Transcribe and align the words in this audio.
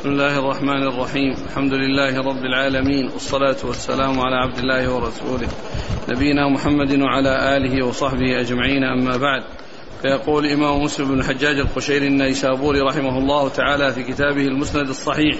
بسم 0.00 0.08
الله 0.08 0.38
الرحمن 0.38 0.82
الرحيم. 0.82 1.34
الحمد 1.50 1.72
لله 1.72 2.18
رب 2.18 2.44
العالمين. 2.44 3.10
والصلاة 3.12 3.56
والسلام 3.64 4.20
على 4.20 4.36
عبد 4.36 4.58
الله 4.58 4.94
ورسوله 4.94 5.48
نبينا 6.08 6.48
محمد 6.48 7.00
وعلى 7.00 7.56
آله 7.56 7.86
وصحبه 7.86 8.40
أجمعين. 8.40 8.84
أما 8.84 9.16
بعد 9.16 9.42
فيقول 10.02 10.46
الإمام 10.46 10.82
مسلم 10.82 11.08
بن 11.08 11.18
الحجاج 11.18 11.58
القشيري 11.58 12.06
النيسابوري 12.06 12.80
رحمه 12.80 13.18
الله 13.18 13.48
تعالى 13.48 13.92
في 13.92 14.02
كتابه 14.02 14.46
المسند 14.46 14.88
الصحيح 14.88 15.36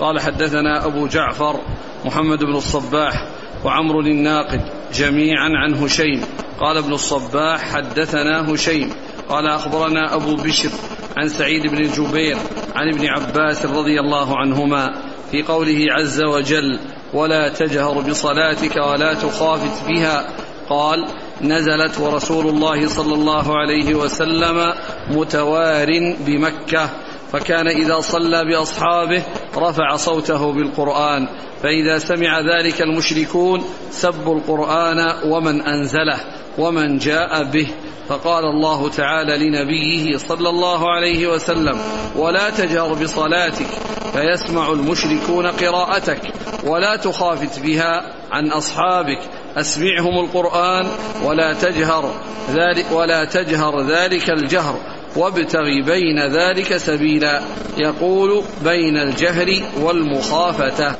قال 0.00 0.20
حدثنا 0.20 0.86
أبو 0.86 1.06
جعفر 1.06 1.60
محمد 2.04 2.44
بن 2.44 2.54
الصباح 2.54 3.28
وعمر 3.64 4.00
الناقد 4.00 4.60
جميعا 4.94 5.48
عن 5.48 5.74
هشيم 5.74 6.20
قال 6.60 6.76
ابن 6.76 6.92
الصباح 6.92 7.72
حدثنا 7.72 8.54
هشيم 8.54 8.90
قال 9.28 9.46
أخبرنا 9.46 10.14
أبو 10.14 10.36
بشر 10.36 10.70
عن 11.16 11.28
سعيد 11.28 11.66
بن 11.66 11.82
جبير 11.82 12.36
عن 12.74 12.88
ابن 12.94 13.06
عباس 13.06 13.66
رضي 13.66 14.00
الله 14.00 14.38
عنهما 14.38 14.94
في 15.30 15.42
قوله 15.42 15.86
عز 15.90 16.22
وجل 16.22 16.78
ولا 17.14 17.48
تجهر 17.48 18.00
بصلاتك 18.00 18.76
ولا 18.76 19.14
تخافت 19.14 19.88
بها 19.88 20.28
قال 20.68 21.06
نزلت 21.42 22.00
ورسول 22.00 22.46
الله 22.46 22.88
صلى 22.88 23.14
الله 23.14 23.58
عليه 23.58 23.94
وسلم 23.94 24.72
متوار 25.10 26.16
بمكة 26.26 26.90
فكان 27.32 27.68
إذا 27.68 28.00
صلى 28.00 28.44
بأصحابه 28.44 29.22
رفع 29.56 29.96
صوته 29.96 30.52
بالقرآن 30.52 31.28
فإذا 31.62 31.98
سمع 31.98 32.40
ذلك 32.40 32.82
المشركون 32.82 33.62
سبوا 33.90 34.34
القرآن 34.34 34.98
ومن 35.24 35.60
أنزله 35.60 36.20
ومن 36.58 36.98
جاء 36.98 37.44
به 37.44 37.68
فقال 38.08 38.44
الله 38.44 38.88
تعالى 38.88 39.48
لنبيه 39.48 40.16
صلى 40.16 40.48
الله 40.48 40.90
عليه 40.90 41.26
وسلم 41.26 41.78
ولا 42.16 42.50
تجهر 42.50 42.94
بصلاتك 42.94 43.66
فيسمع 44.12 44.72
المشركون 44.72 45.46
قراءتك 45.46 46.20
ولا 46.64 46.96
تخافت 46.96 47.58
بها 47.58 48.12
عن 48.32 48.50
أصحابك 48.50 49.20
أسمعهم 49.56 50.24
القرآن 50.24 50.86
ولا 51.24 51.52
تجهر 51.52 52.14
ذلك 52.54 52.86
ولا 52.92 53.24
تجهر 53.24 53.82
ذلك 53.82 54.30
الجهر 54.30 54.76
وابتغ 55.16 55.64
بين 55.86 56.32
ذلك 56.32 56.76
سبيلا. 56.76 57.42
يقول 57.78 58.42
بين 58.64 58.96
الجهر 58.96 59.62
والمخافته 59.80 60.94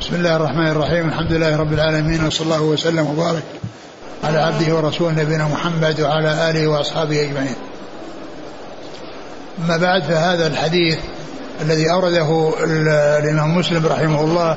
بسم 0.00 0.14
الله 0.14 0.36
الرحمن 0.36 0.70
الرحيم 0.70 1.08
الحمد 1.08 1.32
لله 1.32 1.56
رب 1.56 1.72
العالمين 1.72 2.26
وصلى 2.26 2.44
الله 2.44 2.62
وسلم 2.62 3.06
وبارك 3.06 3.42
على 4.22 4.38
عبده 4.38 4.74
ورسوله 4.74 5.22
نبينا 5.22 5.44
محمد 5.44 6.00
وعلى 6.00 6.50
آله 6.50 6.66
وأصحابه 6.66 7.22
أجمعين. 7.22 7.56
أما 9.64 9.76
بعد 9.76 10.02
فهذا 10.02 10.46
الحديث 10.46 10.98
الذي 11.60 11.90
أورده 11.90 12.52
الإمام 13.18 13.56
مسلم 13.58 13.86
رحمه 13.86 14.24
الله 14.24 14.56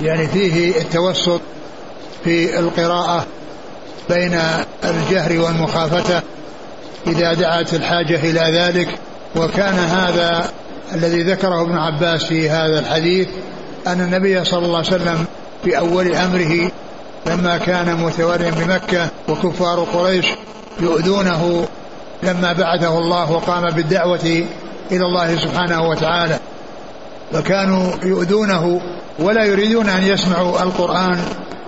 يعني 0.00 0.28
فيه 0.28 0.80
التوسط 0.80 1.40
في 2.24 2.58
القراءة 2.58 3.26
بين 4.08 4.40
الجهر 4.84 5.38
والمخافته 5.38 6.20
إذا 7.06 7.34
دعت 7.34 7.74
الحاجة 7.74 8.16
إلى 8.16 8.58
ذلك 8.58 8.88
وكان 9.36 9.74
هذا 9.74 10.50
الذي 10.94 11.22
ذكره 11.22 11.62
ابن 11.62 11.78
عباس 11.78 12.24
في 12.24 12.50
هذا 12.50 12.78
الحديث 12.78 13.28
أن 13.86 14.00
النبي 14.00 14.44
صلى 14.44 14.66
الله 14.66 14.78
عليه 14.78 14.86
وسلم 14.86 15.24
في 15.64 15.78
أول 15.78 16.14
أمره 16.14 16.70
لما 17.26 17.58
كان 17.58 17.96
متوريا 17.96 18.50
بمكة 18.50 19.08
وكفار 19.28 19.80
قريش 19.80 20.26
يؤذونه 20.80 21.68
لما 22.22 22.52
بعثه 22.52 22.98
الله 22.98 23.32
وقام 23.32 23.70
بالدعوة 23.70 24.44
إلى 24.92 25.04
الله 25.04 25.36
سبحانه 25.36 25.88
وتعالى. 25.88 26.38
فكانوا 27.32 27.92
يؤذونه 28.02 28.80
ولا 29.18 29.44
يريدون 29.44 29.88
أن 29.88 30.02
يسمعوا 30.02 30.62
القرآن 30.62 31.18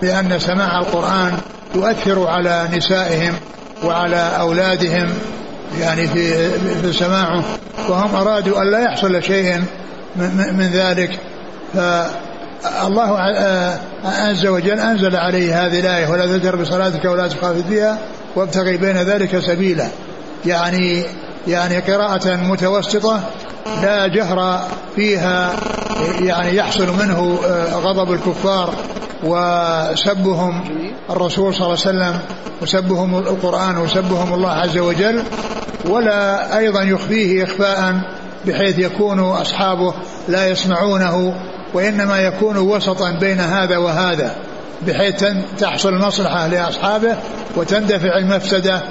لأن 0.01 0.39
سماع 0.39 0.79
القرآن 0.79 1.37
يؤثر 1.75 2.27
على 2.27 2.67
نسائهم 2.73 3.33
وعلى 3.83 4.37
أولادهم 4.39 5.13
يعني 5.79 6.07
في, 6.07 6.49
في 6.81 6.93
سماعه. 6.93 7.43
وهم 7.89 8.15
أرادوا 8.15 8.61
أن 8.61 8.71
لا 8.71 8.79
يحصل 8.79 9.23
شيء 9.23 9.63
من 10.51 10.69
ذلك. 10.73 11.19
ف 11.73 11.77
الله 12.87 13.19
عز 14.05 14.45
وجل 14.45 14.79
أنزل 14.79 15.15
عليه 15.15 15.65
هذه 15.65 15.79
الآية 15.79 16.07
ولا 16.07 16.37
تجهر 16.37 16.55
بصلاتك 16.55 17.05
ولا 17.05 17.27
تخافت 17.27 17.63
بها 17.69 17.97
وابتغي 18.35 18.77
بين 18.77 18.97
ذلك 18.97 19.39
سبيلا. 19.39 19.87
يعني 20.45 21.03
يعني 21.47 21.79
قراءة 21.79 22.35
متوسطة 22.35 23.19
لا 23.81 24.07
جهر 24.07 24.61
فيها 24.95 25.51
يعني 26.19 26.55
يحصل 26.55 26.87
منه 26.99 27.39
غضب 27.73 28.11
الكفار 28.11 28.73
وسبهم 29.23 30.63
الرسول 31.09 31.53
صلى 31.53 31.65
الله 31.65 31.77
عليه 31.85 32.13
وسلم 32.13 32.19
وسبهم 32.61 33.17
القرآن 33.17 33.77
وسبهم 33.77 34.33
الله 34.33 34.51
عز 34.51 34.77
وجل 34.77 35.23
ولا 35.89 36.57
أيضا 36.57 36.83
يخفيه 36.83 37.43
إخفاء 37.43 38.01
بحيث 38.45 38.79
يكون 38.79 39.19
أصحابه 39.19 39.93
لا 40.27 40.47
يسمعونه 40.47 41.35
وإنما 41.73 42.19
يكون 42.19 42.57
وسطا 42.57 43.11
بين 43.11 43.39
هذا 43.39 43.77
وهذا 43.77 44.35
بحيث 44.87 45.25
تحصل 45.57 45.93
المصلحة 45.93 46.47
لأصحابه 46.47 47.15
وتندفع 47.55 48.17
المفسدة 48.17 48.81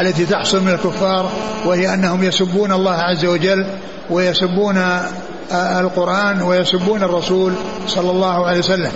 التي 0.00 0.26
تحصل 0.26 0.62
من 0.62 0.70
الكفار 0.70 1.30
وهي 1.64 1.94
أنهم 1.94 2.24
يسبون 2.24 2.72
الله 2.72 2.92
عز 2.92 3.24
وجل 3.24 3.66
ويسبون 4.10 4.84
القرآن 5.52 6.42
ويسبون 6.42 7.02
الرسول 7.02 7.52
صلى 7.86 8.10
الله 8.10 8.46
عليه 8.46 8.58
وسلم. 8.58 8.92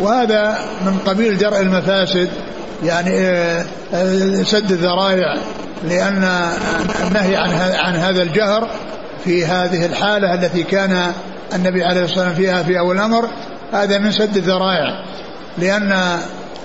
وهذا 0.00 0.58
من 0.86 0.98
قبيل 1.06 1.38
درء 1.38 1.60
المفاسد 1.60 2.28
يعني 2.84 3.10
سد 4.44 4.70
الذرائع 4.70 5.36
لأن 5.84 6.52
النهي 7.06 7.36
عن 7.36 7.50
عن 7.74 7.96
هذا 7.96 8.22
الجهر 8.22 8.68
في 9.24 9.46
هذه 9.46 9.86
الحالة 9.86 10.34
التي 10.34 10.62
كان 10.62 11.12
النبي 11.54 11.84
عليه 11.84 12.04
الصلاة 12.04 12.26
والسلام 12.26 12.34
فيها 12.34 12.62
في 12.62 12.78
أول 12.78 12.96
الأمر 12.96 13.28
هذا 13.72 13.98
من 13.98 14.12
سد 14.12 14.36
الذرائع 14.36 15.04
لأن 15.58 16.18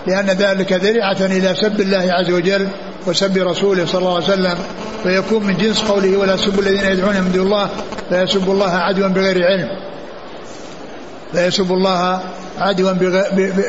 لأن 0.07 0.25
ذلك 0.25 0.73
ذريعة 0.73 1.21
إلى 1.21 1.55
سب 1.55 1.81
الله 1.81 2.07
عز 2.11 2.31
وجل 2.31 2.67
وسب 3.07 3.37
رسوله 3.37 3.85
صلى 3.85 3.99
الله 3.99 4.15
عليه 4.15 4.23
وسلم 4.23 4.57
فيكون 5.03 5.43
من 5.43 5.57
جنس 5.57 5.81
قوله 5.81 6.17
ولا 6.17 6.37
سبوا 6.37 6.63
الذين 6.63 6.85
يدعون 6.85 7.21
من 7.21 7.31
دون 7.31 7.45
الله 7.45 7.69
فيسبوا 8.09 8.53
الله 8.53 8.71
عدوا 8.71 9.07
بغير 9.07 9.45
علم. 9.45 9.67
فيسب 11.33 11.71
الله 11.71 12.21
عدوا 12.59 12.91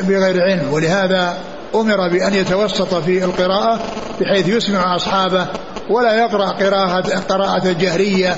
بغير 0.03 0.43
علم 0.43 0.73
ولهذا 0.73 1.37
أمر 1.75 2.09
بأن 2.09 2.33
يتوسط 2.33 2.95
في 2.95 3.23
القراءة 3.23 3.79
بحيث 4.21 4.47
يسمع 4.47 4.95
أصحابه 4.95 5.47
ولا 5.89 6.13
يقرأ 6.13 6.49
قراءة 6.49 7.19
قراءة 7.29 7.71
جهرية 7.71 8.35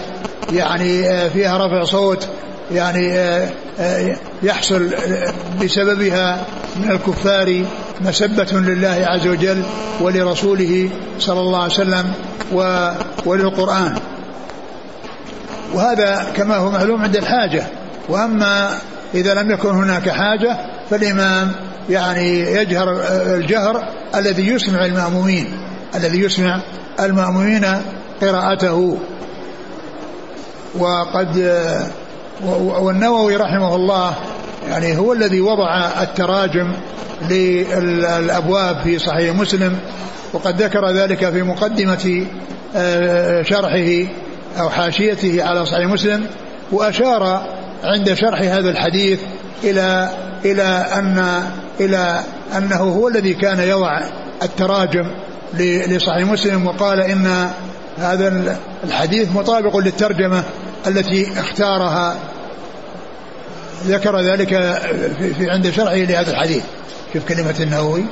يعني 0.54 1.30
فيها 1.30 1.58
رفع 1.58 1.84
صوت 1.84 2.28
يعني 2.72 3.20
يحصل 4.44 4.90
بسببها 5.64 6.46
من 6.76 6.92
الكفار 6.92 7.66
مسبة 8.02 8.60
لله 8.60 9.06
عز 9.08 9.28
وجل 9.28 9.64
ولرسوله 10.02 10.90
صلى 11.20 11.40
الله 11.40 11.64
عليه 11.64 11.74
وسلم 11.74 12.14
وللقرآن. 13.26 13.96
وهذا 15.74 16.28
كما 16.36 16.56
هو 16.56 16.72
معلوم 16.72 17.02
عند 17.02 17.16
الحاجة. 17.16 17.64
وأما 18.10 18.78
إذا 19.14 19.34
لم 19.34 19.52
يكن 19.52 19.70
هناك 19.70 20.10
حاجة 20.10 20.58
فالإمام 20.90 21.52
يعني 21.90 22.40
يجهر 22.40 23.04
الجهر 23.36 23.88
الذي 24.16 24.48
يسمع 24.48 24.86
المأمومين 24.86 25.52
الذي 25.96 26.20
يسمع 26.20 26.62
المأمومين 27.00 27.66
قراءته. 28.22 28.98
وقد 30.78 31.54
والنووي 32.44 33.36
رحمه 33.36 33.76
الله 33.76 34.14
يعني 34.70 34.98
هو 34.98 35.14
الذي 35.14 35.42
وضع 35.42 36.02
التراجم 36.02 36.72
للأبواب 37.30 38.78
في 38.84 39.00
صحيح 39.00 39.36
مسلم 39.36 39.78
وقد 40.34 40.62
ذكر 40.62 40.92
ذلك 40.92 41.30
في 41.30 41.44
مقدمة 41.44 42.26
شرحه 43.42 44.10
أو 44.60 44.70
حاشيته 44.70 45.44
على 45.44 45.66
صحيح 45.66 45.88
مسلم 45.88 46.26
وأشار 46.72 47.48
عند 47.84 48.14
شرح 48.14 48.42
هذا 48.42 48.70
الحديث 48.70 49.20
إلى 49.64 50.10
إلى 50.46 50.86
ان 50.94 51.44
إلى 51.80 52.24
أنه 52.58 52.76
هو 52.76 53.08
الذي 53.08 53.34
كان 53.34 53.60
يضع 53.60 54.02
التراجم 54.44 55.12
لصحيح 55.88 56.28
مسلم 56.32 56.68
وقال 56.68 57.00
إن 57.00 57.50
هذا 57.98 58.58
الحديث 58.84 59.36
مطابق 59.36 59.78
للترجمة 59.78 60.44
التي 60.88 61.40
اختارها 61.40 62.18
ذكر 63.86 64.20
ذلك 64.20 64.50
في 65.38 65.50
عند 65.50 65.70
شرحه 65.70 65.96
لهذا 65.96 66.32
الحديث. 66.32 66.64
شوف 67.14 67.26
كلمة 67.26 67.56
النووي. 67.60 68.06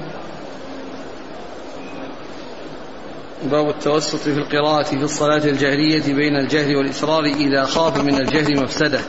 باب 3.51 3.69
التوسط 3.69 4.15
في 4.15 4.29
القراءة 4.29 4.83
في 4.83 5.03
الصلاة 5.03 5.45
الجهرية 5.45 6.13
بين 6.13 6.35
الجهر 6.35 6.75
والإسرار 6.75 7.23
إذا 7.23 7.65
خاف 7.65 7.97
من 7.97 8.15
الجهر 8.15 8.63
مفسدة. 8.63 8.99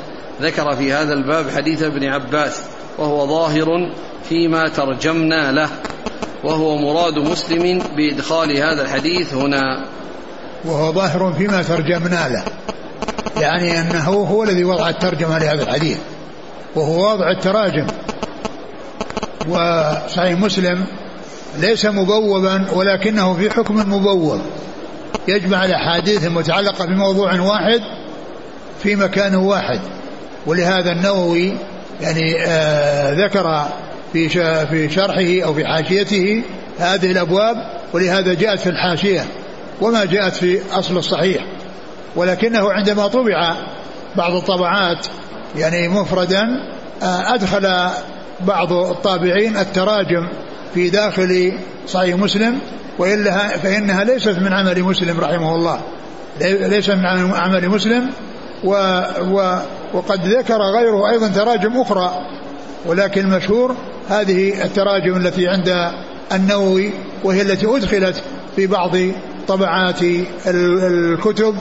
ذكر 0.42 0.76
في 0.76 0.92
هذا 0.92 1.12
الباب 1.12 1.50
حديث 1.50 1.82
ابن 1.82 2.04
عباس 2.04 2.60
وهو 2.98 3.26
ظاهر 3.26 3.92
فيما 4.28 4.68
ترجمنا 4.68 5.52
له 5.52 5.68
وهو 6.44 6.76
مراد 6.76 7.18
مسلم 7.18 7.82
بإدخال 7.96 8.56
هذا 8.56 8.82
الحديث 8.82 9.34
هنا. 9.34 9.86
وهو 10.64 10.92
ظاهر 10.92 11.32
فيما 11.38 11.62
ترجمنا 11.62 12.28
له. 12.28 12.44
يعني 13.40 13.80
أنه 13.80 14.10
هو 14.10 14.42
الذي 14.42 14.64
وضع 14.64 14.88
الترجمة 14.88 15.38
لهذا 15.38 15.62
الحديث 15.62 15.98
وهو 16.74 17.12
وضع 17.12 17.30
التراجم. 17.30 17.86
وصحيح 19.48 20.38
مسلم 20.38 20.84
ليس 21.58 21.86
مبوبا 21.86 22.66
ولكنه 22.72 23.34
في 23.34 23.50
حكم 23.50 23.76
مبوب. 23.76 24.40
يجمع 25.28 25.64
الأحاديث 25.64 26.26
المتعلقة 26.26 26.84
بموضوع 26.84 27.40
واحد 27.40 27.80
في 28.82 28.96
مكان 28.96 29.34
واحد. 29.34 29.80
ولهذا 30.46 30.92
النووي 30.92 31.54
يعني 32.00 32.44
آه 32.46 33.12
ذكر 33.12 33.68
في 34.12 34.28
في 34.66 34.90
شرحه 34.90 35.44
أو 35.44 35.54
في 35.54 35.66
حاشيته 35.66 36.42
هذه 36.78 37.12
الأبواب 37.12 37.56
ولهذا 37.92 38.34
جاءت 38.34 38.60
في 38.60 38.68
الحاشية 38.68 39.24
وما 39.80 40.04
جاءت 40.04 40.34
في 40.34 40.60
أصل 40.72 40.96
الصحيح. 40.96 41.44
ولكنه 42.16 42.72
عندما 42.72 43.06
طبع 43.06 43.56
بعض 44.16 44.34
الطبعات 44.34 45.06
يعني 45.56 45.88
مفردا 45.88 46.42
آه 47.02 47.34
أدخل 47.34 47.90
بعض 48.40 48.72
الطابعين 48.72 49.56
التراجم 49.56 50.28
في 50.74 50.90
داخل 50.90 51.58
صحيح 51.88 52.16
مسلم 52.16 52.58
والا 52.98 53.58
فإنها 53.58 54.04
ليست 54.04 54.38
من 54.38 54.52
عمل 54.52 54.82
مسلم 54.82 55.20
رحمه 55.20 55.54
الله. 55.54 55.80
ليس 56.40 56.90
من 56.90 57.06
عمل 57.34 57.68
مسلم 57.68 58.10
و 58.64 59.00
و 59.30 59.58
وقد 59.94 60.26
ذكر 60.26 60.58
غيره 60.58 61.10
أيضا 61.10 61.28
تراجم 61.28 61.80
أخرى. 61.80 62.26
ولكن 62.86 63.20
المشهور 63.20 63.76
هذه 64.08 64.64
التراجم 64.64 65.16
التي 65.16 65.48
عند 65.48 65.90
النووي 66.32 66.90
وهي 67.24 67.42
التي 67.42 67.66
أدخلت 67.66 68.22
في 68.56 68.66
بعض 68.66 68.96
طبعات 69.48 69.98
الكتب 70.46 71.54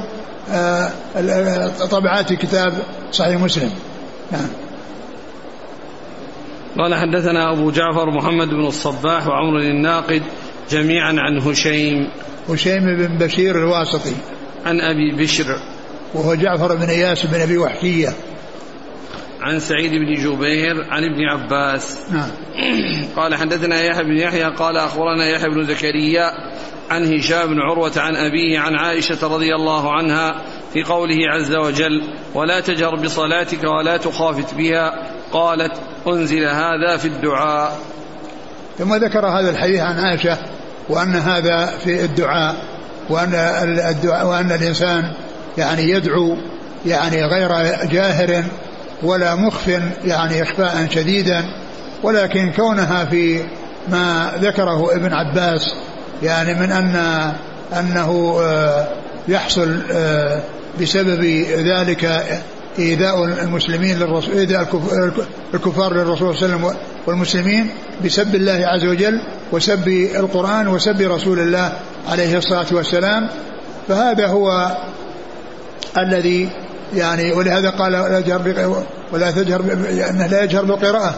طبعات 1.91 2.33
كتاب 2.33 2.73
صحيح 3.11 3.41
مسلم. 3.41 3.71
نعم 4.31 4.47
قال 6.77 6.95
حدثنا 6.95 7.51
أبو 7.51 7.71
جعفر 7.71 8.11
محمد 8.11 8.47
بن 8.47 8.65
الصباح 8.65 9.27
وعمر 9.27 9.59
الناقد 9.59 10.21
جميعا 10.69 11.15
عن 11.17 11.37
هشيم. 11.37 12.09
هشيم 12.49 12.95
بن 12.95 13.17
بشير 13.17 13.55
الواسطي. 13.55 14.15
عن 14.65 14.81
أبي 14.81 15.23
بشر. 15.23 15.59
وهو 16.13 16.35
جعفر 16.35 16.75
بن 16.75 16.89
إياس 16.89 17.25
بن 17.25 17.41
أبي 17.41 17.57
وحشية. 17.57 18.13
عن 19.41 19.59
سعيد 19.59 19.91
بن 19.91 20.13
جبير 20.13 20.83
عن 20.89 21.03
ابن 21.03 21.23
عباس. 21.23 21.99
نعم 22.11 22.29
قال 23.15 23.35
حدثنا 23.35 23.81
يحيى 23.81 24.03
بن 24.03 24.17
يحيى 24.17 24.43
قال 24.43 24.77
أخبرنا 24.77 25.29
يحيى 25.29 25.49
بن 25.49 25.63
زكريا 25.67 26.31
عن 26.93 27.13
هشام 27.13 27.47
بن 27.47 27.59
عروة 27.59 27.91
عن 27.97 28.15
أبيه 28.15 28.59
عن 28.59 28.75
عائشة 28.75 29.27
رضي 29.27 29.55
الله 29.55 29.93
عنها 29.93 30.41
في 30.73 30.83
قوله 30.83 31.15
عز 31.29 31.55
وجل 31.55 32.01
ولا 32.33 32.59
تجهر 32.59 32.95
بصلاتك 32.95 33.63
ولا 33.63 33.97
تخافت 33.97 34.53
بها 34.53 34.93
قالت 35.31 35.71
أنزل 36.07 36.45
هذا 36.45 36.97
في 36.97 37.07
الدعاء. 37.07 37.77
ثم 38.77 38.95
ذكر 38.95 39.27
هذا 39.27 39.49
الحديث 39.49 39.79
عن 39.79 39.99
عائشة 39.99 40.37
وأن 40.89 41.15
هذا 41.15 41.65
في 41.65 42.05
الدعاء 42.05 42.55
وأن 43.09 43.33
الدعاء 43.89 44.27
وأن 44.27 44.51
الإنسان 44.51 45.11
يعني 45.57 45.89
يدعو 45.89 46.37
يعني 46.85 47.25
غير 47.25 47.49
جاهر 47.91 48.43
ولا 49.03 49.35
مخف 49.35 49.67
يعني 50.05 50.43
إخفاء 50.43 50.87
شديدا 50.89 51.43
ولكن 52.03 52.51
كونها 52.51 53.05
في 53.05 53.43
ما 53.87 54.31
ذكره 54.41 54.95
ابن 54.95 55.13
عباس 55.13 55.61
يعني 56.23 56.53
من 56.53 56.71
أن 56.71 56.95
أنه 57.79 58.37
آه، 58.41 58.87
يحصل 59.27 59.81
آه، 59.91 60.41
بسبب 60.81 61.23
ذلك 61.57 62.23
إيذاء 62.79 63.23
المسلمين 63.23 63.99
للرسول 63.99 64.37
إيذاء 64.37 64.67
الكفار 65.53 65.93
للرسول 65.93 66.37
صلى 66.37 66.45
الله 66.45 66.57
عليه 66.57 66.67
وسلم 66.67 66.77
والمسلمين 67.07 67.69
بسب 68.05 68.35
الله 68.35 68.67
عز 68.67 68.85
وجل 68.85 69.21
وسب 69.51 69.87
القرآن 70.15 70.67
وسب 70.67 71.01
رسول 71.01 71.39
الله 71.39 71.73
عليه 72.09 72.37
الصلاة 72.37 72.65
والسلام. 72.71 73.27
فهذا 73.87 74.27
هو 74.27 74.77
الذي 75.97 76.49
يعني 76.95 77.31
ولهذا 77.31 77.69
قال 77.69 77.91
لا 77.91 78.19
يجهر 78.19 78.83
ولا 79.11 79.31
تجهر 79.31 79.61
إنه 80.09 80.27
لا 80.27 80.43
يجهر 80.43 80.65
بالقراءة 80.65 81.15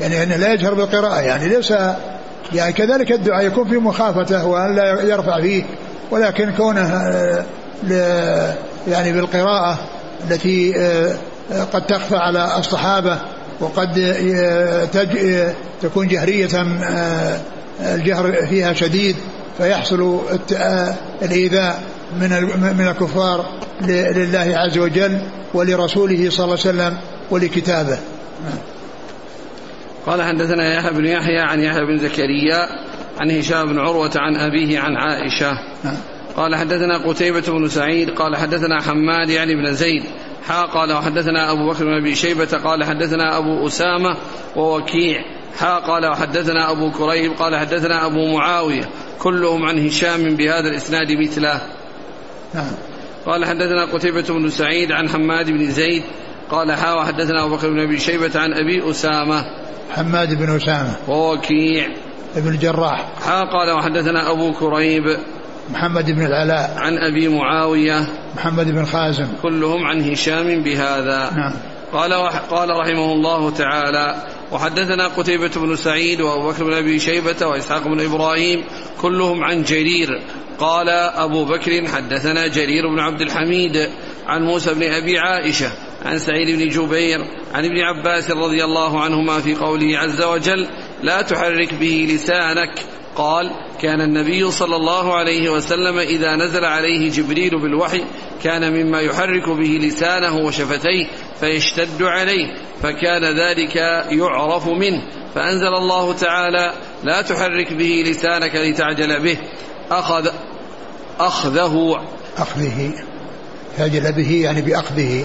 يعني 0.00 0.22
إنه 0.22 0.36
لا 0.36 0.52
يجهر 0.52 0.74
بالقراءة 0.74 1.20
يعني 1.20 1.48
ليس 1.48 1.72
يعني 2.54 2.72
كذلك 2.72 3.12
الدعاء 3.12 3.46
يكون 3.46 3.68
في 3.68 3.76
مخافته 3.76 4.46
وأن 4.46 4.76
لا 4.76 5.02
يرفع 5.02 5.40
فيه 5.40 5.64
ولكن 6.10 6.52
كونه 6.52 7.02
يعني 8.88 9.12
بالقراءة 9.12 9.78
التي 10.30 10.72
قد 11.72 11.86
تخفى 11.86 12.16
على 12.16 12.58
الصحابة 12.58 13.18
وقد 13.60 14.16
تكون 15.82 16.08
جهرية 16.08 16.66
الجهر 17.80 18.46
فيها 18.46 18.72
شديد 18.72 19.16
فيحصل 19.58 20.20
الإيذاء 21.22 21.82
من 22.20 22.30
من 22.78 22.88
الكفار 22.88 23.46
لله 23.80 24.52
عز 24.56 24.78
وجل 24.78 25.18
ولرسوله 25.54 26.30
صلى 26.30 26.44
الله 26.44 26.58
عليه 26.64 26.70
وسلم 26.70 26.96
ولكتابه. 27.30 27.98
قال 30.06 30.22
حدثنا 30.22 30.74
يحيى 30.74 30.92
بن 30.92 31.06
يحيى 31.06 31.38
عن 31.38 31.60
يحيى 31.60 31.84
بن 31.84 31.98
زكريا 31.98 32.68
عن 33.18 33.30
هشام 33.30 33.68
بن 33.68 33.78
عروة 33.78 34.10
عن 34.16 34.36
أبيه 34.36 34.80
عن 34.80 34.96
عائشة. 34.96 35.58
قال 36.36 36.56
حدثنا 36.56 36.98
قتيبة 36.98 37.40
بن 37.40 37.68
سعيد 37.68 38.10
قال 38.10 38.36
حدثنا 38.36 38.82
حماد 38.82 39.30
يعني 39.30 39.54
بن 39.54 39.72
زيد. 39.72 40.04
حا 40.48 40.62
قال 40.62 40.92
وحدثنا 40.92 41.52
أبو 41.52 41.70
بكر 41.70 41.84
بن 41.84 41.92
أبي 41.92 42.14
شيبة 42.14 42.58
قال 42.64 42.84
حدثنا 42.84 43.38
أبو 43.38 43.66
أسامة 43.66 44.16
ووكيع. 44.56 45.24
حا 45.58 45.78
قال 45.78 46.06
وحدثنا 46.06 46.70
أبو 46.70 46.90
كريب 46.90 47.32
قال 47.32 47.56
حدثنا 47.56 48.06
أبو 48.06 48.36
معاوية. 48.36 48.88
كلهم 49.18 49.64
عن 49.64 49.86
هشام 49.86 50.36
بهذا 50.36 50.68
الإسناد 50.68 51.12
مثله. 51.12 51.60
نعم. 52.54 52.72
قال 53.26 53.44
حدثنا 53.44 53.84
قتيبة 53.84 54.22
بن 54.22 54.50
سعيد 54.50 54.92
عن 54.92 55.08
حماد 55.08 55.50
بن 55.50 55.70
زيد 55.70 56.02
قال 56.50 56.72
حا 56.72 56.92
وحدثنا 56.92 57.44
أبو 57.44 57.56
بكر 57.56 57.70
بن 57.70 57.80
أبي 57.80 57.98
شيبة 57.98 58.40
عن 58.40 58.52
أبي 58.52 58.90
أسامة. 58.90 59.44
حماد 59.90 60.34
بن 60.34 60.56
أسامة. 60.56 60.94
ووكيع. 61.08 61.88
ابن 62.36 62.48
الجراح. 62.48 63.08
حا 63.26 63.40
قال 63.40 63.70
وحدثنا 63.70 64.30
أبو 64.30 64.52
كريب. 64.52 65.18
محمد 65.72 66.10
بن 66.10 66.26
العلاء. 66.26 66.74
عن 66.76 66.98
أبي 66.98 67.28
معاوية. 67.28 68.06
محمد 68.36 68.70
بن 68.70 68.84
خازم. 68.84 69.26
كلهم 69.42 69.84
عن 69.84 70.10
هشام 70.10 70.62
بهذا. 70.62 71.30
نعم. 71.36 71.52
قال 71.92 72.12
قال 72.50 72.70
رحمه 72.70 73.12
الله 73.12 73.50
تعالى 73.50 74.14
وحدثنا 74.52 75.06
قتيبة 75.08 75.50
بن 75.56 75.76
سعيد 75.76 76.20
وأبو 76.20 76.48
بكر 76.48 76.64
بن 76.64 76.72
أبي 76.72 76.98
شيبة 76.98 77.46
وإسحاق 77.46 77.88
بن 77.88 78.00
إبراهيم 78.00 78.64
كلهم 79.00 79.44
عن 79.44 79.62
جرير. 79.62 80.08
قال 80.58 80.88
أبو 80.88 81.44
بكر 81.44 81.86
حدثنا 81.86 82.46
جرير 82.46 82.88
بن 82.88 83.00
عبد 83.00 83.20
الحميد 83.20 83.88
عن 84.26 84.42
موسى 84.42 84.74
بن 84.74 84.82
أبي 84.82 85.18
عائشة. 85.18 85.70
عن 86.06 86.18
سعيد 86.18 86.58
بن 86.58 86.68
جبير 86.68 87.18
عن 87.54 87.64
ابن 87.64 87.78
عباس 87.80 88.30
رضي 88.30 88.64
الله 88.64 89.00
عنهما 89.00 89.40
في 89.40 89.54
قوله 89.54 89.98
عز 89.98 90.22
وجل 90.22 90.68
لا 91.02 91.22
تحرك 91.22 91.74
به 91.74 92.08
لسانك. 92.10 92.80
قال 93.16 93.50
كان 93.80 94.00
النبي 94.00 94.50
صلى 94.50 94.76
الله 94.76 95.14
عليه 95.14 95.50
وسلم 95.50 95.98
إذا 95.98 96.36
نزل 96.36 96.64
عليه 96.64 97.10
جبريل 97.10 97.58
بالوحي 97.58 98.04
كان 98.42 98.72
مما 98.72 99.00
يحرك 99.00 99.48
به 99.48 99.78
لسانه 99.82 100.36
وشفتيه 100.36 101.06
فيشتد 101.40 102.02
عليه 102.02 102.56
فكان 102.82 103.24
ذلك 103.24 103.76
يعرف 104.10 104.68
منه. 104.68 105.02
فأنزل 105.34 105.74
الله 105.74 106.12
تعالى 106.12 106.72
لا 107.04 107.22
تحرك 107.22 107.72
به 107.72 108.04
لسانك 108.06 108.54
لتعجل 108.54 109.20
به. 109.22 109.38
أخذ 109.90 110.28
أخذه 111.20 112.04
أخذه 112.38 112.92
تعجل 113.78 114.12
به 114.12 114.32
يعني 114.32 114.62
بأخذه. 114.62 115.24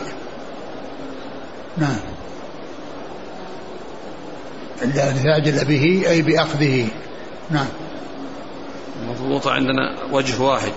نعم. 1.77 1.97
تعجل 5.23 5.65
به 5.65 6.03
أي 6.09 6.21
بأخذه. 6.21 6.87
نعم. 7.49 7.67
مضبوطة 9.07 9.51
عندنا 9.51 9.95
وجه 10.11 10.41
واحد. 10.41 10.73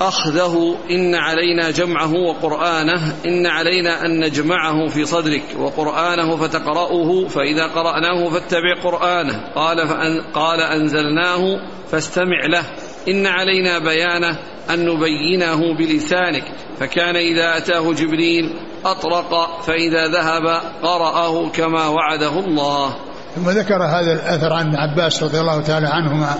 أخذه 0.00 0.76
إن 0.90 1.14
علينا 1.14 1.70
جمعه 1.70 2.12
وقرآنه 2.12 3.14
إن 3.26 3.46
علينا 3.46 4.06
أن 4.06 4.20
نجمعه 4.20 4.88
في 4.88 5.04
صدرك 5.04 5.42
وقرآنه 5.58 6.36
فتقرأه 6.36 7.28
فإذا 7.28 7.66
قرأناه 7.66 8.28
فاتبع 8.28 8.82
قرآنه. 8.84 9.40
قال 9.54 9.88
فأن 9.88 10.20
قال 10.34 10.60
أنزلناه 10.60 11.60
فاستمع 11.90 12.46
له. 12.46 12.64
إن 13.08 13.26
علينا 13.26 13.78
بيانه 13.78 14.38
أن 14.70 14.86
نبينه 14.86 15.74
بلسانك. 15.74 16.44
فكان 16.80 17.16
إذا 17.16 17.56
أتاه 17.56 17.92
جبريل 17.92 18.54
أطرق 18.90 19.60
فإذا 19.62 20.08
ذهب 20.08 20.62
قرأه 20.82 21.48
كما 21.48 21.88
وعده 21.88 22.38
الله. 22.38 22.96
ثم 23.36 23.50
ذكر 23.50 23.82
هذا 23.82 24.12
الأثر 24.12 24.52
عن 24.52 24.76
عباس 24.76 25.22
رضي 25.22 25.40
الله 25.40 25.60
تعالى 25.60 25.86
عنهما 25.86 26.34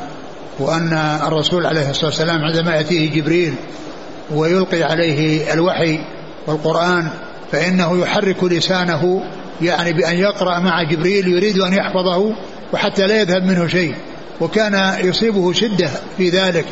وأن 0.59 0.93
الرسول 1.27 1.67
عليه 1.67 1.91
الصلاة 1.91 2.07
والسلام 2.07 2.45
عندما 2.45 2.77
يأتيه 2.77 3.21
جبريل 3.21 3.55
ويلقي 4.35 4.83
عليه 4.83 5.53
الوحي 5.53 5.99
والقرآن 6.47 7.09
فإنه 7.53 7.99
يحرك 7.99 8.45
لسانه 8.45 9.23
يعني 9.63 9.93
بأن 9.93 10.17
يقرأ 10.17 10.59
مع 10.59 10.83
جبريل 10.83 11.29
يريد 11.29 11.59
أن 11.59 11.73
يحفظه 11.73 12.33
وحتى 12.73 13.07
لا 13.07 13.21
يذهب 13.21 13.43
منه 13.43 13.67
شيء. 13.67 13.95
وكان 14.41 14.99
يصيبه 15.05 15.53
شدة 15.53 15.91
في 16.17 16.29
ذلك 16.29 16.65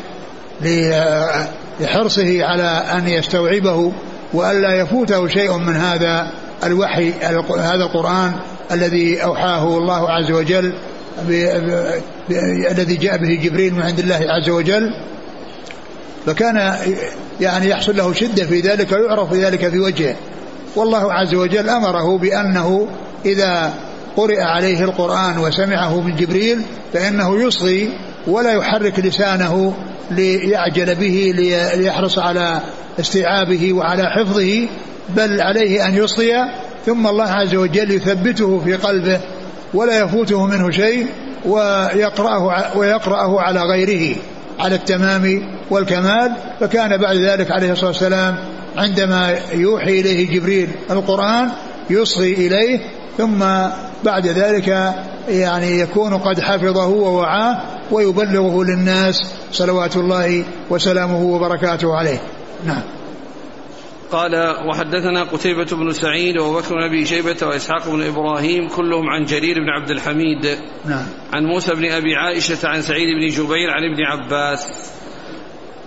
لحرصه 1.79 2.45
على 2.45 2.63
أن 2.97 3.07
يستوعبه. 3.07 3.93
وألا 4.33 4.73
يفوته 4.81 5.27
شيء 5.27 5.57
من 5.57 5.75
هذا 5.75 6.31
الوحي 6.63 7.13
هذا 7.59 7.83
القرآن 7.83 8.33
الذي 8.71 9.23
أوحاه 9.23 9.77
الله 9.77 10.09
عز 10.11 10.31
وجل 10.31 10.73
الذي 12.71 12.95
جاء 12.95 13.17
به 13.17 13.39
جبريل 13.43 13.73
من 13.73 13.81
عند 13.81 13.99
الله 13.99 14.19
عز 14.29 14.49
وجل. 14.49 14.89
فكان 16.25 16.75
يعني 17.41 17.69
يحصل 17.69 17.97
له 17.97 18.13
شدة 18.13 18.45
في 18.45 18.59
ذلك 18.59 18.91
ويعرف 18.91 19.33
ذلك 19.33 19.69
في 19.69 19.79
وجهه. 19.79 20.15
والله 20.75 21.13
عز 21.13 21.35
وجل 21.35 21.69
أمره 21.69 22.17
بأنه 22.17 22.87
إذا 23.25 23.73
قرئ 24.17 24.41
عليه 24.41 24.83
القرآن 24.83 25.37
وسمعه 25.37 26.01
من 26.01 26.15
جبريل 26.15 26.61
فإنه 26.93 27.47
يصغي 27.47 27.89
ولا 28.27 28.53
يحرك 28.53 28.99
لسانه 28.99 29.73
ليعجل 30.11 30.95
به 30.95 31.33
ليحرص 31.75 32.19
على 32.19 32.61
استيعابه 32.99 33.73
وعلى 33.73 34.03
حفظه 34.03 34.67
بل 35.09 35.41
عليه 35.41 35.87
أن 35.87 35.97
يصغي 35.97 36.33
ثم 36.85 37.07
الله 37.07 37.29
عز 37.29 37.55
وجل 37.55 37.91
يثبته 37.91 38.61
في 38.65 38.73
قلبه 38.73 39.19
ولا 39.73 39.99
يفوته 39.99 40.45
منه 40.45 40.71
شيء 40.71 41.07
ويقرأه, 41.45 42.77
ويقرأه 42.77 43.41
على 43.41 43.61
غيره 43.61 44.15
على 44.59 44.75
التمام 44.75 45.41
والكمال. 45.69 46.31
فكان 46.59 46.97
بعد 46.97 47.15
ذلك 47.15 47.51
عليه 47.51 47.71
الصلاة 47.71 47.87
والسلام 47.87 48.35
عندما 48.77 49.35
يوحي 49.53 49.99
إليه 49.99 50.39
جبريل 50.39 50.69
القرآن 50.91 51.49
يصغي 51.89 52.33
إليه. 52.33 52.79
ثم 53.17 53.43
بعد 54.03 54.27
ذلك 54.27 54.93
يعني 55.27 55.79
يكون 55.79 56.13
قد 56.13 56.39
حفظه 56.39 56.87
ووعاه 56.87 57.61
ويبلغه 57.91 58.63
للناس 58.63 59.33
صلوات 59.51 59.95
الله 59.95 60.45
وسلامه 60.69 61.23
وبركاته 61.23 61.95
عليه. 61.95 62.21
نعم. 62.65 62.81
قال 64.11 64.55
وحدثنا 64.69 65.23
قتيبة 65.23 65.65
بن 65.65 65.91
سعيد 65.91 66.37
وبكر 66.37 66.75
بن 66.75 66.83
أبي 66.83 67.05
شيبة 67.05 67.37
وإسحاق 67.41 67.89
بن 67.89 68.03
إبراهيم 68.03 68.67
كلهم 68.67 69.09
عن 69.09 69.25
جرير 69.25 69.55
بن 69.55 69.69
عبد 69.69 69.89
الحميد. 69.89 70.57
نعم. 70.85 71.05
عن 71.33 71.45
موسى 71.45 71.75
بن 71.75 71.91
أبي 71.91 72.15
عائشة 72.15 72.67
عن 72.67 72.81
سعيد 72.81 73.07
بن 73.19 73.27
جبير 73.27 73.69
عن 73.69 73.83
ابن 73.83 74.03
عباس. 74.03 74.91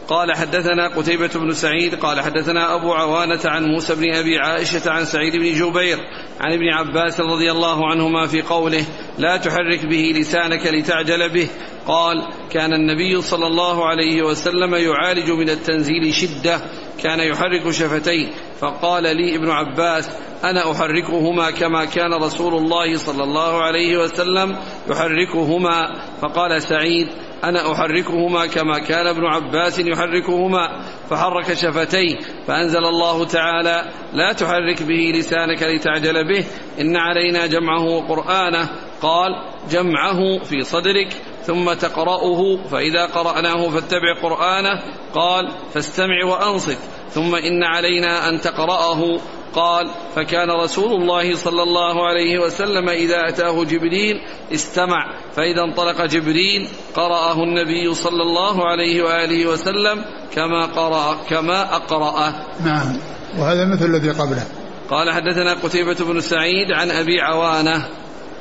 قال 0.08 0.36
حدثنا 0.36 0.88
قتيبة 0.96 1.30
بن 1.34 1.52
سعيد 1.52 1.94
قال 1.94 2.20
حدثنا 2.20 2.74
أبو 2.74 2.92
عوانة 2.92 3.40
عن 3.44 3.64
موسى 3.64 3.94
بن 3.94 4.14
أبي 4.14 4.38
عائشة 4.38 4.90
عن 4.90 5.04
سعيد 5.04 5.32
بن 5.32 5.52
جبير 5.52 5.98
عن 6.40 6.52
ابن 6.52 6.68
عباس 6.68 7.20
رضي 7.20 7.50
الله 7.50 7.90
عنهما 7.90 8.26
في 8.26 8.42
قوله 8.42 8.84
لا 9.18 9.36
تحرك 9.36 9.86
به 9.86 10.12
لسانك 10.16 10.66
لتعجل 10.66 11.28
به. 11.28 11.48
قال 11.86 12.28
كان 12.50 12.72
النبي 12.72 13.20
صلى 13.20 13.46
الله 13.46 13.86
عليه 13.88 14.22
وسلم 14.22 14.74
يعالج 14.74 15.30
من 15.30 15.50
التنزيل 15.50 16.14
شدة 16.14 16.60
كان 17.02 17.20
يحرك 17.20 17.70
شفتيه. 17.70 18.26
فقال 18.60 19.02
لي 19.02 19.36
ابن 19.36 19.50
عباس 19.50 20.10
أنا 20.44 20.72
أحركهما 20.72 21.50
كما 21.50 21.84
كان 21.84 22.14
رسول 22.14 22.54
الله 22.54 22.96
صلى 22.96 23.24
الله 23.24 23.62
عليه 23.62 23.98
وسلم 23.98 24.56
يحركهما. 24.90 25.94
فقال 26.22 26.62
سعيد 26.62 27.08
أنا 27.44 27.72
أحركهما 27.72 28.46
كما 28.46 28.78
كان 28.78 29.06
ابن 29.06 29.26
عباس 29.26 29.78
يحركهما. 29.78 30.82
فحرك 31.10 31.52
شفتيه. 31.52 32.16
فأنزل 32.46 32.84
الله 32.84 33.24
تعالى 33.24 33.84
لا 34.12 34.32
تحرك 34.32 34.82
به 34.82 35.12
لسانك 35.14 35.62
لتعجل 35.62 36.28
به. 36.28 36.44
إن 36.80 36.96
علينا 36.96 37.46
جمعه 37.46 37.84
وقرآنه. 37.84 38.68
قال 39.02 39.30
جمعه 39.70 40.38
في 40.44 40.64
صدرك 40.64 41.16
ثم 41.46 41.72
تقرأه 41.72 42.58
فإذا 42.70 43.06
قرأناه 43.06 43.68
فاتبع 43.68 44.20
قرآنه. 44.22 44.82
قال 45.14 45.52
فاستمع 45.74 46.24
وأنصت 46.24 46.78
ثم 47.10 47.34
إن 47.34 47.64
علينا 47.64 48.28
أن 48.28 48.40
تقرأه. 48.40 49.20
قال 49.54 49.90
فكان 50.16 50.50
رسول 50.50 50.92
الله 50.92 51.36
صلى 51.36 51.62
الله 51.62 52.06
عليه 52.06 52.38
وسلم 52.38 52.88
إذا 52.88 53.28
أتاه 53.28 53.64
جبريل 53.64 54.20
استمع 54.52 55.14
فإذا 55.36 55.62
انطلق 55.64 56.04
جبريل 56.04 56.68
قرأه 56.94 57.42
النبي 57.42 57.94
صلى 57.94 58.22
الله 58.22 58.68
عليه 58.68 59.02
وآله 59.02 59.46
وسلم 59.46 60.04
كما 60.34 60.66
قرأ 60.66 61.16
كما 61.28 61.76
أقرأه. 61.76 62.34
نعم. 62.64 62.98
وهذا 63.38 63.64
مثل 63.64 63.84
الذي 63.84 64.10
قبله. 64.10 64.46
قال 64.90 65.12
حدثنا 65.12 65.54
قتيبة 65.54 65.96
بن 66.00 66.20
سعيد 66.20 66.72
عن 66.72 66.90
أبي 66.90 67.20
عوانة. 67.20 67.88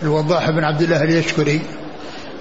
الوضاح 0.03 0.49
بن 0.49 0.63
عبد 0.63 0.81
الله 0.81 1.03
اليشكري. 1.03 1.61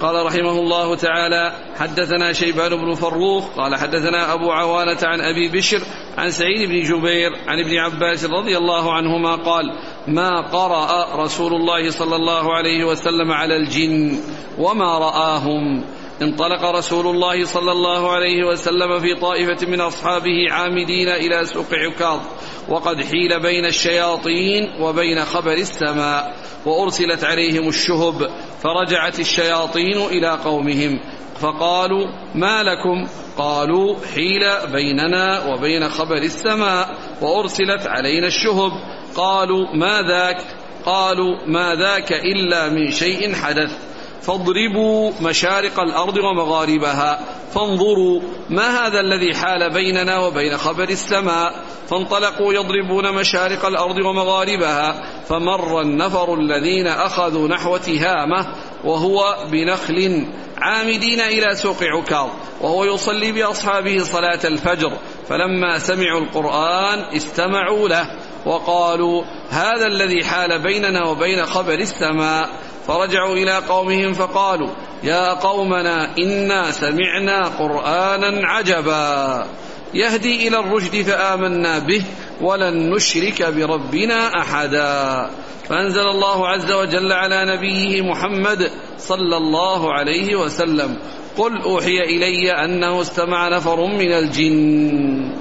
قال 0.01 0.25
رحمه 0.25 0.51
الله 0.51 0.95
تعالى 0.95 1.53
حدثنا 1.79 2.33
شيبان 2.33 2.75
بن 2.75 2.93
فروخ 2.93 3.45
قال 3.57 3.75
حدثنا 3.75 4.33
أبو 4.33 4.51
عوانة 4.51 4.97
عن 5.03 5.21
أبي 5.21 5.57
بشر 5.57 5.81
عن 6.17 6.31
سعيد 6.31 6.69
بن 6.69 6.81
جبير 6.83 7.31
عن 7.47 7.59
ابن 7.59 7.77
عباس 7.77 8.25
رضي 8.25 8.57
الله 8.57 8.93
عنهما 8.93 9.35
قال 9.35 9.65
ما 10.07 10.41
قرأ 10.41 11.15
رسول 11.23 11.53
الله 11.53 11.91
صلى 11.91 12.15
الله 12.15 12.55
عليه 12.55 12.85
وسلم 12.85 13.31
على 13.31 13.57
الجن 13.57 14.19
وما 14.57 14.97
رآهم. 14.97 15.83
انطلق 16.21 16.65
رسول 16.65 17.07
الله 17.07 17.45
صلى 17.45 17.71
الله 17.71 18.11
عليه 18.11 18.43
وسلم 18.43 18.99
في 18.99 19.15
طائفة 19.21 19.67
من 19.67 19.81
أصحابه 19.81 20.51
عامدين 20.51 21.09
إلى 21.09 21.45
سوق 21.45 21.73
عكاظ. 21.73 22.19
وقد 22.69 23.03
حيل 23.03 23.39
بين 23.41 23.65
الشياطين 23.65 24.81
وبين 24.81 25.25
خبر 25.25 25.53
السماء 25.53 26.35
وأرسلت 26.65 27.23
عليهم 27.23 27.67
الشهب 27.67 28.29
فرجعت 28.63 29.19
الشياطين 29.19 29.97
إلى 29.97 30.29
قومهم 30.29 30.99
فقالوا 31.39 32.07
ما 32.35 32.63
لكم؟ 32.63 33.07
قالوا 33.37 33.95
حيل 34.15 34.71
بيننا 34.71 35.45
وبين 35.45 35.89
خبر 35.89 36.17
السماء 36.17 36.97
وأرسلت 37.21 37.87
علينا 37.87 38.27
الشهب. 38.27 38.71
قالوا 39.15 39.75
ما 39.75 40.01
ذاك؟ 40.01 40.37
قالوا 40.85 41.47
ما 41.47 41.75
ذاك 41.75 42.11
إلا 42.11 42.69
من 42.69 42.91
شيء 42.91 43.33
حدث. 43.33 43.86
فاضربوا 44.21 45.11
مشارق 45.21 45.79
الأرض 45.79 46.17
ومغاربها 46.17 47.19
فانظروا 47.53 48.21
ما 48.49 48.87
هذا 48.87 48.99
الذي 48.99 49.35
حال 49.35 49.73
بيننا 49.73 50.19
وبين 50.19 50.57
خبر 50.57 50.89
السماء. 50.89 51.53
فانطلقوا 51.87 52.53
يضربون 52.53 53.11
مشارق 53.11 53.65
الأرض 53.65 53.97
ومغاربها 53.97 55.03
فمر 55.29 55.81
النفر 55.81 56.33
الذين 56.33 56.87
أخذوا 56.87 57.47
نحو 57.47 57.77
تهامة 57.77 58.47
وهو 58.83 59.37
بنخل 59.51 60.27
عامدين 60.57 61.21
إلى 61.21 61.55
سوق 61.55 61.83
عكاظ 61.83 62.29
وهو 62.61 62.83
يصلي 62.83 63.31
بأصحابه 63.31 64.03
صلاة 64.03 64.39
الفجر. 64.45 64.91
فلما 65.29 65.79
سمعوا 65.79 66.19
القرآن 66.19 67.15
استمعوا 67.15 67.89
له 67.89 68.05
وقالوا 68.45 69.23
هذا 69.49 69.87
الذي 69.87 70.23
حال 70.23 70.63
بيننا 70.63 71.07
وبين 71.07 71.45
خبر 71.45 71.73
السماء. 71.73 72.49
فرجعوا 72.87 73.35
إلى 73.35 73.57
قومهم 73.57 74.13
فقالوا 74.13 74.69
يا 75.03 75.33
قومنا 75.33 76.17
إنا 76.17 76.71
سمعنا 76.71 77.47
قرآنا 77.47 78.47
عجبا. 78.47 79.45
يهدي 79.93 80.47
إلى 80.47 80.59
الرشد 80.59 81.01
فآمنا 81.01 81.79
به 81.79 82.03
ولن 82.41 82.89
نشرك 82.89 83.43
بربنا 83.43 84.41
أحدا. 84.41 85.29
فأنزل 85.69 86.07
الله 86.07 86.47
عز 86.47 86.71
وجل 86.71 87.11
على 87.11 87.45
نبيه 87.55 88.01
محمد 88.01 88.71
صلى 88.97 89.37
الله 89.37 89.93
عليه 89.93 90.35
وسلم 90.35 90.97
قل 91.37 91.61
أوحي 91.61 91.99
إلي 91.99 92.51
أنه 92.51 93.01
استمع 93.01 93.49
نفر 93.49 93.85
من 93.85 94.11
الجن. 94.11 95.31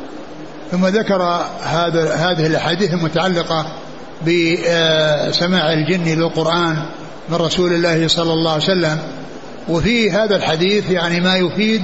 ثم 0.70 0.86
ذكر 0.86 1.22
هذا 1.62 2.14
هذه 2.14 2.46
الأحاديث 2.46 2.92
المتعلقة 2.92 3.66
بسماع 4.22 5.72
الجن 5.72 6.04
للقرآن 6.04 6.76
من 7.28 7.36
رسول 7.36 7.72
الله 7.72 8.08
صلى 8.08 8.32
الله 8.32 8.52
عليه 8.52 8.64
وسلم. 8.64 8.98
وفي 9.68 10.10
هذا 10.10 10.36
الحديث 10.36 10.90
يعني 10.90 11.20
ما 11.20 11.36
يفيد 11.36 11.82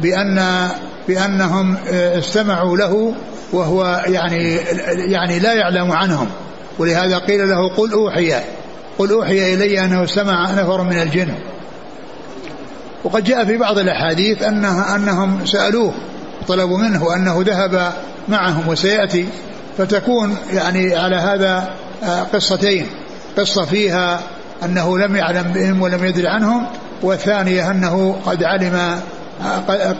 بأن 0.00 0.68
بأنهم 1.08 1.76
استمعوا 1.92 2.76
له 2.76 3.14
وهو 3.52 4.04
يعني 4.06 4.58
يعني 5.12 5.38
لا 5.38 5.52
يعلم 5.52 5.92
عنهم. 5.92 6.28
ولهذا 6.78 7.18
قيل 7.18 7.48
له 7.50 7.68
قل 7.68 7.92
أوحي 7.92 8.34
قل 8.98 9.10
أوحي 9.10 9.54
إلي 9.54 9.84
أنه 9.84 10.04
استمع 10.04 10.50
نفر 10.50 10.82
من 10.82 11.02
الجن. 11.02 11.34
وقد 13.04 13.24
جاء 13.24 13.44
في 13.44 13.56
بعض 13.56 13.78
الأحاديث 13.78 14.42
أنها 14.42 14.96
أنهم 14.96 15.46
سألوه 15.46 15.94
طلبوا 16.48 16.78
منه 16.78 17.16
أنه 17.16 17.42
ذهب 17.46 17.92
معهم 18.28 18.68
وسيأتي 18.68 19.26
فتكون 19.78 20.36
يعني 20.52 20.96
على 20.96 21.16
هذا 21.16 21.70
آه، 22.02 22.22
قصتين. 22.22 22.86
قصة 23.38 23.64
فيها 23.64 24.20
أنه 24.64 24.98
لم 24.98 25.16
يعلم 25.16 25.42
بهم 25.42 25.82
ولم 25.82 26.04
يدري 26.04 26.28
عنهم 26.28 26.66
والثانية 27.02 27.70
أنه 27.70 28.16
قد 28.26 28.42
علم 28.42 29.00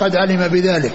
قد 0.00 0.16
علم 0.16 0.49
بذلك. 0.49 0.92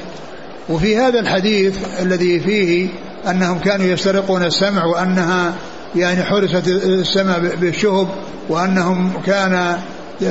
وفي 0.69 0.97
هذا 0.97 1.19
الحديث 1.19 1.77
الذي 2.01 2.39
فيه 2.39 2.89
أنهم 3.29 3.59
كانوا 3.59 3.85
يسترقون 3.85 4.43
السمع 4.43 4.85
وأنها 4.85 5.53
يعني 5.95 6.23
حرست 6.23 6.67
السماء 6.67 7.55
بالشهب 7.55 8.07
وأنهم 8.49 9.11
كان 9.25 9.77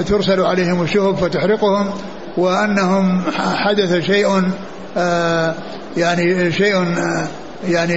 ترسل 0.07 0.41
عليهم 0.41 0.83
الشهب 0.83 1.17
فتحرقهم 1.17 1.91
وأنهم 2.37 3.23
حدث 3.37 4.05
شيء 4.07 4.43
آه، 4.97 5.55
يعني 5.97 6.53
شيء 6.53 6.77
آه، 6.77 7.27
يعني 7.69 7.95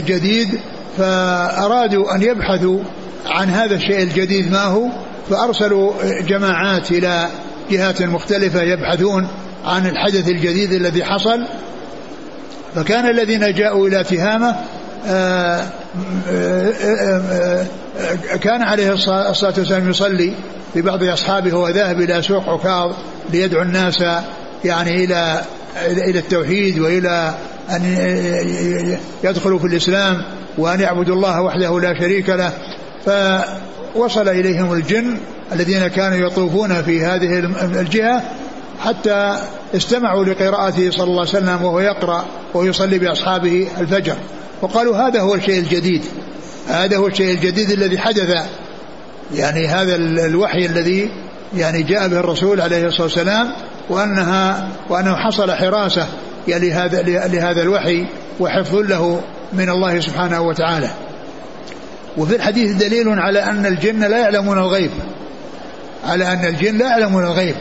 جديد 0.00 0.60
فأرادوا 0.98 2.14
أن 2.14 2.22
يبحثوا 2.22 2.78
عن 3.26 3.50
هذا 3.50 3.74
الشيء 3.74 4.02
الجديد 4.02 4.52
ما 4.52 4.62
هو؟ 4.62 4.88
فأرسلوا 5.30 5.92
جماعات 6.20 6.90
إلى 6.90 7.28
جهات 7.70 8.02
مختلفة 8.02 8.62
يبحثون 8.62 9.28
عن 9.64 9.86
الحدث 9.86 10.28
الجديد 10.28 10.72
الذي 10.72 11.04
حصل. 11.04 11.46
فكان 12.74 13.10
الذين 13.10 13.52
جاءوا 13.52 13.88
إلى 13.88 14.04
تهامة 14.04 14.56
آه، 15.06 15.66
كان 18.40 18.62
عليه 18.62 18.92
الصلاة 18.92 19.54
والسلام 19.58 19.90
يصلي 19.90 20.34
ببعض 20.74 21.02
أصحابه 21.02 21.54
وهو 21.54 21.68
ذاهب 21.68 22.00
إلى 22.00 22.22
سوق 22.22 22.48
عكاظ 22.48 22.92
ليدعو 23.32 23.62
الناس 23.62 24.04
يعني 24.64 25.04
إلى 25.04 25.42
إلى 25.86 26.18
التوحيد 26.18 26.78
وإلى 26.78 27.34
أن 27.70 27.96
يدخلوا 29.24 29.58
في 29.58 29.66
الإسلام 29.66 30.22
وأن 30.58 30.80
يعبدوا 30.80 31.14
الله 31.14 31.42
وحده 31.42 31.80
لا 31.80 32.00
شريك 32.00 32.28
له. 32.28 32.52
فوصل 33.06 34.28
إليهم 34.28 34.72
الجن 34.72 35.16
الذين 35.52 35.86
كانوا 35.86 36.26
يطوفون 36.26 36.82
في 36.82 37.04
هذه 37.04 37.38
الجهة 37.80 38.22
حتى 38.80 39.36
استمعوا 39.74 40.24
لقراءته 40.24 40.90
صلى 40.90 41.04
الله 41.04 41.20
عليه 41.20 41.30
وسلم 41.30 41.62
وهو 41.62 41.80
يقرأ 41.80 42.24
ويصلي 42.54 42.98
بأصحابه 42.98 43.68
الفجر. 43.78 44.14
وقالوا 44.62 44.96
هذا 44.96 45.20
هو 45.20 45.34
الشيء 45.34 45.58
الجديد. 45.58 46.02
هذا 46.68 46.96
هو 46.96 47.06
الشيء 47.06 47.34
الجديد 47.34 47.70
الذي 47.70 47.98
حدث. 47.98 48.44
يعني 49.34 49.66
هذا 49.66 49.94
الوحي 50.26 50.66
الذي 50.66 51.10
يعني 51.56 51.82
جاء 51.82 52.08
به 52.08 52.20
الرسول 52.20 52.60
عليه 52.60 52.86
الصلاة 52.86 53.02
والسلام 53.02 53.52
وأنها 53.90 54.68
وأنه 54.90 55.14
حصل 55.14 55.52
حراسة 55.52 56.06
يعني 56.48 56.68
لهذا 56.68 57.02
لهذا 57.28 57.62
الوحي 57.62 58.06
وحفظ 58.40 58.74
له 58.74 59.20
من 59.52 59.68
الله 59.68 60.00
سبحانه 60.00 60.40
وتعالى. 60.40 60.90
وفي 62.16 62.36
الحديث 62.36 62.72
دليل 62.72 63.08
على 63.08 63.42
أن 63.42 63.66
الجن 63.66 64.00
لا 64.00 64.18
يعلمون 64.18 64.58
الغيب. 64.58 64.90
على 66.04 66.32
أن 66.32 66.44
الجن 66.44 66.78
لا 66.78 66.86
يعلمون 66.86 67.24
الغيب. 67.24 67.56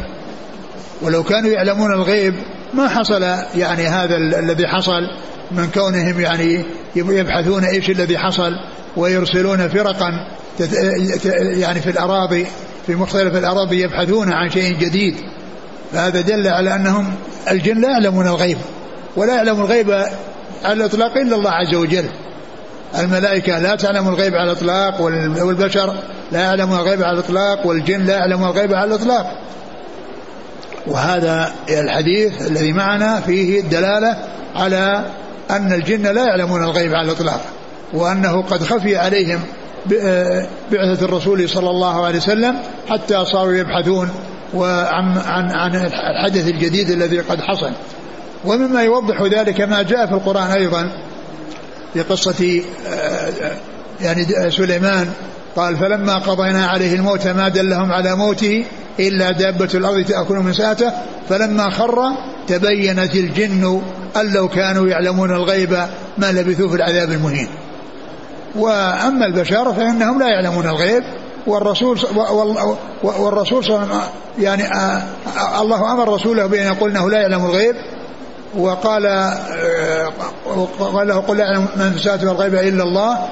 ولو 1.01 1.24
كانوا 1.24 1.51
يعلمون 1.51 1.93
الغيب 1.93 2.36
ما 2.74 2.88
حصل 2.88 3.24
يعني 3.55 3.88
هذا 3.88 4.15
الذي 4.17 4.67
حصل 4.67 5.01
من 5.51 5.67
كونهم 5.74 6.19
يعني 6.19 6.65
يبحثون 6.95 7.63
إيش 7.63 7.89
الذي 7.89 8.17
حصل 8.17 8.51
ويرسلون 8.98 9.69
فرقا 9.69 10.27
يعني 11.57 11.79
في 11.81 11.89
الأراضي 11.89 12.48
في 12.88 12.95
مختلف 12.95 13.38
الأراضي 13.38 13.81
يبحثون 13.81 14.31
عن 14.33 14.50
شيء 14.50 14.77
جديد. 14.77 15.15
فهذا 15.93 16.22
دل 16.22 16.48
على 16.48 16.75
أنهم 16.75 17.13
الجن 17.51 17.81
لا 17.81 17.89
يعلمون 17.89 18.27
الغيب. 18.27 18.57
ولا 19.15 19.36
يعلم 19.36 19.62
الغيب 19.62 19.91
على 20.63 20.74
الإطلاق 20.74 21.17
إلا 21.17 21.36
الله 21.36 21.51
عز 21.51 21.75
وجل. 21.75 22.05
الملائكة 22.97 23.59
لا 23.59 23.75
تعلم 23.75 24.07
الغيب 24.07 24.35
على 24.35 24.51
الإطلاق 24.51 25.01
والبشر 25.41 25.96
لا 26.31 26.39
يعلمون 26.39 26.79
الغيب 26.79 27.03
على 27.03 27.13
الإطلاق 27.13 27.68
والجن 27.68 28.05
لا 28.05 28.13
يعلمون 28.13 28.50
الغيب 28.50 28.74
على 28.74 28.96
الإطلاق. 28.96 29.37
وهذا 30.87 31.53
الحديث 31.70 32.48
الذي 32.48 32.74
معنا 32.74 33.20
فيه 33.20 33.59
الدلالة 33.59 34.18
على 34.55 35.05
أن 35.51 35.74
الجن 35.74 36.01
لا 36.01 36.25
يعلمون 36.25 36.63
الغيب 36.63 36.94
على 36.94 37.11
الإطلاق 37.11 37.41
وأنه 37.94 38.41
قد 38.41 38.63
خفي 38.63 38.98
عليهم 38.98 39.39
بعثة 40.72 41.05
الرسول 41.05 41.50
صلى 41.50 41.70
الله 41.70 42.05
عليه 42.05 42.18
وسلم 42.18 42.55
حتى 42.89 43.25
صاروا 43.25 43.53
يبحثون 43.53 44.09
وعن 44.53 45.18
عن 45.18 45.51
عن 45.51 45.75
الحدث 45.75 46.48
الجديد 46.48 46.89
الذي 46.89 47.20
قد 47.20 47.41
حصل. 47.41 47.72
ومما 48.46 48.83
يوضح 48.83 49.22
ذلك 49.22 49.61
ما 49.61 49.81
جاء 49.81 50.05
في 50.05 50.13
القرآن 50.13 50.51
أيضا 50.51 50.89
في 51.94 52.01
قصة 52.01 52.62
يعني 54.01 54.51
سليمان 54.51 55.10
قال 55.56 55.77
فلما 55.77 56.18
قضينا 56.18 56.68
عليه 56.68 56.96
الموت 56.96 57.27
ما 57.27 57.50
دلهم 57.50 57.92
على 57.92 58.16
موته 58.16 58.66
إلا 59.00 59.32
دابة 59.32 59.70
الأرض 59.74 60.06
تأكل 60.06 60.36
من 60.36 60.53
ساته. 60.53 60.92
فلما 61.29 61.70
خر 61.70 62.00
تبينت 62.48 63.16
الجن 63.16 63.82
أن 64.16 64.34
لو 64.34 64.48
كانوا 64.48 64.88
يعلمون 64.88 65.32
الغيب 65.32 65.88
ما 66.18 66.32
لبثوا 66.32 66.70
في 66.70 66.75
العذاب 66.75 67.12
المهين. 67.12 67.48
وأما 68.56 69.25
البشر 69.25 69.74
فإنهم 69.74 70.20
لا 70.20 70.27
يعلمون 70.27 70.68
الغيب. 70.68 71.03
والرسول 71.48 72.00
والرسول 73.03 73.64
صلى 73.64 73.75
الله 73.75 73.88
عليه 73.88 73.96
وسلم 73.96 74.10
يعني 74.40 74.64
الله 75.62 75.92
أمر 75.92 76.14
رسوله 76.14 76.46
بأن 76.46 76.66
يقول 76.66 76.92
إنه 76.92 77.10
لا 77.10 77.22
يعلم 77.22 77.46
الغيب. 77.46 77.75
وقال 78.57 79.07
قال 80.79 81.07
له 81.07 81.20
قل 81.20 81.37
لا 81.37 81.44
يعلم 81.44 81.68
من 81.75 81.92
في 81.92 81.96
السماوات 81.96 82.24
والغيب 82.24 82.55
إلا 82.55 82.83
الله. 82.83 83.29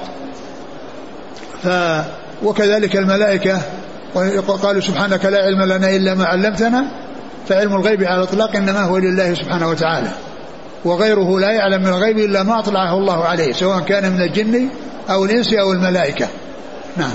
ف 1.62 1.68
وكذلك 2.44 2.96
الملائكة 2.96 3.60
قالوا 4.62 4.80
سبحانك 4.80 5.24
لا 5.24 5.38
علم 5.38 5.62
لنا 5.62 5.90
إلا 5.90 6.14
ما 6.14 6.24
علمتنا 6.24 6.84
فعلم 7.48 7.72
الغيب 7.76 8.04
على 8.04 8.18
الإطلاق 8.18 8.56
إنما 8.56 8.80
هو 8.80 8.98
لله 8.98 9.34
سبحانه 9.34 9.70
وتعالى. 9.70 10.08
وغيره 10.84 11.40
لا 11.40 11.50
يعلم 11.50 11.82
من 11.82 11.88
الغيب 11.88 12.18
إلا 12.18 12.42
ما 12.42 12.58
أطلعه 12.58 12.98
الله 12.98 13.24
عليه 13.24 13.52
سواء 13.52 13.80
كان 13.80 14.12
من 14.12 14.22
الجن 14.22 14.68
أو 15.10 15.24
الإنس 15.24 15.54
أو 15.54 15.72
الملائكة. 15.72 16.28
نعم. 16.96 17.14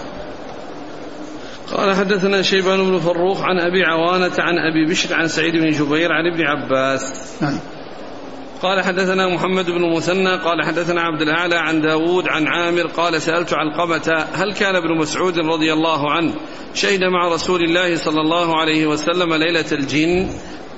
قال 1.75 1.95
حدثنا 1.95 2.41
شيبان 2.41 2.91
بن 2.91 2.99
فروخ 2.99 3.41
عن 3.41 3.59
أبي 3.59 3.83
عوانة 3.83 4.31
عن 4.39 4.53
أبي 4.71 4.91
بشر 4.91 5.15
عن 5.15 5.27
سعيد 5.27 5.53
بن 5.53 5.71
جبير 5.71 6.11
عن 6.11 6.33
ابن 6.33 6.41
عباس. 6.41 7.01
نعم. 7.41 7.59
قال 8.61 8.83
حدثنا 8.83 9.27
محمد 9.27 9.65
بن 9.65 9.83
المثنى 9.83 10.35
قال 10.35 10.65
حدثنا 10.65 11.01
عبد 11.01 11.21
الأعلى 11.21 11.55
عن 11.55 11.81
داود 11.81 12.27
عن 12.27 12.47
عامر 12.47 12.87
قال 12.87 13.21
سألت 13.21 13.53
علقمة 13.53 14.25
هل 14.33 14.53
كان 14.53 14.75
ابن 14.75 14.97
مسعود 14.97 15.39
رضي 15.39 15.73
الله 15.73 16.11
عنه 16.11 16.33
شهد 16.73 17.03
مع 17.03 17.27
رسول 17.33 17.63
الله 17.63 17.95
صلى 17.95 18.21
الله 18.21 18.57
عليه 18.59 18.85
وسلم 18.85 19.33
ليلة 19.33 19.65
الجن؟ 19.71 20.29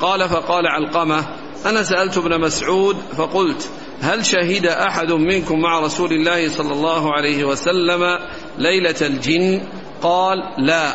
قال 0.02 0.30
فقال 0.30 0.68
علقمة 0.68 1.26
أنا 1.66 1.84
سألت 1.84 2.18
ابن 2.18 2.42
مسعود 2.42 2.98
فقلت 3.18 3.70
هل 4.02 4.26
شهد 4.26 4.66
أحد 4.66 5.12
منكم 5.12 5.60
مع 5.60 5.80
رسول 5.80 6.12
الله 6.12 6.50
صلى 6.50 6.74
الله 6.74 7.14
عليه 7.14 7.44
وسلم 7.44 8.20
ليلة 8.58 8.96
الجن؟ 9.02 9.62
قال 10.02 10.38
لا. 10.58 10.94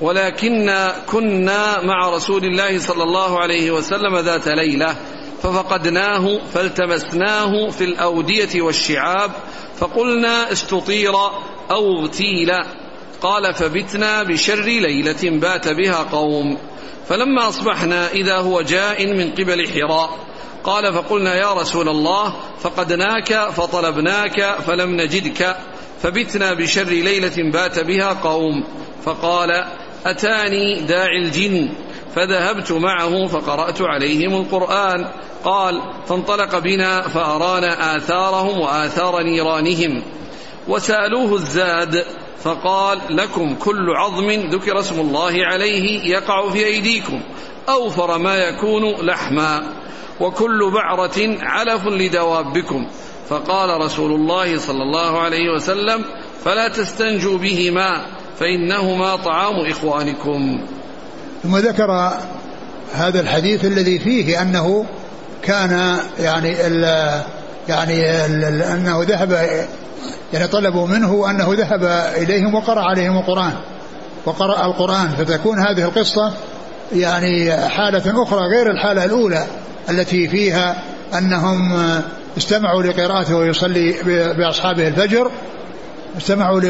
ولكن 0.00 0.70
كنا 1.10 1.82
مع 1.82 2.10
رسول 2.10 2.44
الله 2.44 2.78
صلى 2.78 3.02
الله 3.02 3.38
عليه 3.38 3.70
وسلم 3.70 4.16
ذات 4.18 4.48
ليلة. 4.48 4.96
ففقدناه 5.44 6.38
فالتمسناه 6.54 7.70
في 7.70 7.84
الأودية 7.84 8.62
والشعاب 8.62 9.30
فقلنا 9.76 10.52
استطير 10.52 11.14
أو 11.70 12.00
اغتيل. 12.00 12.50
قال 13.20 13.54
فبتنا 13.54 14.22
بشر 14.22 14.64
ليلة 14.64 15.40
بات 15.40 15.68
بها 15.68 16.02
قوم. 16.12 16.58
فلما 17.08 17.48
أصبحنا 17.48 18.10
إذا 18.10 18.36
هو 18.36 18.62
جاء 18.62 19.06
من 19.06 19.30
قبل 19.30 19.68
حراء. 19.68 20.18
قال 20.64 20.94
فقلنا 20.94 21.34
يا 21.34 21.52
رسول 21.52 21.88
الله 21.88 22.34
فقدناك 22.60 23.48
فطلبناك 23.50 24.56
فلم 24.66 24.96
نجدك. 25.00 25.56
فبتنا 26.02 26.54
بشر 26.54 26.84
ليلة 26.84 27.50
بات 27.52 27.78
بها 27.78 28.12
قوم. 28.12 28.64
فقال 29.04 29.64
أتاني 30.06 30.80
داعي 30.80 31.18
الجن؟ 31.18 31.68
فذهبت 32.14 32.72
معه 32.72 33.26
فقرأت 33.26 33.82
عليهم 33.82 34.34
القرآن. 34.34 35.06
قال 35.44 35.82
فانطلق 36.06 36.58
بنا 36.58 37.02
فأرانا 37.02 37.96
آثارهم 37.96 38.60
وآثار 38.60 39.22
نيرانهم. 39.22 40.02
وسألوه 40.68 41.34
الزاد 41.34 42.04
فقال 42.42 42.98
لكم 43.10 43.54
كل 43.54 43.90
عظم 43.96 44.30
ذكر 44.30 44.78
اسم 44.78 45.00
الله 45.00 45.46
عليه 45.46 46.10
يقع 46.10 46.48
في 46.48 46.66
أيديكم 46.66 47.20
أوفر 47.68 48.18
ما 48.18 48.36
يكون 48.36 49.06
لحما 49.06 49.62
وكل 50.20 50.70
بعرة 50.70 51.36
علف 51.40 51.86
لدوابكم. 51.86 52.86
فقال 53.28 53.80
رسول 53.80 54.12
الله 54.12 54.58
صلى 54.58 54.82
الله 54.82 55.18
عليه 55.20 55.50
وسلم 55.54 56.04
فلا 56.44 56.68
تستنجوا 56.68 57.38
بهما 57.38 58.06
فإنهما 58.38 59.16
طعام 59.16 59.66
إخوانكم. 59.70 60.66
ثم 61.44 61.56
ذكر 61.56 62.12
هذا 62.94 63.20
الحديث 63.20 63.64
الذي 63.64 63.98
فيه 63.98 64.42
أنه 64.42 64.86
كان 65.42 65.98
يعني 66.18 66.66
ال 66.66 66.84
يعني 67.68 68.24
ال 68.26 68.62
أنه 68.62 69.02
ذهب 69.02 69.32
يعني 70.32 70.46
طلبوا 70.46 70.86
منه 70.86 71.30
أنه 71.30 71.54
ذهب 71.54 71.84
إليهم 72.16 72.54
وقرأ 72.54 72.80
عليهم 72.80 73.18
القرآن. 73.18 73.52
وقرأ 74.26 74.66
القرآن. 74.66 75.08
فتكون 75.08 75.58
هذه 75.58 75.84
القصة 75.84 76.32
يعني 76.94 77.56
حالة 77.56 78.22
أخرى 78.22 78.40
غير 78.40 78.70
الحالة 78.70 79.04
الأولى 79.04 79.46
التي 79.90 80.28
فيها 80.28 80.76
أنهم 81.18 81.78
استمعوا 82.38 82.82
لقراءته 82.82 83.36
ويصلي 83.36 83.94
بأصحابه 84.38 84.88
الفجر. 84.88 85.30
استمعوا 86.18 86.60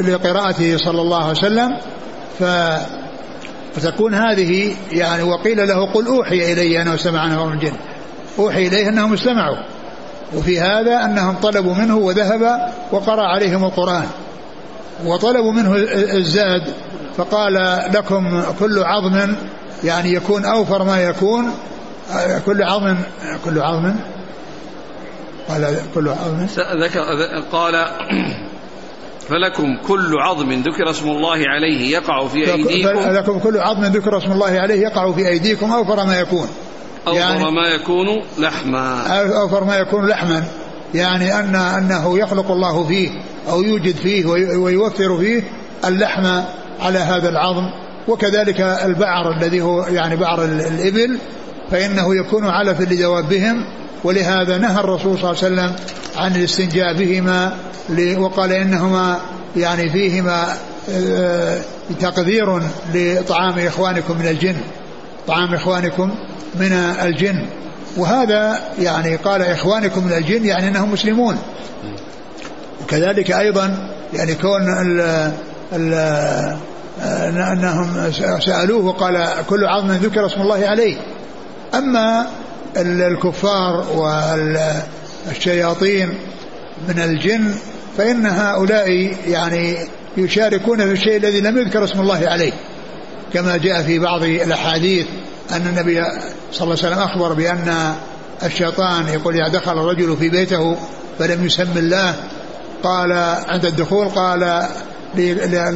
لقراءته 0.00 0.76
صلى 0.76 1.00
الله 1.00 1.22
عليه 1.22 1.38
وسلم. 1.38 1.76
ف 2.38 2.42
فتكون 3.74 4.14
هذه 4.14 4.76
يعني 4.92 5.22
وقيل 5.22 5.68
له 5.68 5.92
قل 5.92 6.06
أوحي 6.06 6.52
إلي 6.52 6.82
أنه 6.82 6.96
سمع 6.96 7.26
نفر 7.26 7.46
من 7.46 7.52
الجن 7.52 7.72
أوحي 8.38 8.66
إليه 8.66 8.88
أنهم 8.88 9.12
استمعوا. 9.12 9.56
وفي 10.36 10.60
هذا 10.60 11.04
أنهم 11.04 11.36
طلبوا 11.36 11.74
منه 11.74 11.96
وذهب 11.96 12.72
وقرأ 12.92 13.22
عليهم 13.22 13.64
القرآن. 13.64 14.06
وطلبوا 15.04 15.52
منه 15.52 15.76
الزاد 16.16 16.62
فقال 17.16 17.54
لكم 17.94 18.42
كل 18.58 18.82
عظم 18.82 19.34
يعني 19.84 20.12
يكون 20.12 20.44
أوفر 20.44 20.84
ما 20.84 21.02
يكون. 21.02 21.50
كل 22.46 22.62
عظم 22.62 22.96
كل 23.44 23.60
عظم. 23.60 23.94
قال 25.48 25.76
كل 25.94 26.08
عظم. 26.08 26.46
ذكر 26.84 27.00
قال 27.52 27.86
فلكم 29.28 29.78
كل 29.88 30.18
عظم 30.18 30.52
ذكر 30.52 30.90
اسم 30.90 31.08
الله 31.08 31.48
عليه 31.48 31.90
يقع 31.90 32.26
في 32.26 32.52
أيديكم. 32.52 33.02
فلكم 33.02 33.38
كل 33.38 33.58
عظم 33.58 33.84
ذكر 33.84 34.18
اسم 34.18 34.32
الله 34.32 34.50
عليه 34.50 34.80
يقع 34.80 35.12
في 35.12 35.28
أيديكم 35.28 35.72
أوفر 35.72 36.06
ما 36.06 36.20
يكون. 36.20 36.48
أوفر 37.06 37.18
يعني 37.18 37.50
ما 37.50 37.68
يكون 37.68 38.06
لحما. 38.38 39.06
أوفر 39.42 39.64
ما 39.64 39.76
يكون 39.76 40.06
لحما. 40.06 40.44
يعني 40.94 41.38
أن 41.38 41.54
أنه 41.54 42.18
يخلق 42.18 42.50
الله 42.50 42.84
فيه 42.84 43.10
أو 43.50 43.62
يوجد 43.62 43.96
فيه 43.96 44.26
ويوفر 44.56 45.18
فيه 45.18 45.42
اللحم 45.84 46.26
على 46.80 46.98
هذا 46.98 47.28
العظم. 47.28 47.70
وكذلك 48.08 48.60
البعر 48.60 49.32
الذي 49.32 49.60
هو 49.60 49.82
يعني 49.82 50.16
بعر 50.16 50.44
الإبل 50.44 51.18
فإنه 51.70 52.16
يكون 52.16 52.44
علفا 52.44 52.82
لدوابهم 52.82 53.64
ولهذا 54.04 54.58
نهى 54.58 54.80
الرسول 54.80 55.18
صلى 55.18 55.30
الله 55.30 55.42
عليه 55.42 55.54
وسلم 55.54 55.76
عن 56.16 56.36
الاستنجاء 56.36 56.94
بهما 56.94 57.56
وقال 58.18 58.52
إنهما 58.52 59.20
يعني 59.56 59.90
فيهما 59.90 60.56
آه، 60.90 61.60
تقدير 62.00 62.62
لطعام 62.94 63.58
إخوانكم 63.58 64.18
من 64.18 64.28
الجن 64.28 64.56
طعام 65.26 65.54
إخوانكم 65.54 66.14
من 66.54 66.72
الجن. 67.02 67.46
وهذا 67.96 68.60
يعني 68.78 69.16
قال 69.16 69.42
إخوانكم 69.42 70.04
من 70.04 70.12
الجن 70.12 70.44
يعني 70.44 70.68
أنهم 70.68 70.92
مسلمون. 70.92 71.38
وكذلك 72.82 73.30
أيضا 73.30 73.88
يعني 74.14 74.34
كون 74.34 74.62
ال 74.62 75.00
ال 75.72 75.94
أنهم 77.38 78.10
سألوه 78.40 78.84
وقال 78.84 79.28
كل 79.48 79.64
عظم 79.64 79.92
ذكر 79.92 80.26
اسم 80.26 80.40
الله 80.40 80.66
عليه. 80.66 80.96
أما 81.74 82.26
الكفار 82.76 83.86
والشياطين 85.28 86.08
من 86.88 86.98
الجن 86.98 87.54
فإن 87.98 88.26
هؤلاء 88.26 89.16
يعني 89.26 89.76
يشاركون 90.16 90.78
في 90.78 90.92
الشيء 90.92 91.16
الذي 91.16 91.40
لم 91.40 91.58
يذكر 91.58 91.84
اسم 91.84 92.00
الله 92.00 92.28
عليه. 92.28 92.52
كما 93.32 93.56
جاء 93.56 93.82
في 93.82 93.98
بعض 93.98 94.22
الأحاديث 94.22 95.06
أن 95.52 95.66
النبي 95.66 96.04
صلى 96.52 96.64
الله 96.64 96.84
عليه 96.84 96.94
وسلم 96.94 96.98
أخبر 96.98 97.32
بأن 97.32 97.94
الشيطان 98.42 99.08
يقول 99.08 99.34
إذا 99.34 99.48
دخل 99.48 99.72
الرجل 99.72 100.16
في 100.16 100.28
بيته 100.28 100.76
فلم 101.18 101.46
يسم 101.46 101.78
الله 101.78 102.14
قال 102.82 103.12
عند 103.48 103.66
الدخول 103.66 104.08
قال 104.08 104.68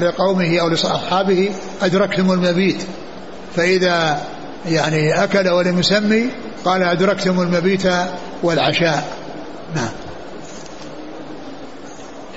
لقومه 0.01 0.59
أو 0.59 0.69
لأصحابه 0.69 1.51
أدركتم 1.83 2.33
المبيت 2.33 2.83
فإذا 3.57 4.21
يعني 4.69 5.25
أكل 5.25 5.49
ولم 5.49 5.79
يسمي 5.79 6.27
قال 6.64 6.83
أدركتم 6.83 7.40
المبيت 7.40 7.87
والعشاء. 8.42 9.19
نعم. 9.75 9.90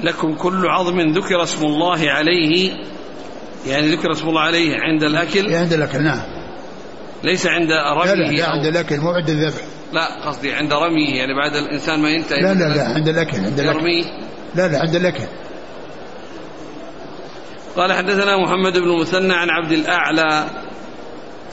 لكم 0.02 0.36
كل 0.36 0.68
عظم 0.68 1.00
ذكر 1.00 1.44
اسم 1.44 1.66
الله 1.66 2.12
عليه 2.12 2.72
يعني 3.68 3.96
ذكر 3.96 4.12
اسم 4.12 4.30
الله 4.30 4.42
عليه 4.42 4.76
عند 4.80 5.04
الأكل؟ 5.04 5.54
عند 5.54 5.74
الأكل 5.74 6.04
نعم. 6.04 6.22
ليس 7.24 7.46
عند 7.48 7.72
رميه 7.72 8.14
لا 8.14 8.16
لا, 8.16 8.32
لا 8.32 8.50
عند 8.50 8.66
الأكل 8.66 8.98
مو 8.98 9.10
عند 9.10 9.30
الذبح. 9.30 9.62
لا 9.94 10.28
قصدي 10.28 10.54
عند 10.54 10.74
رميه 10.74 11.16
يعني 11.16 11.34
بعد 11.34 11.56
الإنسان 11.56 12.00
ما 12.00 12.10
ينتهي 12.10 12.42
لا 12.42 12.54
لا 12.54 12.76
لا 12.76 12.84
عند 12.84 13.08
الأكل 13.08 13.38
عند 13.38 13.60
الأكل. 13.60 13.78
يرميه 13.78 14.04
لا 14.56 14.68
لا 14.68 14.80
عند 14.80 14.96
الأكل. 14.96 15.24
قال 17.78 17.94
حدثنا 17.94 18.38
محمد 18.38 18.78
بن 18.78 19.02
مثنى 19.02 19.34
عن 19.34 19.50
عبد 19.50 19.72
الأعلى 19.72 20.46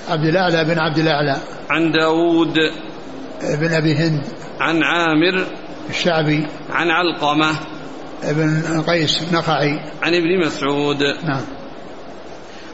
عبد 0.09 0.25
الأعلى 0.25 0.65
بن 0.65 0.79
عبد 0.79 0.99
الأعلى. 0.99 1.37
عن 1.71 1.93
داود. 1.93 2.55
بن 3.61 3.73
أبي 3.73 3.95
هند. 3.95 4.25
عن 4.61 4.83
عامر. 4.83 5.47
الشعبي. 5.91 6.47
عن 6.71 6.91
علقمة. 6.91 7.51
ابن 8.23 8.83
قيس 8.83 9.33
نخعي 9.33 9.81
عن 10.03 10.15
ابن 10.15 10.47
مسعود. 10.47 11.03
نعم. 11.25 11.45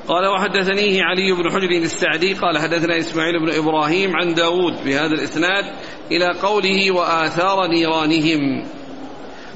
قال 0.08 0.26
وحدثنيه 0.26 1.02
علي 1.02 1.32
بن 1.32 1.50
حجر 1.50 1.70
السعدي. 1.82 2.34
قال 2.34 2.58
حدثنا 2.58 2.98
إسماعيل 2.98 3.40
بن 3.40 3.52
إبراهيم 3.58 4.16
عن 4.16 4.34
داود 4.34 4.84
بهذا 4.84 5.12
الإسناد 5.14 5.64
إلى 6.10 6.38
قوله 6.42 6.90
وآثار 6.90 7.66
نيرانهم. 7.66 8.64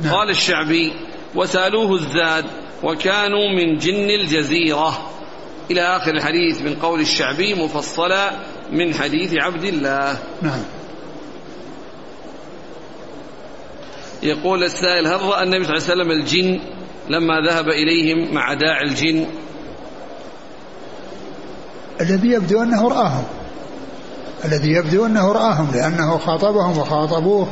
نعم. 0.02 0.14
قال 0.14 0.30
الشعبي 0.30 0.92
وسألوه 1.34 1.94
الزاد 1.94 2.44
وكانوا 2.82 3.48
من 3.56 3.78
جن 3.78 4.10
الجزيرة. 4.10 5.10
إلى 5.70 5.80
آخر 5.80 6.10
الحديث 6.10 6.62
من 6.62 6.74
قول 6.74 7.00
الشعبي 7.00 7.54
مفصلا 7.54 8.30
من 8.72 8.94
حديث 8.94 9.34
عبد 9.34 9.64
الله. 9.64 10.18
نعم. 10.42 10.62
يقول 14.22 14.64
السائل 14.64 15.06
هل 15.06 15.22
رأى 15.22 15.42
النبي 15.42 15.64
صلى 15.64 15.76
الله 15.76 15.90
عليه 15.90 15.92
وسلم 15.92 16.10
الجن 16.10 16.60
لما 17.08 17.34
ذهب 17.48 17.68
إليهم 17.68 18.34
مع 18.34 18.54
داعي 18.54 18.82
الجن؟ 18.82 19.26
الذي 22.00 22.28
يبدو 22.28 22.62
أنه 22.62 22.88
رآهم. 22.88 23.24
الذي 24.44 24.70
يبدو 24.72 25.06
أنه 25.06 25.32
رآهم 25.32 25.70
لأنه 25.74 26.18
خاطبهم 26.18 26.78
وخاطبوه 26.78 27.48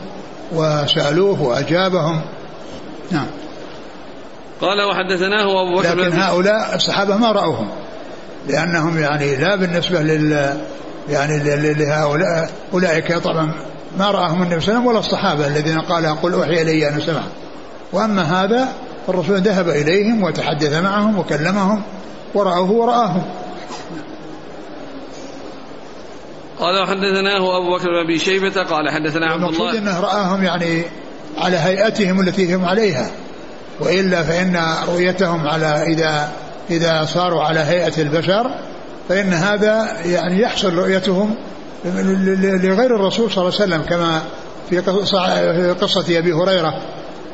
وسألوه 0.53 1.42
وأجابهم. 1.42 2.20
نعم. 3.11 3.27
قال 4.61 4.83
وحدثناه 4.83 5.62
أبو 5.62 5.79
بكر 5.79 5.94
لكن 5.94 6.12
هؤلاء 6.12 6.74
الصحابة 6.74 7.16
ما 7.16 7.33
رأوهم. 7.33 7.84
لأنهم 8.49 8.99
يعني 8.99 9.37
لا 9.37 9.57
بالنسبة 9.57 10.03
لل 10.03 10.57
يعني 11.09 11.39
لهؤلاء 11.73 12.51
أولئك 12.73 13.19
طبعا 13.19 13.53
ما 13.99 14.11
رآهم 14.11 14.43
النبي 14.43 14.61
صلى 14.61 14.69
الله 14.69 14.81
عليه 14.81 14.81
وسلم 14.81 14.87
ولا 14.87 14.99
الصحابة 14.99 15.47
الذين 15.47 15.81
قال 15.81 16.21
قل 16.23 16.33
أوحي 16.33 16.63
إلي 16.63 16.89
أن 16.89 17.01
سمع 17.01 17.23
وأما 17.93 18.23
هذا 18.23 18.69
فالرسول 19.07 19.37
ذهب 19.37 19.69
إليهم 19.69 20.23
وتحدث 20.23 20.73
معهم 20.73 21.19
وكلمهم 21.19 21.83
ورأوه 22.35 22.71
ورآهم. 22.71 23.23
قال 26.61 26.83
وحدثناه 26.83 27.59
أبو 27.59 27.77
بكر 27.77 27.85
بن 27.85 28.05
أبي 28.05 28.19
شيبة 28.19 28.63
قال 28.63 28.91
حدثنا 28.91 29.27
عبد 29.27 29.43
الله. 29.43 29.49
المقصود 29.49 29.75
أنه 29.75 30.01
رآهم 30.01 30.45
يعني 30.45 30.83
على 31.39 31.57
هيئتهم 31.57 32.21
التي 32.21 32.55
هم 32.55 32.65
عليها. 32.65 33.11
وإلا 33.81 34.23
فإن 34.23 34.57
رؤيتهم 34.89 35.49
على 35.49 35.67
إذا 35.67 36.33
إذا 36.70 37.05
صاروا 37.05 37.42
على 37.42 37.61
هيئة 37.61 38.03
البشر 38.03 38.50
فإن 39.09 39.33
هذا 39.33 40.00
يعني 40.05 40.40
يحصل 40.40 40.74
رؤيتهم 40.74 41.35
لغير 41.85 42.96
الرسول 42.96 43.33
صلى 43.33 43.42
الله 43.48 43.61
عليه 43.61 43.64
وسلم 43.64 43.83
كما 43.83 44.22
في 44.70 44.79
قصة 45.81 46.18
أبي 46.18 46.33
هريرة 46.33 46.81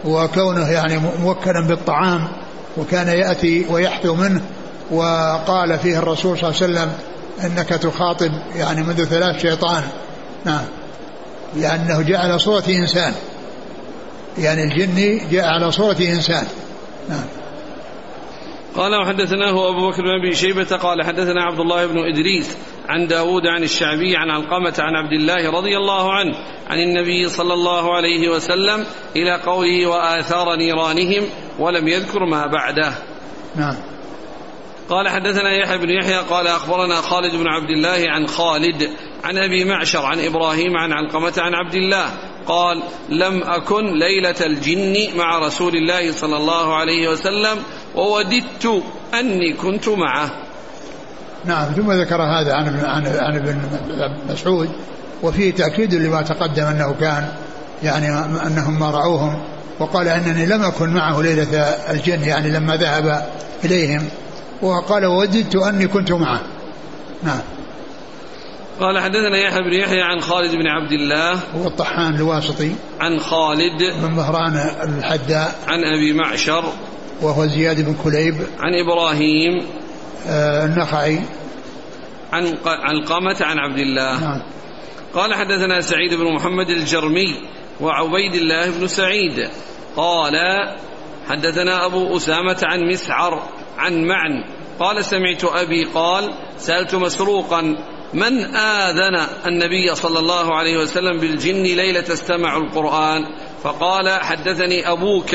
وكونه 0.05 0.71
يعني 0.71 1.01
موكلا 1.23 1.67
بالطعام 1.67 2.29
وكان 2.77 3.09
يأتي 3.09 3.67
ويحثو 3.71 4.15
منه 4.15 4.41
وقال 4.91 5.79
فيه 5.79 5.99
الرسول 5.99 6.39
صلى 6.39 6.51
الله 6.51 6.63
عليه 6.63 6.73
وسلم 6.73 6.93
إنك 7.45 7.69
تخاطب 7.69 8.31
يعني 8.57 8.83
منذ 8.83 9.05
ثلاث 9.05 9.43
شيطان. 9.43 9.83
نعم. 10.45 10.65
لأنه 11.57 12.03
جاء 12.03 12.21
على 12.21 12.39
صورة 12.39 12.65
إنسان. 12.69 13.13
يعني 14.39 14.65
الجني 14.65 15.23
جاء 15.31 15.45
على 15.45 15.73
صورة 15.73 15.97
إنسان. 16.01 16.45
نعم. 17.09 17.25
قال 18.77 18.95
وحدثناه 18.95 19.69
أبو 19.69 19.91
بكر 19.91 20.03
بن 20.03 20.11
أبي 20.21 20.35
شيبة 20.35 20.77
قال 20.77 21.03
حدثنا 21.03 21.43
عبد 21.43 21.61
الله 21.61 21.87
بن 21.87 21.99
إدريس 21.99 22.57
عن 22.89 23.07
داود 23.07 23.47
عن 23.47 23.63
الشعبي 23.63 24.17
عن 24.17 24.31
علقمة 24.31 24.75
عن 24.79 24.95
عبد 24.95 25.13
الله 25.13 25.51
رضي 25.51 25.77
الله 25.77 26.13
عنه 26.13 26.35
عن 26.69 26.79
النبي 26.79 27.29
صلى 27.29 27.55
الله 27.55 27.95
عليه 27.95 28.29
وسلم 28.29 28.87
إلى 29.17 29.41
قوله 29.47 29.87
وآثار 29.87 30.57
نيرانهم 30.57 31.29
ولم 31.59 31.89
يذكر 31.89 32.25
ما 32.25 32.47
بعده. 32.47 32.93
نعم. 33.57 33.77
قال 34.89 35.09
حدثنا 35.09 35.53
يحيى 35.53 35.79
بن 35.79 35.91
يحيى 35.91 36.19
قال 36.19 36.47
أخبرنا 36.47 36.95
خالد 36.95 37.37
بن 37.37 37.49
عبد 37.49 37.71
الله 37.71 38.05
عن 38.09 38.27
خالد 38.27 38.91
عن 39.25 39.39
أبي 39.39 39.65
معشر 39.65 40.07
عن 40.07 40.21
إبراهيم 40.21 40.77
عن 40.77 40.93
علقمة 40.93 41.33
عن 41.39 41.55
عبد 41.55 41.75
الله 41.75 42.11
قال 42.47 42.83
لم 43.09 43.43
أكن 43.43 43.99
ليلة 43.99 44.35
الجن 44.47 45.17
مع 45.17 45.39
رسول 45.39 45.77
الله 45.77 46.13
صلى 46.13 46.37
الله 46.37 46.77
عليه 46.77 47.09
وسلم 47.09 47.63
ووددت 47.95 48.83
أني 49.15 49.53
كنت 49.53 49.89
معه. 49.89 50.31
نعم 51.45 51.65
ثم 51.65 51.93
ذكر 51.93 52.23
هذا 52.23 52.55
عن 52.55 52.67
ابن 52.67 52.85
عن 52.85 53.07
عن 53.07 53.37
ابن 53.37 53.59
مسعود 54.31 54.71
وفيه 55.23 55.55
تأكيد 55.55 55.95
لما 55.95 56.23
تقدم 56.23 56.65
أنه 56.65 56.95
كان 57.01 57.29
يعني 57.83 58.09
أنهم 58.47 58.79
ما 58.79 58.91
رأوهم 58.91 59.43
وقال 59.79 60.09
أنني 60.09 60.47
لم 60.47 60.63
أكن 60.63 60.89
معه 60.89 61.23
ليلة 61.23 61.59
الجن 61.91 62.23
يعني 62.23 62.51
لما 62.51 62.77
ذهب 62.77 63.27
إليهم 63.65 64.09
وقال 64.63 65.07
ووددت 65.07 65.57
أني 65.57 65.87
كنت 65.87 66.13
معه. 66.13 66.41
نعم. 67.23 67.41
قال 68.81 68.99
حدثنا 68.99 69.39
يحيى 69.39 69.63
بن 69.63 69.73
يحيى 69.73 70.03
عن 70.03 70.21
خالد 70.21 70.51
بن 70.51 70.67
عبد 70.67 70.93
الله 70.93 71.33
هو 71.33 71.67
الطحان 71.67 72.15
الواسطي 72.15 72.73
عن 73.01 73.21
خالد 73.21 73.83
بن 74.03 74.11
مهران 74.11 74.71
الحداء 74.83 75.55
عن 75.69 75.79
أبي 75.85 76.13
معشر 76.13 76.65
وهو 77.23 77.47
زياد 77.47 77.85
بن 77.85 77.95
كليب. 78.05 78.35
عن 78.61 78.75
إبراهيم. 78.75 79.67
آه 80.29 80.65
النخعي. 80.65 81.21
عن 82.33 82.59
عن 82.67 83.05
قامة 83.05 83.37
عن 83.41 83.59
عبد 83.59 83.79
الله. 83.79 84.21
نعم. 84.21 84.43
قال 85.15 85.35
حدثنا 85.35 85.81
سعيد 85.81 86.15
بن 86.15 86.35
محمد 86.35 86.71
الجرمي 86.71 87.35
وعبيد 87.81 88.35
الله 88.35 88.71
بن 88.71 88.87
سعيد. 88.87 89.49
قال 89.97 90.35
حدثنا 91.29 91.87
أبو 91.87 92.17
أسامة 92.17 92.59
عن 92.63 92.81
مسعر 92.93 93.43
عن 93.79 94.05
معن. 94.05 94.45
قال 94.81 95.05
سمعت 95.05 95.45
أبي 95.45 95.85
قال 95.85 96.35
سألت 96.59 96.95
مسروقا 96.95 97.61
من 98.15 98.45
آذن 98.57 99.27
النبي 99.47 99.95
صلى 99.95 100.19
الله 100.19 100.55
عليه 100.55 100.77
وسلم 100.77 101.21
بالجن 101.21 101.63
ليلة 101.63 102.13
استمع 102.13 102.57
القرآن؟ 102.57 103.23
فقال 103.63 104.11
حدثني 104.11 104.93
أبوك. 104.93 105.33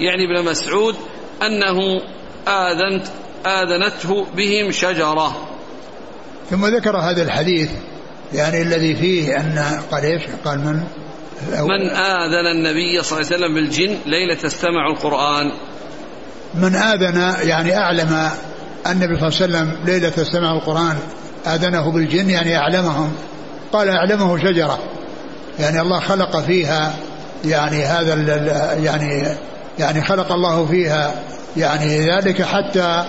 يعني 0.00 0.24
ابن 0.24 0.50
مسعود 0.50 0.96
أنه 1.42 2.00
آذنت 2.48 3.06
آذنته 3.46 4.26
بهم 4.36 4.70
شجرة. 4.70 5.48
ثم 6.50 6.66
ذكر 6.66 6.96
هذا 6.96 7.22
الحديث 7.22 7.70
يعني 8.34 8.62
الذي 8.62 8.94
فيه 8.94 9.36
أن 9.36 9.80
قال 9.90 10.04
إيش 10.04 10.22
قال 10.44 10.58
من؟ 10.58 10.80
من 11.52 11.90
آذن 11.90 12.46
النبي 12.46 13.02
صلى 13.02 13.20
الله 13.20 13.32
عليه 13.32 13.36
وسلم 13.36 13.54
بالجن 13.54 13.96
ليلة 14.06 14.46
استمع 14.46 14.90
القرآن. 14.90 15.52
من 16.54 16.74
آذن 16.74 17.48
يعني 17.48 17.76
أعلم 17.76 18.30
النبي 18.86 19.18
صلى 19.18 19.46
الله 19.46 19.58
عليه 19.58 19.68
وسلم 19.68 19.76
ليلة 19.86 20.12
استمع 20.22 20.52
القرآن 20.52 20.98
آذنه 21.46 21.92
بالجن 21.92 22.30
يعني 22.30 22.56
أعلمهم. 22.56 23.12
قال 23.72 23.88
أعلمه 23.88 24.38
شجرة. 24.38 24.78
يعني 25.58 25.80
الله 25.80 26.00
خلق 26.00 26.40
فيها 26.40 26.94
يعني 27.44 27.84
هذا 27.84 28.14
يعني 28.82 29.36
يعني 29.78 30.02
خلق 30.02 30.32
الله 30.32 30.66
فيها 30.66 31.14
يعني 31.56 32.10
ذلك 32.10 32.42
حتى 32.42 33.04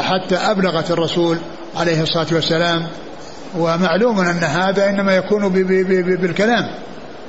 حتى 0.00 0.36
أبلغت 0.36 0.90
الرسول 0.90 1.38
عليه 1.76 2.02
الصلاة 2.02 2.26
والسلام. 2.32 2.86
ومعلوم 3.58 4.20
أن 4.20 4.44
هذا 4.44 4.88
إنما 4.88 5.16
يكون 5.16 5.48
بالكلام. 6.20 6.70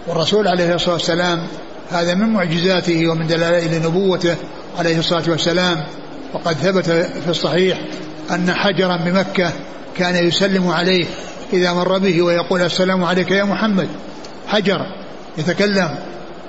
والرسول 0.08 0.48
عليه 0.48 0.76
الصلاة 0.76 0.94
والسلام 0.94 1.48
هذا 1.92 2.13
من 2.13 2.34
معجزاته 2.34 3.08
ومن 3.08 3.28
دلائل 3.28 3.82
نبوته 3.84 4.36
عليه 4.80 5.00
الصلاة 5.00 5.30
والسلام. 5.30 5.84
وقد 6.34 6.54
ثبت 6.54 6.86
في 7.24 7.30
الصحيح 7.30 7.82
أن 8.32 8.54
حجرا 8.54 8.98
بمكة 8.98 9.52
كان 9.98 10.28
يسلم 10.28 10.68
عليه 10.68 11.06
إذا 11.54 11.74
مر 11.74 11.98
به 11.98 12.22
ويقول 12.22 12.62
السلام 12.62 13.04
عليك 13.04 13.32
يا 13.32 13.44
محمد. 13.44 13.88
حجر 14.48 14.80
يتكلم. 15.38 15.96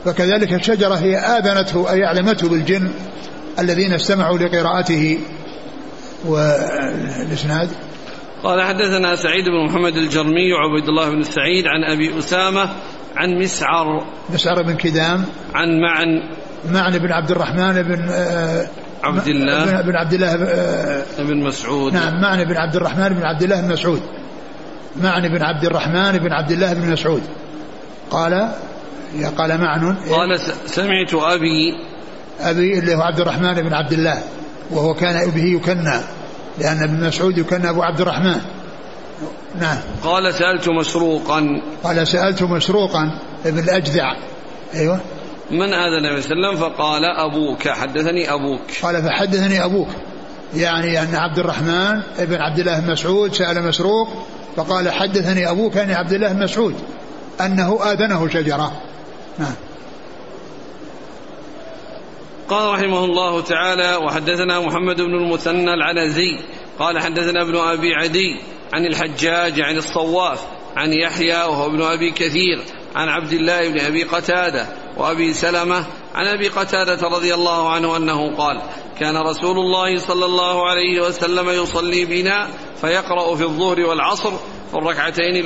فكذلك 0.04 0.52
الشجرة 0.52 0.94
هي 0.94 1.16
آذنته 1.16 1.92
أي 1.92 2.04
أعلمته 2.04 2.48
بالجن 2.48 2.90
الذين 3.58 3.92
استمعوا 3.92 4.38
لقراءته. 4.38 5.18
والإسناد 6.24 7.68
قال 8.42 8.62
حدثنا 8.62 9.16
سعيد 9.16 9.44
بن 9.44 9.64
محمد 9.64 9.96
الجرمي 9.96 10.52
وعبيد 10.52 10.88
الله 10.88 11.10
بن 11.10 11.22
سعيد 11.22 11.64
عن 11.66 11.84
أبي 11.84 12.18
أسامة 12.18 12.70
عن 13.16 13.38
مسعر. 13.38 14.04
مسعر 14.30 14.62
بن 14.62 14.76
كدام. 14.76 15.24
عن 15.54 15.80
معن. 15.80 16.22
معن 16.72 16.98
بن 16.98 17.12
عبد 17.12 17.30
الرحمن 17.30 17.82
بن 17.82 18.08
آه 18.10 18.66
عبد 19.02 19.28
الله. 19.28 19.80
بن 19.80 19.96
عبد 19.96 20.12
الله 20.12 20.34
آه 20.34 21.04
بن 21.18 21.36
مسعود. 21.36 21.92
نعم 21.92 22.20
معن 22.20 22.44
بن 22.44 22.56
عبد 22.56 22.76
الرحمن 22.76 23.08
بن 23.08 23.22
عبد 23.22 23.42
الله 23.42 23.60
بن 23.60 23.72
مسعود. 23.72 24.02
معن 25.02 25.28
بن 25.28 25.42
عبد 25.42 25.64
الرحمن 25.64 26.18
بن 26.18 26.32
عبد 26.32 26.50
الله 26.50 26.72
بن 26.72 26.90
مسعود. 26.92 27.22
قال 28.10 28.52
قال 29.38 29.60
معن 29.60 29.96
قال 30.10 30.40
سمعت 30.66 31.14
أبي 31.14 31.74
أبي 32.40 32.78
اللي 32.78 32.94
هو 32.94 33.00
عبد 33.00 33.20
الرحمن 33.20 33.54
بن 33.54 33.74
عبد 33.74 33.92
الله 33.92 34.22
وهو 34.70 34.94
كان 34.94 35.30
به 35.30 35.44
يكنى 35.44 36.00
لأن 36.58 36.82
ابن 36.82 37.06
مسعود 37.06 37.38
يكنى 37.38 37.70
أبو 37.70 37.82
عبد 37.82 38.00
الرحمن. 38.00 38.40
نعم. 39.60 39.78
قال 40.04 40.34
سألت 40.34 40.68
مسروقا. 40.68 41.60
قال 41.84 42.08
سألت 42.08 42.42
مسروقا 42.42 43.18
ابن 43.46 43.58
الأجدع. 43.58 44.14
أيوه. 44.74 45.00
من 45.50 45.74
هذا 45.74 45.98
النبي 45.98 46.22
صلى 46.22 46.32
الله 46.32 46.48
عليه 46.48 46.58
وسلم؟ 46.58 46.70
فقال 46.70 47.04
أبوك. 47.04 47.68
حدثني 47.68 48.32
أبوك. 48.34 48.60
قال 48.82 49.02
فحدثني 49.02 49.64
أبوك. 49.64 49.88
يعني 50.56 51.02
أن 51.02 51.14
عبد 51.14 51.38
الرحمن 51.38 52.02
ابن 52.18 52.34
عبد 52.34 52.58
الله 52.58 52.80
بن 52.80 52.92
مسعود 52.92 53.34
سأل 53.34 53.62
مسروق 53.62 54.08
فقال 54.56 54.90
حدثني 54.90 55.50
أبوك 55.50 55.76
أن 55.76 55.90
عبد 55.90 56.12
الله 56.12 56.32
بن 56.32 56.42
مسعود. 56.42 56.74
أنه 57.40 57.78
آذنه 57.82 58.28
شجرة. 58.28 58.72
نعم. 59.40 59.54
قال 62.48 62.74
رحمه 62.74 63.04
الله 63.04 63.40
تعالى 63.40 63.96
وحدثنا 63.96 64.60
محمد 64.60 64.96
بن 65.00 65.14
المثنى 65.14 65.74
العنزي 65.74 66.38
قال 66.78 66.98
حدثنا 66.98 67.42
ابن 67.42 67.56
أبي 67.56 67.94
عدي 67.94 68.40
عن 68.72 68.86
الحجاج 68.86 69.60
عن 69.60 69.76
الصواف 69.76 70.46
عن 70.76 70.92
يحيى 70.92 71.42
وهو 71.44 71.66
ابن 71.66 71.82
أبي 71.82 72.10
كثير 72.10 72.62
عن 72.94 73.08
عبد 73.08 73.32
الله 73.32 73.68
بن 73.68 73.80
أبي 73.80 74.02
قتادة 74.02 74.66
وأبي 74.96 75.32
سلمة 75.32 75.86
عن 76.14 76.26
أبي 76.26 76.48
قتادة 76.48 77.08
رضي 77.08 77.34
الله 77.34 77.70
عنه 77.70 77.96
أنه 77.96 78.36
قال 78.36 78.62
كان 78.98 79.16
رسول 79.16 79.58
الله 79.58 79.98
صلى 79.98 80.26
الله 80.26 80.68
عليه 80.68 81.00
وسلم 81.00 81.48
يصلي 81.48 82.04
بنا 82.04 82.48
فيقرأ 82.80 83.36
في 83.36 83.42
الظهر 83.42 83.80
والعصر 83.80 84.32
الركعتين 84.74 85.36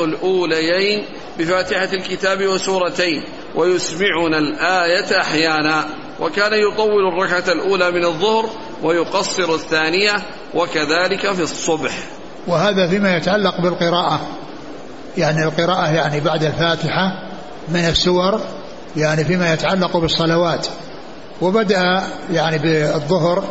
الأوليين 0.00 1.04
بفاتحة 1.38 1.88
الكتاب 1.92 2.46
وسورتين 2.46 3.22
ويسمعنا 3.54 4.38
الآية 4.38 5.20
أحيانا. 5.20 5.84
وكان 6.20 6.52
يطول 6.52 7.08
الركعة 7.08 7.52
الأولى 7.52 7.90
من 7.90 8.04
الظهر 8.04 8.50
ويقصر 8.82 9.54
الثانية 9.54 10.12
وكذلك 10.54 11.32
في 11.32 11.42
الصبح. 11.42 11.92
وهذا 12.46 12.88
فيما 12.88 13.16
يتعلق 13.16 13.60
بالقراءة. 13.60 14.20
يعني 15.18 15.44
القراءة 15.44 15.90
يعني 15.90 16.20
بعد 16.20 16.44
الفاتحة 16.44 17.28
من 17.68 17.84
السور 17.84 18.40
يعني 18.96 19.24
فيما 19.24 19.52
يتعلق 19.52 19.96
بالصلوات. 19.96 20.66
وبدأ 21.40 22.02
يعني 22.30 22.58
بالظهر 22.58 23.44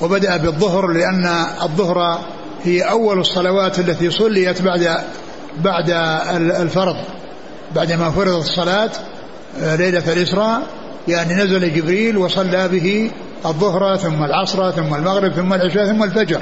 وبدأ 0.00 0.36
بالظهر 0.36 0.86
لأن 0.86 1.26
الظهر 1.62 2.20
هي 2.64 2.82
أول 2.82 3.18
الصلوات 3.20 3.78
التي 3.78 4.10
صليت 4.10 4.62
بعد 4.62 5.04
بعد 5.64 5.90
الفرض. 6.50 6.96
بعدما 7.74 8.10
فرضت 8.10 8.44
الصلاة 8.44 8.90
آه، 9.62 9.76
ليلة 9.76 10.12
الإسراء 10.12 10.62
يعني 11.08 11.34
نزل 11.34 11.74
جبريل 11.74 12.18
وصلى 12.18 12.68
به 12.68 13.10
الظهر 13.46 13.96
ثم 13.96 14.24
العصر 14.24 14.70
ثم 14.70 14.94
المغرب 14.94 15.32
ثم 15.32 15.54
العشاء 15.54 15.86
ثم 15.86 16.02
الفجر. 16.02 16.40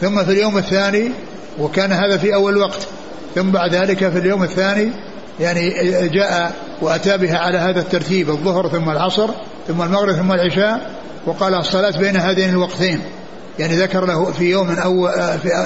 ثم 0.00 0.24
في 0.24 0.32
اليوم 0.32 0.58
الثاني 0.58 1.12
وكان 1.58 1.92
هذا 1.92 2.16
في 2.16 2.34
أول 2.34 2.56
وقت. 2.56 2.86
ثم 3.34 3.50
بعد 3.50 3.74
ذلك 3.74 4.08
في 4.08 4.18
اليوم 4.18 4.42
الثاني 4.42 4.92
يعني 5.40 5.70
جاء 6.08 6.52
وأتى 6.82 7.18
بها 7.18 7.38
على 7.38 7.58
هذا 7.58 7.80
الترتيب 7.80 8.30
الظهر 8.30 8.68
ثم 8.68 8.90
العصر 8.90 9.30
ثم 9.68 9.82
المغرب 9.82 10.12
ثم 10.12 10.32
العشاء 10.32 10.90
وقال 11.26 11.54
الصلاة 11.54 11.98
بين 11.98 12.16
هذين 12.16 12.48
الوقتين. 12.48 13.00
يعني 13.58 13.76
ذكر 13.76 14.06
له 14.06 14.24
في 14.24 14.44
يوم 14.50 14.70
أول 14.70 15.12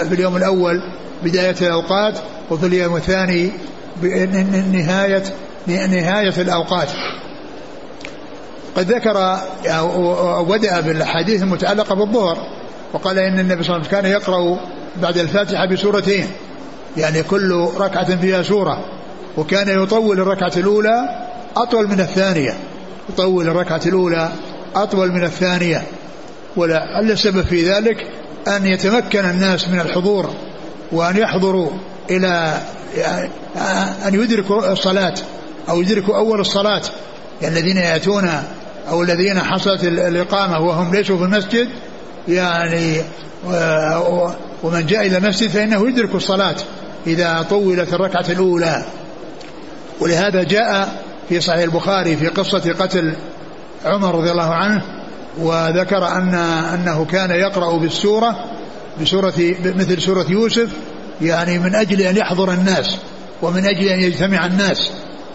في 0.09 0.13
اليوم 0.13 0.37
الأول 0.37 0.83
بداية 1.25 1.57
الأوقات 1.63 2.19
وفي 2.51 2.67
اليوم 2.67 2.97
الثاني 2.97 3.53
نهاية 4.73 5.23
نهاية 5.67 6.35
الأوقات. 6.39 6.89
قد 8.77 8.93
ذكر 8.93 9.39
وبدأ 10.41 10.81
بالأحاديث 10.81 11.43
المتعلقة 11.43 11.95
بالظهر 11.95 12.39
وقال 12.93 13.19
إن 13.19 13.39
النبي 13.39 13.63
صلى 13.63 13.77
الله 13.77 13.89
عليه 13.89 13.99
وسلم 13.99 14.01
كان 14.01 14.11
يقرأ 14.11 14.61
بعد 15.03 15.19
الفاتحة 15.19 15.67
بسورتين 15.67 16.27
يعني 16.97 17.23
كل 17.23 17.69
ركعة 17.77 18.17
فيها 18.17 18.43
سورة 18.43 18.85
وكان 19.37 19.83
يطول 19.83 20.21
الركعة 20.21 20.53
الأولى 20.57 21.27
أطول 21.57 21.89
من 21.89 22.01
الثانية. 22.01 22.55
يطول 23.11 23.49
الركعة 23.49 23.81
الأولى 23.87 24.29
أطول 24.75 25.13
من 25.13 25.25
الثانية. 25.25 25.83
ولعل 26.59 27.11
السبب 27.11 27.43
في 27.43 27.71
ذلك 27.71 28.07
أن 28.49 28.67
يتمكن 28.67 29.25
الناس 29.25 29.69
من 29.69 29.81
الحضور 29.81 30.31
وأن 30.93 31.17
يحضروا 31.17 31.71
إلى 32.11 32.61
أن 34.07 34.15
يدركوا 34.15 34.73
الصلاة 34.73 35.15
أو 35.69 35.81
يدركوا 35.81 36.17
أول 36.17 36.41
الصلاة. 36.41 36.83
يعني 37.43 37.59
الذين 37.59 37.77
يأتون 37.77 38.31
أو 38.91 39.03
الذين 39.03 39.41
حصلت 39.41 39.85
الإقامة 39.85 40.61
وهم 40.61 40.95
ليسوا 40.95 41.17
في 41.17 41.25
المسجد 41.25 41.69
يعني 42.29 43.03
ومن 44.63 44.87
جاء 44.87 45.07
إلى 45.07 45.19
المسجد 45.19 45.51
فإنه 45.51 45.89
يدرك 45.89 46.15
الصلاة 46.15 46.57
إذا 47.07 47.47
طولت 47.51 47.95
الركعة 47.95 48.25
الأولى. 48.29 48.85
ولهذا 50.01 50.43
جاء 50.43 51.03
في 51.29 51.41
صحيح 51.41 51.63
البخاري 51.63 52.17
في 52.17 52.29
قصة 52.29 52.73
قتل 52.73 53.17
عمر 53.85 54.15
رضي 54.15 54.31
الله 54.31 54.55
عنه 54.55 54.98
وذكر 55.39 56.07
أن 56.07 56.35
أنه 56.75 57.05
كان 57.05 57.31
يقرأ 57.31 57.79
بالسورة 57.79 58.45
بسورة 59.01 59.35
مثل 59.65 60.03
سورة 60.03 60.27
يوسف 60.29 60.69
يعني 61.23 61.59
من 61.59 61.75
أجل 61.75 62.01
أن 62.01 62.17
يحضر 62.17 62.53
الناس 62.53 62.97
ومن 63.43 63.67
أجل 63.67 63.89
أن 63.89 64.01
يجتمع 64.01 64.47
الناس. 64.47 64.91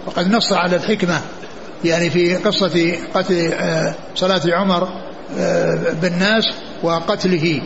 وقد 0.06 0.32
نص 0.32 0.54
على 0.54 0.76
الحكمة 0.76 1.22
يعني 1.86 2.10
في 2.10 2.36
قصة 2.36 2.96
قتل 3.14 3.54
آه، 3.54 3.96
صلاة 4.16 4.42
عمر 4.48 4.88
آه، 5.38 5.80
بالناس 6.02 6.44
وقتله. 6.84 7.62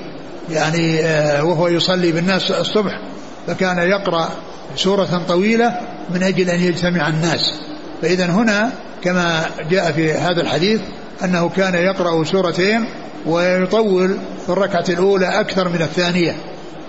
يعني 0.52 1.00
آه، 1.00 1.44
وهو 1.44 1.68
يصلي 1.68 2.12
بالناس 2.12 2.52
الصبح 2.52 3.02
فكان 3.48 3.78
يقرأ 3.78 4.30
سورة 4.76 5.22
طويلة 5.28 5.80
من 6.10 6.24
أجل 6.24 6.50
أن 6.50 6.60
يجتمع 6.60 7.08
الناس. 7.08 7.54
فإذا 8.02 8.26
هنا 8.26 8.72
كما 9.04 9.46
جاء 9.70 9.92
في 9.92 10.14
هذا 10.14 10.42
الحديث 10.42 10.82
أنه 11.24 11.50
كان 11.50 11.76
يقرأ 11.76 12.24
سورتين 12.24 12.86
ويطول 13.26 14.18
في 14.46 14.50
الركعة 14.50 14.86
الأولى 14.90 15.40
أكثر 15.40 15.70
من 15.70 15.82
الثانية. 15.82 16.36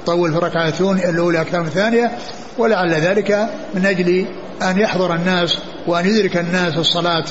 يطول 0.03 0.33
في 0.33 0.39
الركعة 0.39 0.75
الأولى 1.11 1.41
أكثر 1.41 1.61
من 1.61 1.67
الثانية. 1.67 2.11
ولعل 2.59 2.95
ذلك 2.95 3.49
من 3.75 3.87
أجل 3.87 4.27
أن 4.63 4.79
يحضر 4.79 5.15
الناس 5.15 5.59
وأن 5.87 6.07
يدرك 6.07 6.37
الناس 6.37 6.77
الصلاة 6.77 7.25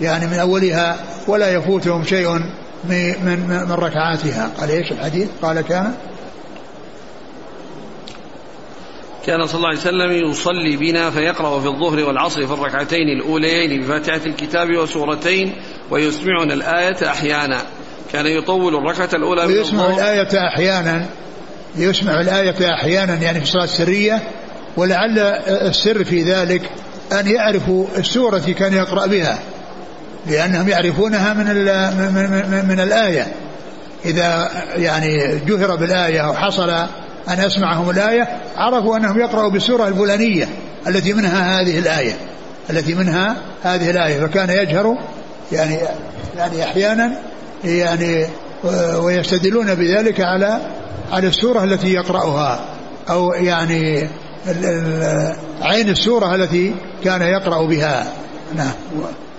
يعني 0.00 0.26
من 0.26 0.38
أولها 0.38 0.96
ولا 1.28 1.52
يفوتهم 1.52 2.04
شيء 2.04 2.30
من, 2.84 3.24
من, 3.24 3.66
من 3.68 3.72
ركعاتها. 3.72 4.50
قال 4.60 4.70
إيش 4.70 4.92
الحديث؟ 4.92 5.28
قال 5.42 5.60
كان 5.60 5.94
كان 9.26 9.46
صلى 9.46 9.56
الله 9.56 9.68
عليه 9.68 9.78
وسلم 9.78 10.30
يصلي 10.30 10.76
بنا 10.76 11.10
فيقرأ 11.10 11.60
في 11.60 11.66
الظهر 11.66 12.04
والعصر 12.04 12.46
في 12.46 12.52
الركعتين 12.52 13.08
الأوليين 13.08 13.80
بفاتحة 13.80 14.20
الكتاب 14.26 14.70
وسورتين 14.70 15.52
ويسمعنا 15.90 16.54
الآية 16.54 17.08
أحيانا. 17.08 17.58
كان 18.12 18.26
يطول 18.26 18.74
الركعة 18.74 19.08
الأولى 19.14 19.44
ويسمع 19.44 19.86
الآية 19.86 20.48
أحيانا. 20.48 21.06
يسمع 21.76 22.20
الآية 22.20 22.74
أحيانا 22.74 23.14
يعني 23.14 23.38
في 23.38 23.44
الصلاة 23.44 23.64
السرية 23.64 24.22
ولعل 24.76 25.18
السر 25.48 26.04
في 26.04 26.22
ذلك 26.22 26.62
أن 27.12 27.26
يعرفوا 27.26 27.86
السورة 27.98 28.36
التي 28.36 28.54
كان 28.54 28.72
يقرأ 28.72 29.06
بها. 29.06 29.38
لأنهم 30.26 30.68
يعرفونها 30.68 31.34
من 31.34 31.44
من, 32.14 32.68
من 32.68 32.80
الآية. 32.80 33.26
إذا 34.04 34.50
يعني 34.76 35.38
جهر 35.46 35.76
بالآية 35.76 36.20
أو 36.20 36.34
حصل 36.34 36.70
أن 37.28 37.40
أسمعهم 37.40 37.90
الآية 37.90 38.28
عرفوا 38.56 38.96
أنهم 38.96 39.20
يقرأوا 39.20 39.50
بالسورة 39.50 39.88
الفلانية 39.88 40.48
التي 40.86 41.12
منها 41.12 41.60
هذه 41.60 41.78
الآية. 41.78 42.12
التي 42.70 42.94
منها 42.94 43.36
هذه 43.62 43.90
الآية. 43.90 44.20
فكان 44.20 44.50
يجهر 44.50 44.98
يعني 45.52 45.78
يعني 46.36 46.64
أحيانا 46.64 47.20
يعني 47.64 48.26
ويستدلون 48.98 49.74
بذلك 49.74 50.20
على 50.20 50.60
على 51.12 51.26
السورة 51.26 51.64
التي 51.64 51.92
يقرأها 51.92 52.64
أو 53.10 53.32
يعني 53.32 54.08
عين 55.62 55.88
السورة 55.88 56.34
التي 56.34 56.74
كان 57.04 57.22
يقرأ 57.22 57.66
بها. 57.66 58.06
نعم. 58.54 58.72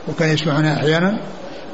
وكان 0.07 0.29
يسمعنا 0.29 0.77
أحيانا. 0.77 1.19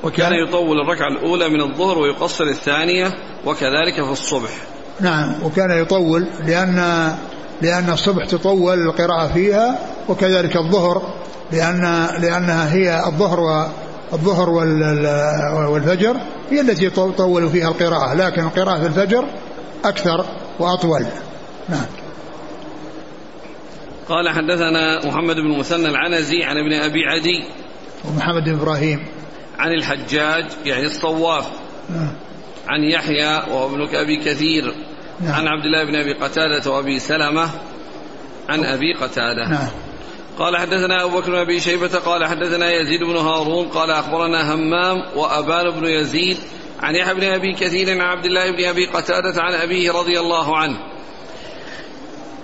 وكان 0.04 0.32
يطول 0.48 0.80
الركعة 0.80 1.08
الأولى 1.08 1.50
من 1.50 1.62
الظهر 1.62 1.98
ويقصر 1.98 2.44
الثانية 2.44 3.08
وكذلك 3.46 4.06
في 4.06 4.12
الصبح. 4.12 4.50
نعم. 5.00 5.44
وكان 5.44 5.72
يطول 5.72 6.28
لأن 6.46 7.12
لأن 7.62 7.90
الصبح 7.90 8.26
تطول 8.26 8.80
القراءة 8.88 9.34
فيها 9.34 9.80
وكذلك 10.10 10.58
الظهر 10.58 11.14
لأن 11.52 12.08
لأنها 12.22 12.74
هي 12.74 13.06
الظهر 13.06 13.72
والظهر 14.12 14.50
والفجر 15.70 16.18
هي 16.50 16.62
التي 16.62 16.90
تطول 16.90 17.50
فيها 17.50 17.70
القراءة 17.70 18.14
لكن 18.14 18.42
القراءة 18.42 18.80
في 18.80 18.88
الفجر 18.88 19.26
أكثر 19.86 20.26
وأطول. 20.60 21.06
نعم. 21.70 21.86
قال 24.10 24.30
حدثنا 24.30 25.06
محمد 25.06 25.36
بن 25.36 25.60
مثنى 25.60 25.90
العنزي 25.90 26.44
عن 26.44 26.58
ابن 26.58 26.74
أبي 26.74 27.06
عدي 27.06 27.44
ومحمد 28.06 28.44
بن 28.44 28.60
إبراهيم. 28.60 29.06
عن 29.60 29.72
الحجاج 29.72 30.46
يعني 30.66 30.86
الصواف. 30.86 31.50
نعم. 31.90 32.14
عن 32.68 32.84
يحيى 32.84 33.36
وهو 33.36 33.68
ابن 33.68 33.96
أبي 33.96 34.18
كثير. 34.26 34.74
نعم. 35.22 35.34
عن 35.34 35.48
عبد 35.48 35.66
الله 35.66 35.84
بن 35.84 35.96
أبي 35.96 36.14
قتادة 36.14 36.72
وأبي 36.72 37.00
سلمة. 37.00 37.50
عن 38.50 38.66
أبي 38.66 38.94
قتادة. 38.94 39.50
نعم. 39.50 39.70
قال 40.40 40.58
حدثنا 40.58 41.04
أبو 41.04 41.20
بكر 41.20 41.32
بن 41.32 41.38
أبي 41.38 41.60
شيبة 41.60 42.00
قال 42.00 42.26
حدثنا 42.26 42.72
يزيد 42.72 43.04
بن 43.04 43.16
هارون 43.16 43.68
قال 43.68 43.92
أخبرنا 43.92 44.54
همام 44.54 44.98
وأبان 45.16 45.80
بن 45.80 45.86
يزيد 45.86 46.38
عن 46.82 46.96
يحيى 46.96 47.14
بن 47.14 47.24
أبي 47.24 47.54
كثير 47.54 47.92
عن 47.92 48.02
عبد 48.02 48.26
الله 48.26 48.52
بن 48.52 48.66
أبي 48.66 48.86
قتادة 48.86 49.42
عن 49.42 49.54
أبيه 49.54 49.92
رضي 49.92 50.20
الله 50.20 50.58
عنه. 50.58 50.78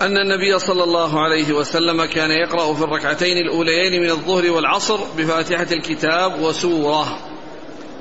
أن 0.01 0.17
النبي 0.17 0.59
صلى 0.59 0.83
الله 0.83 1.21
عليه 1.21 1.53
وسلم 1.53 2.05
كان 2.05 2.31
يقرأ 2.31 2.73
في 2.73 2.83
الركعتين 2.83 3.37
الأوليين 3.37 4.01
من 4.01 4.09
الظهر 4.09 4.51
والعصر 4.51 4.99
بفاتحة 5.17 5.67
الكتاب 5.71 6.41
وسورة. 6.41 7.19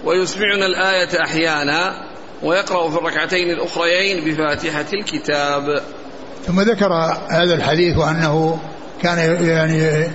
ويسمعنا 0.04 0.66
الآية 0.66 1.22
أحيانا 1.24 2.06
ويقرأ 2.42 2.90
في 2.90 2.98
الركعتين 2.98 3.50
الأخريين 3.50 4.24
بفاتحة 4.24 4.86
الكتاب. 4.92 5.82
ثم 6.46 6.60
ذكر 6.60 6.92
هذا 7.30 7.54
الحديث 7.54 7.96
وأنه 7.96 8.58
كان 9.02 9.44
يعني 9.44 10.06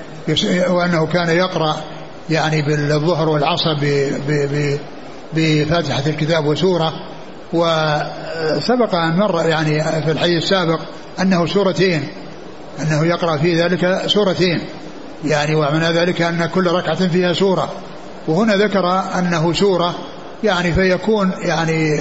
وأنه 0.69 1.05
كان 1.05 1.29
يقرأ 1.29 1.75
يعني 2.29 2.61
بالظهر 2.61 3.29
والعصر 3.29 3.75
بفاتحة 5.33 6.03
الكتاب 6.07 6.45
وسورة. 6.45 6.93
وسبق 7.53 8.95
أن 8.95 9.17
مر 9.17 9.45
يعني 9.45 9.83
في 10.01 10.11
الحديث 10.11 10.43
السابق 10.43 10.79
أنه 11.21 11.45
سورتين 11.45 12.07
أنه 12.81 13.05
يقرأ 13.05 13.37
في 13.37 13.61
ذلك 13.61 14.01
سورتين. 14.07 14.61
يعني 15.25 15.55
ومعنى 15.55 15.91
ذلك 15.91 16.21
أن 16.21 16.45
كل 16.45 16.67
ركعة 16.67 17.07
فيها 17.07 17.33
سورة. 17.33 17.69
وهنا 18.27 18.55
ذكر 18.55 19.03
أنه 19.19 19.53
سورة 19.53 19.95
يعني 20.43 20.73
فيكون 20.73 21.31
يعني 21.41 21.99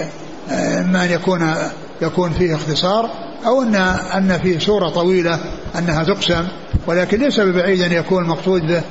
إما 0.50 1.04
أن 1.04 1.10
يكون 1.10 1.54
يكون 2.02 2.30
فيه 2.30 2.54
اختصار 2.54 3.10
أو 3.46 3.62
أن 3.62 3.74
أن 4.14 4.38
فيه 4.42 4.58
سورة 4.58 4.88
طويلة 4.88 5.38
أنها 5.78 6.04
تقسم. 6.04 6.48
ولكن 6.86 7.18
ليس 7.18 7.40
ببعيد 7.40 7.82
أن 7.82 7.92
يكون 7.92 8.22
المقصود 8.22 8.66
به 8.66 8.82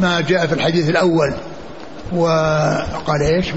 ما 0.00 0.20
جاء 0.20 0.46
في 0.46 0.52
الحديث 0.52 0.90
الأول. 0.90 1.34
وقال 2.12 3.22
إيش؟ 3.22 3.54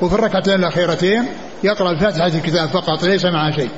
وفي 0.00 0.14
الركعتين 0.14 0.54
الأخيرتين 0.54 1.24
يقرأ 1.64 1.90
الفاتحة 1.90 2.26
الكتاب 2.26 2.68
فقط 2.68 3.02
ليس 3.02 3.24
معها 3.24 3.50
شيء. 3.56 3.70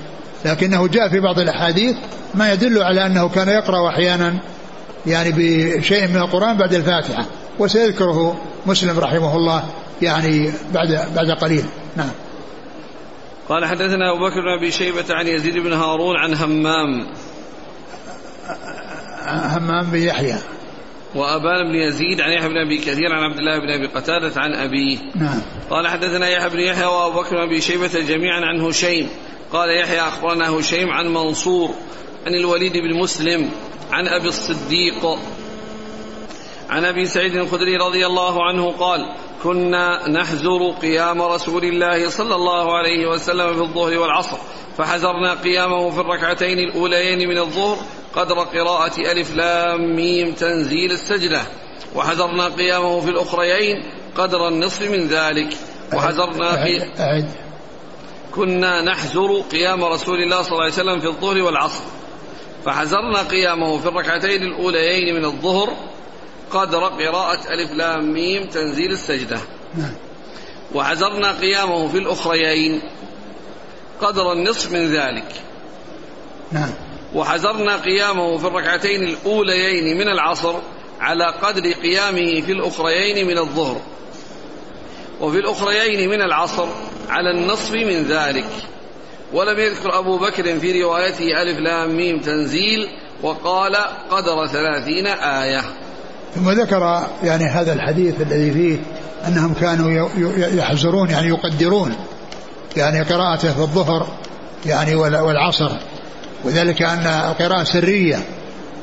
لكنه 0.45 0.89
جاء 0.89 1.09
في 1.09 1.21
بعض 1.21 1.39
الأحاديث 1.39 1.97
ما 2.35 2.53
يدل 2.53 2.83
على 2.83 3.07
أنه 3.07 3.29
كان 3.29 3.49
يقرأ 3.49 3.89
أحيانا 3.89 4.35
يعني 5.07 5.33
بشيء 5.37 6.09
من 6.09 6.17
القرآن 6.17 6.57
بعد 6.57 6.75
الفاتحة. 6.75 7.27
وسيذكره 7.59 8.41
مسلم 8.67 8.99
رحمه 8.99 9.37
الله 9.37 9.63
يعني 10.03 10.53
بعد 10.75 11.09
بعد 11.17 11.31
قليل. 11.31 11.65
نعم. 11.97 12.11
قال 13.49 13.67
حدثنا 13.67 14.13
أبو 14.13 14.29
بكر 14.29 14.41
بن 14.41 14.59
أبي 14.59 14.71
شيبة 14.71 15.05
عن 15.11 15.27
يزيد 15.27 15.59
بن 15.59 15.73
هارون 15.73 16.17
عن 16.17 16.35
همام. 16.35 17.07
همام 19.31 19.91
بن 19.91 19.99
يحيى. 19.99 20.37
وأبان 21.15 21.73
بن 21.73 21.75
يزيد 21.75 22.21
عن 22.21 22.31
يحيى 22.31 22.49
بن 22.49 22.57
أبي 22.57 22.79
كثير 22.79 23.13
عن 23.13 23.23
عبد 23.23 23.39
الله 23.39 23.59
بن 23.59 23.71
أبي 23.71 23.87
قتادة 23.87 24.33
عن 24.37 24.55
أبيه. 24.55 24.99
نعم. 25.15 25.43
قال 25.71 25.89
حدثنا 25.89 26.29
يحيى 26.29 26.51
بن 26.51 26.61
يحيى 26.61 26.87
وأبو 26.87 27.21
بكر 27.21 27.31
بن 27.31 27.43
أبي 27.43 27.61
شيبة 27.61 28.01
جميعا 28.01 28.41
عن 28.41 28.61
هشيم. 28.61 29.09
قال 29.53 29.81
يحيى 29.81 30.01
أخبرنا 30.01 30.51
هشيم 30.51 30.91
عن 30.91 31.09
منصور 31.09 31.71
عن 32.27 32.35
الوليد 32.35 32.73
بن 32.73 32.99
مسلم 32.99 33.51
عن 33.93 34.09
أبي 34.09 34.29
الصديق. 34.29 35.19
عن 36.71 36.85
أبي 36.85 37.07
سعيد 37.07 37.35
الخدري 37.35 37.77
رضي 37.77 38.07
الله 38.07 38.45
عنه 38.45 38.73
قال 38.73 39.01
كنا 39.43 40.09
نحزر 40.09 40.71
قيام 40.83 41.23
رسول 41.23 41.65
الله 41.65 42.09
صلى 42.09 42.35
الله 42.35 42.77
عليه 42.77 43.07
وسلم 43.07 43.55
في 43.55 43.61
الظهر 43.61 43.99
والعصر 43.99 44.37
فحزرنا 44.79 45.35
قيامه 45.35 45.91
في 45.91 46.01
الركعتين 46.01 46.59
الأوليين 46.59 47.29
من 47.29 47.39
الظهر 47.39 47.79
قدر 48.15 48.39
قراءة 48.39 49.13
ألف 49.13 49.35
لام 49.35 49.97
ميم 49.97 50.33
تنزيل 50.33 50.93
السجدة. 50.93 51.43
وحذرنا 51.95 52.49
قيامه 52.49 53.01
في 53.01 53.11
الأخريين 53.11 53.77
قدر 54.17 54.49
النصف 54.49 54.83
من 54.83 55.09
ذلك. 55.09 55.57
وحذرنا 55.95 56.65
في 56.65 57.01
أعد. 57.01 57.31
كنا 58.35 58.83
نحزر 58.83 59.41
قيام 59.53 59.85
رسول 59.85 60.23
الله 60.23 60.43
صلى 60.43 60.53
الله 60.53 60.63
عليه 60.63 60.73
وسلم 60.73 61.01
في 61.01 61.07
الظهر 61.07 61.43
والعصر. 61.43 61.83
فحزرنا 62.65 63.23
قيامه 63.23 63.79
في 63.79 63.89
الركعتين 63.89 64.43
الأوليين 64.43 65.15
من 65.15 65.25
الظهر 65.25 65.77
قدر 66.51 66.85
قراءة 66.85 67.55
ألف 67.55 67.73
لام 67.73 68.13
ميم 68.13 68.45
تنزيل 68.45 68.93
السجدة. 68.93 69.39
نعم. 69.75 69.95
وحزرنا 70.75 71.33
قيامه 71.33 71.89
في 71.89 71.99
الأخريين 71.99 72.83
قدر 74.01 74.33
النصف 74.33 74.73
من 74.73 74.93
ذلك. 74.93 75.43
نعم. 76.53 76.71
وحزرنا 77.15 77.77
قيامه 77.77 78.39
في 78.39 78.47
الركعتين 78.47 79.03
الأوليين 79.03 79.99
من 79.99 80.09
العصر 80.09 80.55
على 81.01 81.25
قدر 81.43 81.73
قيامه 81.73 82.41
في 82.41 82.53
الأخريين 82.53 83.27
من 83.27 83.39
الظهر 83.39 83.81
وفي 85.21 85.39
الأخريين 85.39 86.11
من 86.11 86.23
العصر 86.23 86.67
على 87.09 87.31
النصف 87.31 87.73
من 87.73 88.03
ذلك. 88.03 88.47
ولم 89.33 89.59
يذكر 89.59 89.99
أبو 89.99 90.19
بكر 90.19 90.59
في 90.59 90.83
روايته 90.83 91.43
ألف 91.43 91.59
لام 91.59 91.97
ميم 91.97 92.21
تنزيل 92.21 92.89
وقال 93.23 93.77
قدر 94.11 94.47
ثلاثين 94.47 95.07
آية. 95.07 95.63
ثم 96.35 96.51
ذكر 96.51 97.07
يعني 97.23 97.45
هذا 97.45 97.73
الحديث 97.73 98.21
الذي 98.21 98.51
فيه 98.53 98.77
أنهم 99.27 99.55
كانوا 99.55 100.09
يحزرون 100.37 101.11
يعني 101.11 101.29
يقدرون. 101.29 101.97
يعني 102.77 103.03
قراءته 103.03 103.53
في 103.53 103.61
الظهر 103.61 104.09
يعني 104.67 104.95
والعصر. 104.95 105.71
وذلك 106.45 106.83
أن 106.83 107.07
القراءة 107.07 107.65
سرية 107.65 108.19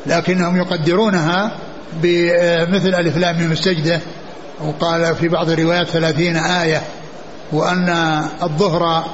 لكنهم 0.05 0.57
يقدرونها 0.57 1.51
بمثل 1.93 2.95
ألف 2.95 3.17
لام 3.17 3.51
السجدة 3.51 3.99
وقال 4.61 5.15
في 5.15 5.27
بعض 5.27 5.49
الروايات 5.49 5.87
ثلاثين 5.87 6.37
آية 6.37 6.81
وأن 7.51 7.89
الظهر 8.43 9.05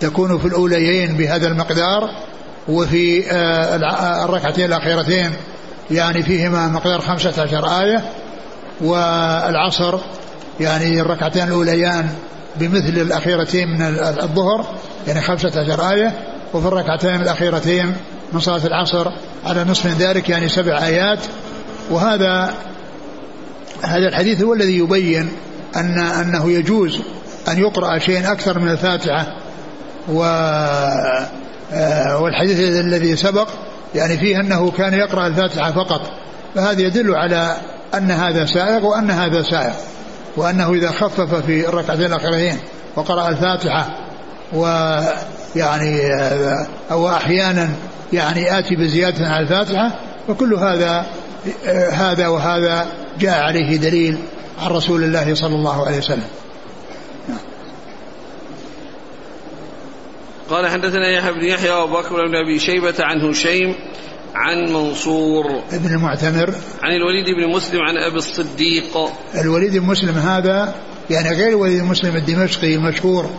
تكون 0.00 0.38
في 0.38 0.44
الأوليين 0.46 1.16
بهذا 1.16 1.46
المقدار 1.48 2.10
وفي 2.68 3.30
آه، 3.30 4.24
الركعتين 4.24 4.64
الأخيرتين 4.64 5.30
يعني 5.90 6.22
فيهما 6.22 6.68
مقدار 6.68 7.00
خمسة 7.00 7.42
عشر 7.42 7.80
آية. 7.82 8.04
والعصر 8.80 9.98
يعني 10.60 11.00
الركعتين 11.00 11.42
الأوليان 11.42 12.08
بمثل 12.56 12.88
الأخيرتين 12.88 13.68
من 13.68 13.82
الظهر 14.22 14.66
يعني 15.06 15.20
خمسة 15.20 15.60
عشر 15.60 15.90
آية. 15.90 16.12
وفي 16.54 16.68
الركعتين 16.68 17.22
الأخيرتين 17.22 17.96
من 18.32 18.40
صلاة 18.40 18.66
العصر 18.66 19.10
على 19.46 19.64
نصف 19.64 19.86
من 19.86 19.92
ذلك 19.92 20.28
يعني 20.28 20.48
سبع 20.48 20.86
آيات. 20.86 21.18
وهذا 21.90 22.54
هذا 23.82 24.08
الحديث 24.08 24.42
هو 24.42 24.54
الذي 24.54 24.78
يبين 24.78 25.32
أن 25.76 25.98
أنه 25.98 26.50
يجوز 26.50 27.00
أن 27.48 27.58
يقرأ 27.58 27.98
شيء 27.98 28.32
أكثر 28.32 28.58
من 28.58 28.68
الفاتحة. 28.68 29.26
و 30.08 30.24
آه، 31.72 32.18
والحديث 32.18 32.58
الذي 32.60 33.16
سبق 33.16 33.48
يعني 33.94 34.18
فيه 34.18 34.40
أنه 34.40 34.70
كان 34.70 34.94
يقرأ 34.94 35.26
الفاتحة 35.26 35.72
فقط. 35.72 36.00
فهذا 36.54 36.80
يدل 36.80 37.14
على 37.14 37.56
أن 37.94 38.10
هذا 38.10 38.46
سائغ 38.46 38.86
وأن 38.86 39.10
هذا 39.10 39.42
سائغ. 39.42 39.74
وأنه 40.36 40.72
إذا 40.72 40.90
خفف 40.90 41.34
في 41.34 41.68
الركعتين 41.68 42.06
الأخيرتين 42.06 42.58
وقرأ 42.96 43.28
الفاتحة 43.28 43.86
ويعني 44.52 45.43
آه، 45.62 46.66
أو 46.90 47.08
أحيانا 47.08 47.68
يعني 48.12 48.58
آتي 48.58 48.76
بزيادة 48.76 49.26
على 49.26 49.42
الفاتحة 49.42 50.00
فكل 50.28 50.54
هذا 50.54 51.06
آه، 51.66 51.90
هذا 51.90 52.28
وهذا 52.28 52.86
جاء 53.18 53.40
عليه 53.40 53.76
دليل 53.76 54.18
عن 54.58 54.70
رسول 54.70 55.04
الله 55.04 55.34
صلى 55.34 55.54
الله 55.54 55.86
عليه 55.86 55.98
وسلم. 55.98 56.28
قال 60.50 60.66
حدثنا 60.66 61.10
يحيى 61.10 61.32
بن 61.32 61.44
يحيى 61.44 61.70
وأبو 61.70 61.92
بكر 61.92 62.26
بن 62.26 62.34
أبي 62.34 62.58
شيبة 62.58 62.94
عن 63.00 63.20
هشيم 63.20 63.74
عن 64.34 64.72
منصور. 64.72 65.62
ابن 65.72 65.94
المعتمر. 65.94 66.54
عن 66.82 66.96
الوليد 66.96 67.24
بن 67.24 67.54
مسلم 67.56 67.80
عن 67.80 67.96
أبي 67.96 68.18
الصديق. 68.18 68.98
الوليد 69.34 69.76
بن 69.76 69.86
مسلم 69.86 70.14
هذا 70.14 70.74
يعني 71.10 71.28
غير 71.28 71.48
الوليد 71.48 71.80
بن 71.80 71.88
مسلم 71.88 72.16
الدمشقي 72.16 72.74
المشهور 72.74 73.30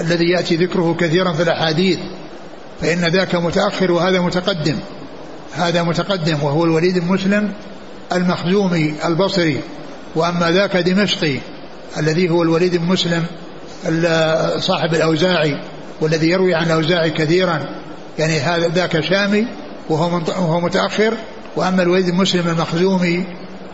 الذي 0.00 0.30
يأتي 0.30 0.56
ذكره 0.56 0.96
كثيرا 1.00 1.32
في 1.32 1.42
الأحاديث 1.42 1.98
فإن 2.80 3.04
ذاك 3.04 3.34
متأخر 3.34 3.92
وهذا 3.92 4.20
متقدم. 4.20 4.76
هذا 5.52 5.82
متقدم 5.82 6.42
وهو 6.42 6.64
الوليد 6.64 6.98
بن 6.98 7.06
مسلم 7.06 7.52
المخزومي 8.12 8.94
البصري 9.04 9.60
وأما 10.16 10.50
ذاك 10.50 10.76
دمشقي 10.76 11.38
الذي 11.98 12.30
هو 12.30 12.42
الوليد 12.42 12.76
بن 12.76 12.84
مسلم 12.84 13.24
صاحب 14.58 14.94
الأوزاعي 14.94 15.62
والذي 16.00 16.30
يروي 16.30 16.54
عن 16.54 16.66
الأوزاعي 16.66 17.10
كثيرا. 17.10 17.68
يعني 18.18 18.38
هذا 18.38 18.68
ذاك 18.68 19.00
شامي 19.00 19.46
وهو 19.88 20.20
وهو 20.28 20.60
متأخر. 20.60 21.14
وأما 21.56 21.82
الوليد 21.82 22.10
بن 22.10 22.16
مسلم 22.16 22.48
المخزومي 22.48 23.24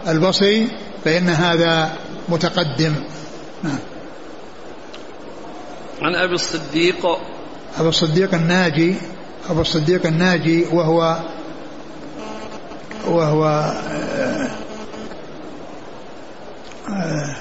البصري 0.09 0.68
فإن 1.05 1.29
هذا 1.29 1.91
متقدم. 2.29 2.95
نعم. 3.64 3.79
عن 6.03 6.14
أبي 6.14 6.34
الصديق. 6.34 7.07
أبو 7.78 7.88
الصديق 7.88 8.34
الناجي 8.34 8.94
أبو 9.51 9.61
الصديق 9.61 10.07
الناجي 10.07 10.64
وهو 10.64 11.18
وهو 13.07 13.44
آه، 13.44 14.51
آه، 16.88 17.36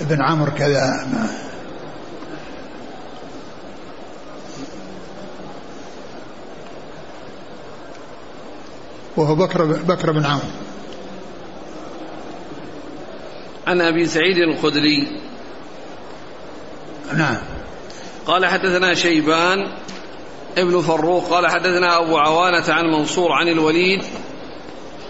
ابن 0.00 0.22
عمرو 0.22 0.52
كذا. 0.52 1.06
وهو 9.16 9.34
بكر 9.34 9.64
بكر 9.64 10.12
بن 10.12 10.24
عمرو. 10.24 10.44
عن 13.66 13.80
أبي 13.80 14.06
سعيد 14.06 14.36
الخدري. 14.36 15.29
نعم. 17.16 17.36
قال 18.26 18.46
حدثنا 18.46 18.94
شيبان 18.94 19.72
ابن 20.58 20.80
فروخ 20.80 21.30
قال 21.30 21.46
حدثنا 21.46 21.98
أبو 21.98 22.18
عوانة 22.18 22.64
عن 22.68 22.84
منصور 22.84 23.32
عن 23.32 23.48
الوليد 23.48 24.02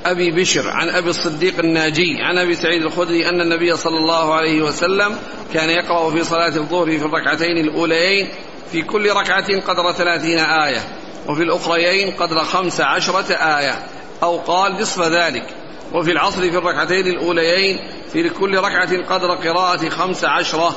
أبي 0.05 0.30
بشر 0.30 0.68
عن 0.68 0.88
أبي 0.88 1.11
الصديق 1.11 1.59
الناجي 1.59 2.16
عن 2.20 2.38
أبي 2.38 2.55
سعيد 2.55 2.82
الخدري 2.82 3.28
أن 3.28 3.40
النبي 3.40 3.76
صلى 3.76 3.98
الله 3.98 4.34
عليه 4.34 4.62
وسلم 4.62 5.16
كان 5.55 5.70
يقرأ 5.70 6.11
في 6.11 6.24
صلاة 6.24 6.57
الظهر 6.57 6.98
في 6.98 7.05
الركعتين 7.05 7.59
الأوليين 7.59 8.28
في 8.72 8.82
كل 8.82 9.11
ركعة 9.11 9.61
قدر 9.61 9.92
ثلاثين 9.92 10.38
آية 10.38 10.80
وفي 11.28 11.42
الأخريين 11.42 12.14
قدر 12.14 12.44
خمس 12.44 12.80
عشرة 12.80 13.34
آية 13.34 13.86
أو 14.22 14.36
قال 14.36 14.80
نصف 14.80 15.03
ذلك 15.03 15.46
وفي 15.92 16.12
العصر 16.12 16.40
في 16.40 16.59
الركعتين 16.59 17.07
الأوليين 17.07 17.78
في 18.12 18.28
كل 18.28 18.59
ركعة 18.59 19.03
قدر 19.03 19.34
قراءة 19.34 19.88
خمس 19.88 20.24
عشرة 20.24 20.76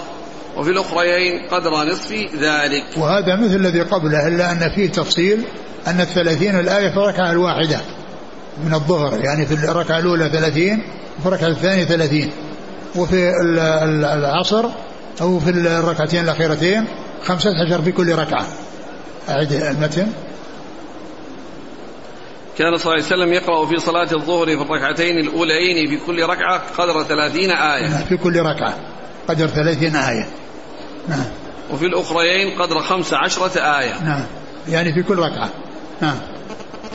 وفي 0.58 0.70
الأخريين 0.70 1.48
قدر 1.52 1.72
نصف 1.72 2.12
ذلك. 2.40 2.84
وهذا 2.98 3.36
مثل 3.36 3.56
الذي 3.56 3.82
قبله 3.82 4.28
إلا 4.28 4.52
أن 4.52 4.70
فيه 4.76 4.90
تفصيل 4.92 5.46
أن 5.88 6.02
الثلاثين 6.02 6.60
الآية 6.60 6.90
في 6.90 6.98
الركعة 6.98 7.32
الواحدة 7.32 7.80
من 8.66 8.74
الظهر 8.74 9.20
يعني 9.20 9.46
في 9.46 9.54
الركعة 9.54 10.00
الأولى 10.00 10.30
ثلاثين 10.30 10.84
وفي 11.20 11.28
الركعة 11.28 11.48
الثانية 11.48 11.84
ثلاثين 11.84 12.32
وفي 12.96 13.32
العصر 14.04 14.66
أو 15.22 15.40
في 15.40 15.50
الركعتين 15.50 16.24
الأخيرتين 16.24 16.88
خمسة 17.24 17.50
عشر 17.66 17.82
في 17.82 17.92
كل 17.92 18.16
ركعة. 18.16 18.46
أعد 19.30 19.52
المتن 19.52 20.08
كان 22.58 22.78
صلى 22.78 22.94
الله 22.94 23.04
عليه 23.06 23.16
وسلم 23.16 23.34
يقرأ 23.34 23.66
في 23.66 23.78
صلاة 23.78 24.14
الظهر 24.14 24.46
في 24.46 24.62
الركعتين 24.62 25.18
الأوليين 25.18 25.90
في 25.90 26.06
كل 26.06 26.24
ركعة 26.24 26.62
قدر 26.78 27.04
ثلاثين 27.04 27.52
آية. 27.52 28.06
في 28.10 28.18
كل 28.18 28.40
ركعة. 28.40 28.93
قدر 29.28 29.48
ثلاثين 29.48 29.96
آية. 29.96 30.28
نعم. 31.08 31.26
وفي 31.72 31.86
الأخريين 31.86 32.62
قدر 32.62 32.80
خمس 32.80 33.14
عشرة 33.14 33.60
آية. 33.60 34.04
نعم. 34.04 34.26
يعني 34.70 34.94
في 34.94 35.04
كل 35.04 35.18
ركعة. 35.18 35.50
نعم. 36.02 36.18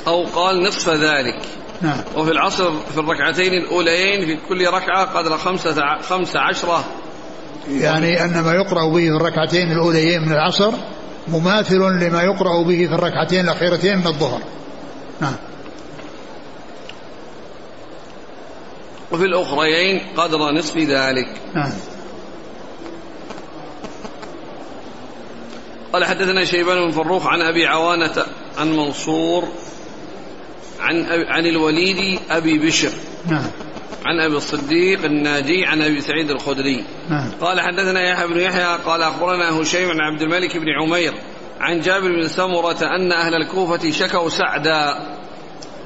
أو 0.07 0.24
قال 0.24 0.62
نصف 0.62 0.89
ذلك. 0.89 1.43
نعم. 1.83 2.01
وفي 2.16 2.31
العصر 2.31 2.72
في 2.93 2.99
الركعتين 2.99 3.53
الأوليين 3.53 4.26
في 4.26 4.49
كل 4.49 4.66
ركعة 4.66 5.05
قدر 5.05 5.39
خمسة, 5.39 5.99
خمسة 6.09 6.41
عشرة. 6.41 6.85
يعني 7.70 8.24
أن 8.24 8.41
ما 8.41 8.53
يقرأ 8.53 8.89
به 8.89 9.01
في 9.01 9.16
الركعتين 9.16 9.72
الأوليين 9.72 10.22
من 10.22 10.33
العصر 10.33 10.72
مماثل 11.29 11.79
لما 11.79 12.22
يقرأ 12.22 12.62
به 12.62 12.87
في 12.87 12.95
الركعتين 12.95 13.45
الأخيرتين 13.45 13.99
من 13.99 14.07
الظهر. 14.07 14.41
نعم. 15.20 15.37
وفي 19.12 19.24
الأخريين 19.24 20.01
قدر 20.16 20.39
نصف 20.39 20.76
ذلك. 20.76 21.41
نعم. 21.55 21.72
قال 25.93 26.05
حدثنا 26.05 26.45
شيبان 26.45 26.86
بن 26.86 26.91
فروخ 26.91 27.26
عن 27.26 27.43
أبي 27.43 27.66
عوانة 27.66 28.26
عن 28.59 28.76
منصور 28.76 29.49
عن 30.80 31.07
عن 31.28 31.47
الوليد 31.47 32.20
أبي 32.30 32.59
بشر. 32.59 32.91
نعم. 33.28 33.51
عن 34.05 34.20
أبي 34.20 34.36
الصديق 34.36 35.05
الناجي 35.05 35.66
عن 35.66 35.82
أبي 35.82 36.01
سعيد 36.01 36.30
الخدري. 36.30 36.84
نعم. 37.11 37.30
قال 37.41 37.61
حدثنا 37.61 38.11
يحيى 38.11 38.26
بن 38.26 38.41
يحيى 38.41 38.78
قال 38.86 39.03
أخبرنا 39.03 39.61
هشيم 39.61 39.91
عن 39.91 40.01
عبد 40.01 40.22
الملك 40.22 40.57
بن 40.57 40.66
عمير 40.82 41.14
عن 41.61 41.80
جابر 41.80 42.09
بن 42.09 42.28
سمرة 42.28 42.78
أن 42.82 43.12
أهل 43.12 43.34
الكوفة 43.34 43.91
شكوا 43.91 44.28
سعدا 44.28 44.95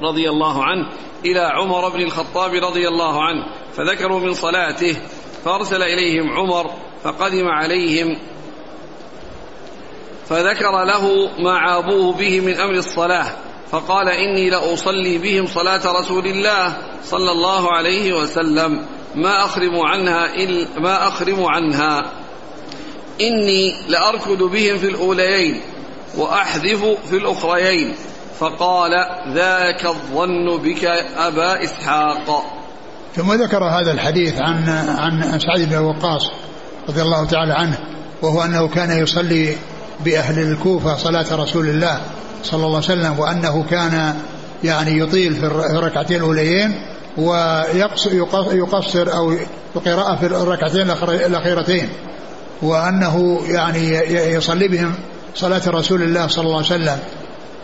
رضي 0.01 0.29
الله 0.29 0.63
عنه 0.63 0.89
إلى 1.25 1.39
عمر 1.39 1.89
بن 1.89 2.01
الخطاب 2.01 2.53
رضي 2.53 2.87
الله 2.87 3.23
عنه 3.23 3.45
فذكروا 3.73 4.19
من 4.19 4.33
صلاته 4.33 4.97
فأرسل 5.45 5.83
إليهم 5.83 6.29
عمر 6.29 6.71
فقدم 7.03 7.47
عليهم 7.47 8.17
فذكر 10.29 10.83
له 10.83 11.29
ما 11.39 11.51
عابوه 11.51 12.13
به 12.13 12.39
من 12.39 12.53
أمر 12.53 12.73
الصلاة 12.73 13.25
فقال 13.71 14.09
إني 14.09 14.49
لأصلي 14.49 15.17
بهم 15.17 15.47
صلاة 15.47 15.99
رسول 15.99 16.27
الله 16.27 16.77
صلى 17.03 17.31
الله 17.31 17.71
عليه 17.71 18.13
وسلم 18.13 18.85
ما 19.15 19.45
أخرم 19.45 19.79
عنها 19.79 20.35
إلا 20.35 20.67
ما 20.79 21.07
أخرم 21.07 21.45
عنها. 21.45 22.11
إني 23.21 23.73
لأركض 23.87 24.43
بهم 24.43 24.77
في 24.77 24.89
الأوليين 24.89 25.61
وأحذف 26.17 26.85
في 27.09 27.17
الأخريين 27.17 27.93
فقال 28.39 28.91
ذاك 29.33 29.85
الظن 29.85 30.57
بك 30.57 30.85
أبا 31.17 31.63
إسحاق. 31.63 32.45
ثم 33.15 33.33
ذكر 33.33 33.63
هذا 33.63 33.91
الحديث 33.91 34.33
عن 34.41 34.69
عن 34.97 35.39
سعد 35.39 35.69
بن 35.69 35.77
وقاص 35.77 36.31
رضي 36.89 37.01
الله 37.01 37.25
تعالى 37.25 37.53
عنه 37.53 37.77
وهو 38.21 38.41
أنه 38.41 38.67
كان 38.67 39.03
يصلي 39.03 39.55
بأهل 40.05 40.39
الكوفة 40.39 40.97
صلاة 40.97 41.35
رسول 41.35 41.69
الله 41.69 42.01
صلى 42.43 42.65
الله 42.65 42.75
عليه 42.75 42.85
وسلم 42.85 43.19
وأنه 43.19 43.65
كان 43.69 44.15
يعني 44.63 44.99
يطيل 44.99 45.35
في 45.35 45.45
الركعتين 45.45 46.17
الأوليين 46.17 46.81
ويقصر 47.17 49.13
أو 49.15 49.37
القراءة 49.75 50.15
في 50.15 50.25
الركعتين 50.25 50.91
الأخيرتين 51.09 51.89
وأنه 52.61 53.41
يعني 53.47 53.89
يصلي 54.33 54.67
بهم 54.67 54.93
صلاة 55.35 55.61
رسول 55.67 56.03
الله 56.03 56.27
صلى 56.27 56.45
الله 56.45 56.55
عليه 56.55 56.65
وسلم. 56.65 56.99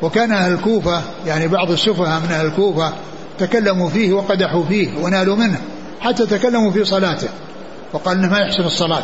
وكان 0.01 0.31
أهل 0.31 0.53
الكوفة 0.53 1.01
يعني 1.25 1.47
بعض 1.47 1.71
السفهاء 1.71 2.19
من 2.19 2.31
أهل 2.31 2.45
الكوفة 2.45 2.93
تكلموا 3.39 3.89
فيه 3.89 4.13
وقدحوا 4.13 4.63
فيه 4.65 4.89
ونالوا 5.01 5.35
منه 5.35 5.61
حتى 6.01 6.25
تكلموا 6.25 6.71
في 6.71 6.85
صلاته 6.85 7.27
وقال 7.93 8.17
إنه 8.17 8.29
ما 8.29 8.37
يحسن 8.37 8.63
الصلاة. 8.63 9.03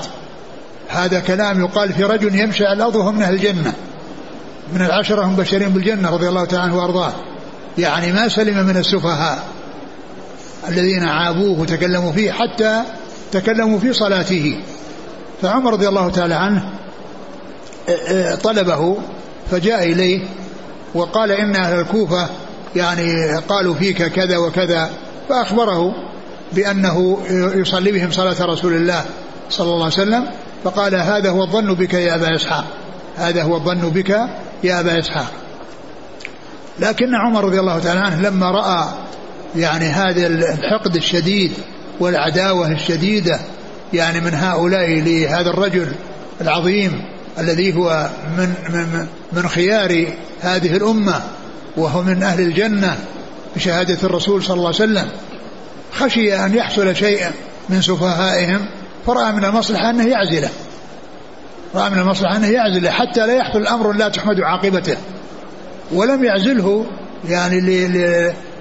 هذا 0.89 1.19
كلام 1.19 1.59
يقال 1.59 1.93
في 1.93 2.03
رجل 2.03 2.35
يمشي 2.35 2.65
على 2.65 2.77
الأرض 2.77 2.95
وهو 2.95 3.11
من 3.11 3.21
أهل 3.21 3.33
الجنة. 3.33 3.73
من 4.73 4.81
العشرة 4.81 5.25
هم 5.25 5.35
بشرين 5.35 5.69
بالجنة 5.69 6.09
رضي 6.09 6.29
الله 6.29 6.45
تعالى 6.45 6.63
عنه 6.63 6.77
وأرضاه. 6.77 7.13
يعني 7.77 8.11
ما 8.11 8.27
سلم 8.27 8.65
من 8.65 8.77
السفهاء 8.77 9.43
الذين 10.67 11.03
عابوه 11.03 11.59
وتكلموا 11.59 12.11
فيه 12.11 12.31
حتى 12.31 12.81
تكلموا 13.31 13.79
في 13.79 13.93
صلاته. 13.93 14.59
فعمر 15.41 15.73
رضي 15.73 15.87
الله 15.87 16.09
تعالى 16.09 16.35
عنه 16.35 16.69
طلبه 18.43 18.97
فجاء 19.51 19.83
إليه 19.83 20.19
وقال 20.93 21.31
إن 21.31 21.55
أهل 21.55 21.79
الكوفة 21.79 22.29
يعني 22.75 23.37
قالوا 23.37 23.75
فيك 23.75 24.03
كذا 24.03 24.37
وكذا 24.37 24.89
فأخبره 25.29 25.93
بأنه 26.53 27.17
يصلي 27.55 27.91
بهم 27.91 28.11
صلاة 28.11 28.45
رسول 28.45 28.73
الله 28.73 29.05
صلى 29.49 29.67
الله 29.67 29.83
عليه 29.83 29.93
وسلم. 29.93 30.27
فقال 30.65 30.95
هذا 30.95 31.29
هو 31.29 31.43
الظن 31.43 31.73
بك 31.73 31.93
يا 31.93 32.15
أبا 32.15 32.35
إسحاق. 32.35 32.65
هذا 33.17 33.43
هو 33.43 33.55
الظن 33.55 33.89
بك 33.89 34.09
يا 34.63 34.79
أبا 34.79 34.99
إسحاق. 34.99 35.31
لكن 36.79 37.15
عمر 37.15 37.45
رضي 37.45 37.59
الله 37.59 37.79
تعالى 37.79 37.99
عنه 37.99 38.21
لما 38.21 38.51
رأى 38.51 38.87
يعني 39.55 39.85
هذا 39.85 40.27
الحقد 40.27 40.95
الشديد 40.95 41.51
والعداوة 41.99 42.71
الشديدة 42.71 43.39
يعني 43.93 44.19
من 44.19 44.33
هؤلاء 44.33 44.89
لهذا 44.89 45.49
الرجل 45.49 45.87
العظيم 46.41 47.05
الذي 47.39 47.75
هو 47.75 48.09
من 48.37 48.53
من 48.69 49.07
من 49.33 49.47
خيار 49.49 50.07
هذه 50.41 50.77
الأمة 50.77 51.21
وهو 51.77 52.01
من 52.01 52.23
أهل 52.23 52.39
الجنة 52.39 52.97
بشهادة 53.55 53.97
الرسول 54.03 54.43
صلى 54.43 54.53
الله 54.53 54.65
عليه 54.65 54.75
وسلم 54.75 55.07
خشي 55.91 56.35
أن 56.45 56.53
يحصل 56.53 56.95
شيء 56.95 57.25
من 57.69 57.81
سفهائهم 57.81 58.65
فرأى 59.05 59.31
من 59.31 59.45
المصلحة 59.45 59.89
أنه 59.89 60.07
يعزله. 60.07 60.49
رأى 61.75 61.89
من 61.89 61.99
المصلحة 61.99 62.37
أنه 62.37 62.47
يعزله. 62.47 62.89
حتى 62.89 63.27
لا 63.27 63.33
يحصل 63.33 63.59
الأمر 63.59 63.91
لا 63.91 64.09
تحمد 64.09 64.41
عاقبته. 64.41 64.97
ولم 65.93 66.23
يعزله 66.23 66.85
يعني 67.29 67.89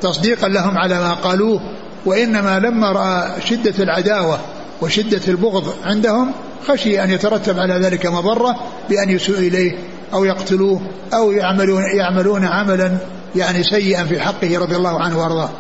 تصديقا 0.01 0.49
لهم 0.49 0.79
على 0.79 0.99
ما 0.99 1.15
قالوه. 1.15 1.61
وإنما 2.07 2.59
لما 2.59 2.93
رأى 2.93 3.41
شدة 3.41 3.85
العداوة 3.85 4.39
وشدة 4.83 5.21
البغض 5.29 5.75
عندهم 5.85 6.33
خشي 6.69 7.05
أن 7.05 7.11
يترتب 7.11 7.59
على 7.59 7.75
ذلك 7.75 8.07
مضرة 8.07 8.57
بأن 8.89 9.11
يسوء 9.11 9.39
إليه 9.39 9.79
أو 10.15 10.25
يقتلوه 10.25 10.81
أو 11.15 11.33
يعملون, 11.33 11.83
يعملون 11.83 12.45
عملا 12.45 12.97
يعني 13.37 13.63
سيئا 13.63 14.05
في 14.05 14.21
حقه 14.21 14.59
رضي 14.59 14.77
الله 14.77 15.01
عنه 15.01 15.19
وأرضاه. 15.19 15.51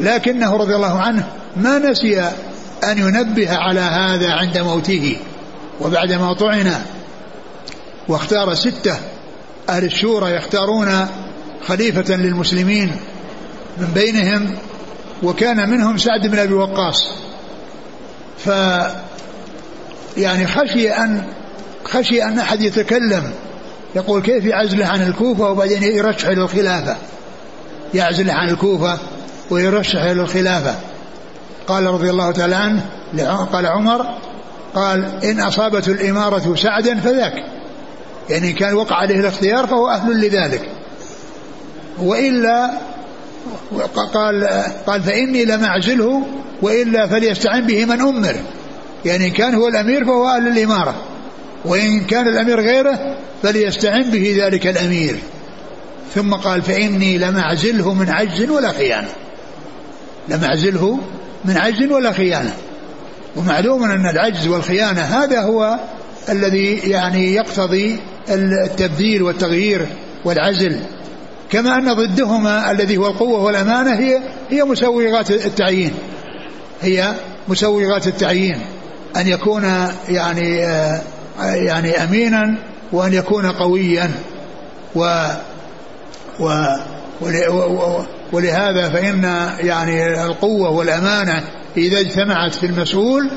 لكنه 0.00 0.56
رضي 0.56 0.74
الله 0.74 1.00
عنه 1.00 1.26
ما 1.56 1.78
نسي 1.78 2.30
أن 2.84 2.98
ينبه 2.98 3.56
على 3.56 3.80
هذا 3.80 4.32
عند 4.32 4.58
موته 4.58 5.16
وبعدما 5.80 6.32
طعن 6.32 6.74
واختار 8.08 8.54
ستة 8.54 8.98
أهل 9.68 9.84
الشورى 9.84 10.30
يختارون 10.30 11.08
خليفة 11.66 12.16
للمسلمين 12.16 12.96
من 13.78 13.86
بينهم 13.94 14.56
وكان 15.22 15.70
منهم 15.70 15.98
سعد 15.98 16.26
بن 16.26 16.38
أبي 16.38 16.54
وقاص. 16.54 17.14
ف 18.38 18.50
يعني 20.16 20.46
خشي 20.46 20.90
أن 20.90 21.22
خشي 21.84 22.24
أن 22.24 22.38
أحد 22.38 22.60
يتكلم. 22.60 23.32
يقول 23.94 24.22
كيف 24.22 24.44
يعزله 24.44 24.86
عن 24.86 25.02
الكوفة 25.02 25.50
وبعدين 25.50 25.82
يرشح 25.82 26.28
إلى 26.28 26.42
الخلافة 26.42 26.96
يعزله 27.94 28.32
عن 28.32 28.48
الكوفة 28.48 28.98
ويرشح 29.50 30.02
إلى 30.02 30.22
الخلافة 30.22 30.74
قال 31.70 31.86
رضي 31.86 32.10
الله 32.10 32.30
تعالى 32.32 32.56
عنه 32.56 32.84
قال 33.52 33.66
عمر 33.66 34.06
قال 34.74 35.24
إن 35.24 35.40
أصابته 35.40 35.92
الإمارة 35.92 36.54
سعدا 36.54 37.00
فذاك. 37.00 37.32
يعني 38.30 38.52
كان 38.52 38.74
وقع 38.74 38.96
عليه 38.96 39.20
الاختيار 39.20 39.66
فهو 39.66 39.88
أهل 39.88 40.20
لذلك. 40.20 40.70
وإلا 41.98 42.70
قال 44.14 44.44
قال 44.86 45.02
فإني 45.02 45.44
لم 45.44 45.64
أعزله 45.64 46.22
وإلا 46.62 47.06
فليستعن 47.06 47.66
به 47.66 47.84
من 47.84 48.00
أمر. 48.00 48.36
يعني 49.04 49.26
إن 49.26 49.32
كان 49.32 49.54
هو 49.54 49.68
الأمير 49.68 50.04
فهو 50.04 50.28
أهل 50.28 50.48
الإمارة 50.48 50.94
وإن 51.64 52.00
كان 52.00 52.28
الأمير 52.28 52.60
غيره 52.60 53.16
فليستعن 53.42 54.10
به 54.10 54.36
ذلك 54.44 54.66
الأمير. 54.66 55.18
ثم 56.14 56.34
قال 56.34 56.62
فإني 56.62 57.18
لم 57.18 57.36
أعزله 57.36 57.94
من 57.94 58.10
عجز 58.10 58.50
ولا 58.50 58.72
خيانة. 58.72 59.08
لم 60.28 60.44
أعزله 60.44 60.98
من 61.44 61.56
عجز 61.56 61.92
ولا 61.92 62.12
خيانة. 62.12 62.54
ومعلوم 63.36 63.84
أن 63.84 64.06
العجز 64.06 64.46
والخيانة 64.48 65.00
هذا 65.00 65.40
هو 65.40 65.78
الذي 66.28 66.76
يعني 66.76 67.34
يقتضي 67.34 68.00
التبديل 68.30 69.22
والتغيير 69.22 69.86
والعزل. 70.24 70.80
كما 71.50 71.78
أن 71.78 71.92
ضدهما 71.92 72.70
الذي 72.70 72.96
هو 72.96 73.06
القوة 73.06 73.42
والأمانة 73.42 73.94
هي 73.94 74.20
هي 74.50 74.64
مسوغات 74.64 75.30
التعيين. 75.30 75.92
هي 76.82 77.14
مسوغات 77.48 78.06
التعيين. 78.06 78.58
أن 79.16 79.26
يكون 79.26 79.64
يعني 80.08 80.56
يعني 81.38 82.04
أمينا 82.04 82.54
وأن 82.92 83.12
يكون 83.12 83.46
قويا. 83.46 84.10
و 84.94 85.26
و 86.40 86.50
ولهذا 88.32 88.88
فإن 88.88 89.24
يعني 89.60 90.24
القوة 90.24 90.70
والأمانة 90.70 91.42
إذا 91.76 92.00
اجتمعت 92.00 92.54
في 92.54 92.66
المسؤول 92.66 93.30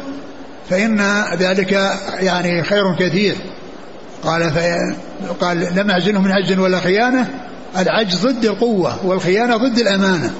فإن 0.70 1.24
ذلك 1.38 1.72
يعني 2.20 2.64
خير 2.64 2.96
كثير. 3.00 3.36
قال 4.24 4.54
قال 5.42 5.76
لم 5.76 5.92
أعزله 5.92 6.22
من 6.22 6.32
عجز 6.32 6.60
ولا 6.60 6.80
خيانة 6.80 7.30
العجز 7.78 8.26
ضد 8.26 8.46
القوة 8.46 9.06
والخيانة 9.06 9.58
ضد 9.58 9.80
الأمانة. 9.80 10.34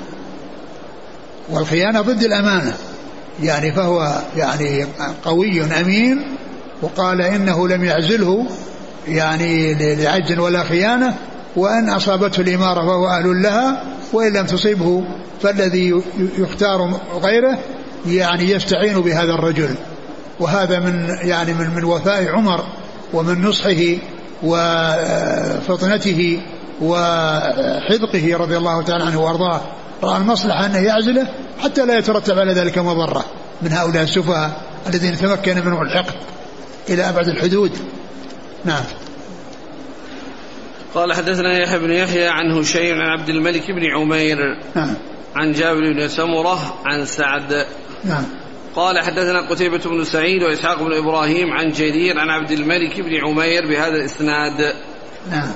والخيانة 1.50 2.02
ضد 2.02 2.24
الأمانة. 2.24 2.74
يعني 3.44 3.72
فهو 3.72 4.22
يعني 4.38 4.86
قوي 5.26 5.64
أمين 5.82 6.22
وقال 6.82 7.22
إنه 7.22 7.68
لم 7.68 7.84
يعزله 7.84 8.48
يعني 9.08 9.74
لعجز 9.96 10.40
ولا 10.40 10.64
خيانة 10.64 11.16
وأن 11.56 11.90
أصابته 11.90 12.42
الإمارة 12.42 12.82
فهو 12.82 13.08
أهل 13.08 13.42
لها 13.42 13.84
وإن 14.14 14.34
لم 14.34 14.46
تصيبه 14.46 15.04
فالذي 15.42 16.04
يختار 16.38 17.00
غيره 17.24 17.60
يعني 18.08 18.50
يستعين 18.50 19.02
بهذا 19.02 19.34
الرجل. 19.34 19.76
وهذا 20.40 20.80
من 20.80 21.08
يعني 21.22 21.54
من 21.54 21.70
من 21.76 21.84
وفاء 21.84 22.28
عمر 22.28 22.64
ومن 23.14 23.42
نصحه 23.42 23.98
وفطنته 24.44 26.42
وحذقه 26.82 28.38
رضي 28.38 28.58
الله 28.58 28.82
تعالى 28.82 29.04
عنه 29.04 29.22
وأرضاه. 29.22 29.62
رأى 30.04 30.18
المصلحة 30.18 30.66
أنه 30.66 30.80
يعزله 30.80 31.28
حتى 31.64 31.86
لا 31.86 31.98
يترتب 31.98 32.40
على 32.40 32.54
ذلك 32.54 32.78
مضرة 32.78 33.26
من 33.62 33.72
هؤلاء 33.72 34.04
السفهاء 34.04 34.52
الذين 34.90 35.18
تمكن 35.18 35.66
منهم 35.66 35.82
الحقد 35.82 36.16
إلى 36.90 37.10
أبعد 37.10 37.28
الحدود. 37.28 37.72
نعم. 38.66 38.84
قال 40.96 41.14
حدثنا 41.14 41.60
يحيى 41.60 41.80
بن 41.80 41.92
يحيى 41.92 42.28
عن 42.28 42.52
هشيم 42.52 43.02
عن 43.02 43.20
عبد 43.20 43.30
الملك 43.30 43.72
بن 43.72 43.86
عمير 43.96 44.38
نعم. 44.76 44.96
عن 45.36 45.52
جابر 45.52 45.94
بن 45.94 46.08
سمرة 46.08 46.80
عن 46.86 47.06
سعد. 47.06 47.66
نعم. 48.04 48.26
قال 48.76 49.00
حدثنا 49.00 49.50
قتيبة 49.50 49.78
بن 49.78 50.04
سعيد 50.04 50.44
وإسحاق 50.44 50.84
بن 50.84 50.94
إبراهيم 50.94 51.54
عن 51.54 51.72
جرير 51.72 52.20
عن 52.20 52.30
عبد 52.30 52.52
الملك 52.52 53.02
بن 53.02 53.16
عمير 53.26 53.68
بهذا 53.68 53.96
الإسناد. 53.96 54.74
نعم. 55.32 55.52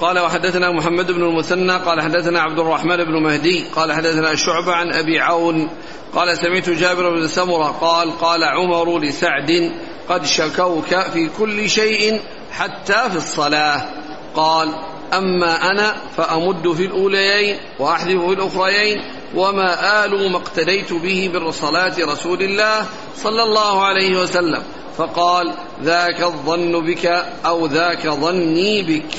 قال 0.00 0.18
وحدثنا 0.18 0.70
محمد 0.70 1.10
بن 1.10 1.22
المثنى 1.22 1.72
قال 1.72 2.00
حدثنا 2.00 2.40
عبد 2.40 2.58
الرحمن 2.58 2.96
بن 2.96 3.22
مهدي 3.22 3.64
قال 3.74 3.92
حدثنا 3.92 4.34
شعبة 4.34 4.72
عن 4.72 4.92
أبي 4.92 5.20
عون 5.20 5.70
قال 6.14 6.38
سمعت 6.38 6.70
جابر 6.70 7.10
بن 7.10 7.28
سمرة 7.28 7.66
قال 7.80 8.18
قال 8.18 8.44
عمر 8.44 8.98
لسعد 8.98 9.72
قد 10.08 10.24
شكوك 10.24 11.00
في 11.12 11.28
كل 11.38 11.70
شيء 11.70 12.20
حتى 12.52 13.10
في 13.10 13.16
الصلاة. 13.16 14.01
قال 14.36 14.68
أما 15.12 15.70
أنا 15.70 15.96
فأمد 16.16 16.72
في 16.72 16.84
الأوليين 16.84 17.56
وأحذف 17.78 18.20
في 18.20 18.32
الأخريين 18.32 19.02
وما 19.34 20.04
آل 20.04 20.32
ما 20.32 20.36
اقتديت 20.36 20.92
به 20.92 21.30
بالصلاة 21.32 21.94
رسول 22.00 22.42
الله 22.42 22.86
صلى 23.16 23.42
الله 23.42 23.84
عليه 23.84 24.20
وسلم. 24.20 24.62
فقال 24.96 25.54
ذاك 25.82 26.22
الظن 26.22 26.86
بك 26.86 27.06
أو 27.46 27.66
ذاك 27.66 28.08
ظني 28.08 28.82
بك. 28.82 29.14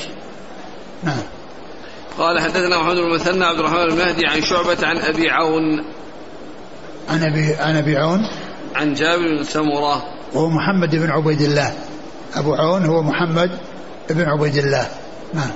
نعم. 1.02 1.22
قال 2.18 2.40
حدثنا 2.40 2.78
محمد 2.78 2.96
بن 2.96 3.10
المثنى 3.10 3.44
عبد 3.44 3.58
الرحمن 3.58 3.82
المهدي 3.82 4.26
عن 4.26 4.42
شعبة 4.42 4.86
عن 4.86 4.98
أبي 4.98 5.30
عون. 5.30 5.84
عن 7.08 7.22
أبي 7.22 7.54
عن 7.54 7.76
أبي 7.76 7.96
عون؟ 7.96 8.20
عن 8.74 8.94
جابر 8.94 9.36
بن 9.36 9.44
سمرة. 9.44 10.02
وهو 10.34 10.48
محمد 10.48 10.96
بن 10.96 11.10
عبيد 11.10 11.40
الله. 11.40 11.74
أبو 12.34 12.54
عون 12.54 12.84
هو 12.84 13.02
محمد 13.02 13.58
بن 14.10 14.28
عبيد 14.28 14.56
الله. 14.56 14.88
نعم. 15.34 15.50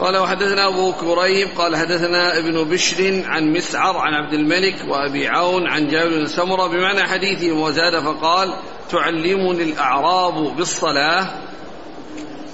قال 0.00 0.16
وحدثنا 0.16 0.68
أبو 0.68 0.92
كريب 0.92 1.48
قال 1.58 1.76
حدثنا 1.76 2.38
ابن 2.38 2.64
بشر 2.64 3.22
عن 3.26 3.52
مسعر 3.52 3.96
عن 3.96 4.14
عبد 4.14 4.32
الملك 4.32 4.74
وأبي 4.88 5.28
عون 5.28 5.66
عن 5.66 5.88
جابر 5.88 6.18
بن 6.18 6.26
سمرة 6.26 6.66
بمعنى 6.66 7.02
حديثهم 7.02 7.60
وزاد 7.60 8.02
فقال 8.02 8.52
تعلمني 8.90 9.62
الأعراب 9.62 10.56
بالصلاة. 10.56 11.26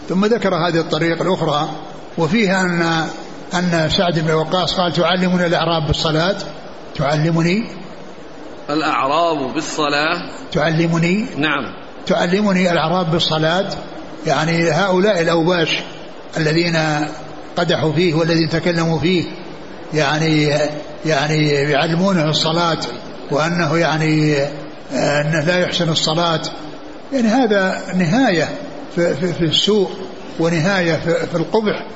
ثم 0.08 0.24
ذكر 0.24 0.54
هذه 0.54 0.80
الطريق 0.80 1.22
الأخرى 1.22 1.68
وفيها 2.18 2.62
أن 2.62 3.08
أن 3.54 3.90
سعد 3.90 4.18
بن 4.18 4.30
وقاص 4.30 4.74
قال 4.74 4.92
تعلمني 4.92 5.46
الأعراب 5.46 5.86
بالصلاة. 5.86 6.36
تعلمني 6.96 7.64
الأعراب 8.70 9.54
بالصلاة. 9.54 10.30
تعلمني 10.52 11.26
نعم. 11.36 11.85
تعلمني 12.06 12.72
الأعراب 12.72 13.10
بالصلاة؟ 13.10 13.68
يعني 14.26 14.70
هؤلاء 14.70 15.20
الأوباش 15.20 15.78
الذين 16.36 16.76
قدحوا 17.56 17.92
فيه 17.92 18.14
والذين 18.14 18.48
تكلموا 18.48 18.98
فيه 18.98 19.24
يعني 19.94 20.52
يعني 21.06 21.48
يعلمونه 21.48 22.30
الصلاة 22.30 22.78
وأنه 23.30 23.78
يعني 23.78 24.36
أنه 24.92 25.44
لا 25.44 25.58
يحسن 25.58 25.88
الصلاة. 25.88 26.42
يعني 27.12 27.28
هذا 27.28 27.82
نهاية 27.94 28.48
في, 28.94 29.14
في, 29.14 29.32
في 29.32 29.44
السوء 29.44 29.90
ونهاية 30.40 30.96
في, 30.96 31.26
في 31.26 31.34
القبح 31.34 31.86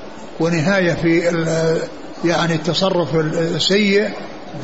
ونهاية 0.40 0.92
في 0.92 1.18
يعني 2.24 2.54
التصرف 2.54 3.16
السيء 3.16 4.11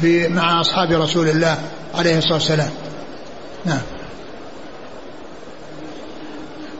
في 0.00 0.28
مع 0.28 0.60
أصحاب 0.60 0.92
رسول 0.92 1.28
الله 1.28 1.58
عليه 1.94 2.18
الصلاة 2.18 2.34
والسلام. 2.34 2.70
نعم. 3.64 3.80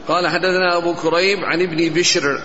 قال 0.09 0.29
حدثنا 0.29 0.77
أبو 0.77 0.95
كريب 0.95 1.39
عن 1.45 1.63
ابن 1.63 1.95
بشر. 1.95 2.43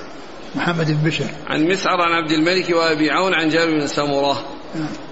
محمد 0.55 0.87
بن 0.87 1.09
بشر. 1.09 1.25
عن 1.47 1.67
مسعر 1.67 2.01
عن 2.01 2.11
عبد 2.11 2.31
الملك 2.31 2.69
وأبي 2.69 3.11
عون 3.11 3.33
عن 3.33 3.49
جابر 3.49 3.71
بن 3.71 3.87
سمرة. 3.87 4.45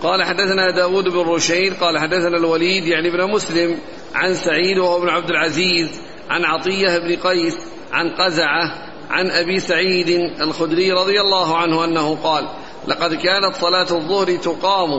قال 0.04 0.24
حدثنا 0.24 0.72
داود 0.72 1.04
بن 1.04 1.20
رشيد 1.20 1.74
قال 1.74 1.97
حدثنا 1.97 2.38
الوليد 2.38 2.88
يعني 2.88 3.08
ابن 3.08 3.32
مسلم 3.32 3.78
عن 4.16 4.34
سعيد 4.34 4.78
وهو 4.78 4.97
ابن 4.97 5.10
عبد 5.10 5.30
العزيز 5.30 5.89
عن 6.30 6.45
عطية 6.45 6.97
بن 6.97 7.16
قيس 7.16 7.58
عن 7.91 8.10
قزعة 8.10 8.89
عن 9.10 9.32
أبي 9.32 9.60
سعيد 9.60 10.10
الخدري 10.41 10.91
رضي 10.91 11.22
الله 11.22 11.58
عنه 11.58 11.86
أنه 11.86 12.16
قال 12.16 12.50
لقد 12.88 13.14
كانت 13.14 13.56
صلاة 13.62 13.91
الظهر 13.91 14.36
تقام 14.36 14.89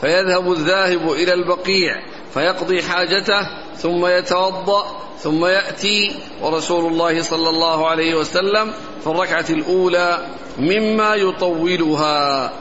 فيذهب 0.00 0.52
الذاهب 0.52 1.12
إلى 1.12 1.34
البقيع 1.34 2.02
فيقضي 2.34 2.82
حاجته 2.82 3.40
ثم 3.76 4.06
يتوضأ 4.06 4.84
ثم 5.22 5.44
يأتي 5.44 6.16
ورسول 6.42 6.92
الله 6.92 7.22
صلى 7.22 7.48
الله 7.48 7.88
عليه 7.88 8.14
وسلم 8.14 8.72
في 9.00 9.06
الركعة 9.06 9.44
الأولى 9.50 10.18
مما 10.58 11.14
يطولها. 11.14 12.52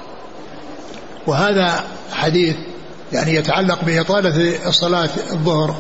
وهذا 1.27 1.83
حديث 2.11 2.55
يعني 3.13 3.35
يتعلق 3.35 3.83
بإطالة 3.83 4.67
الصلاة 4.67 5.09
الظهر 5.31 5.75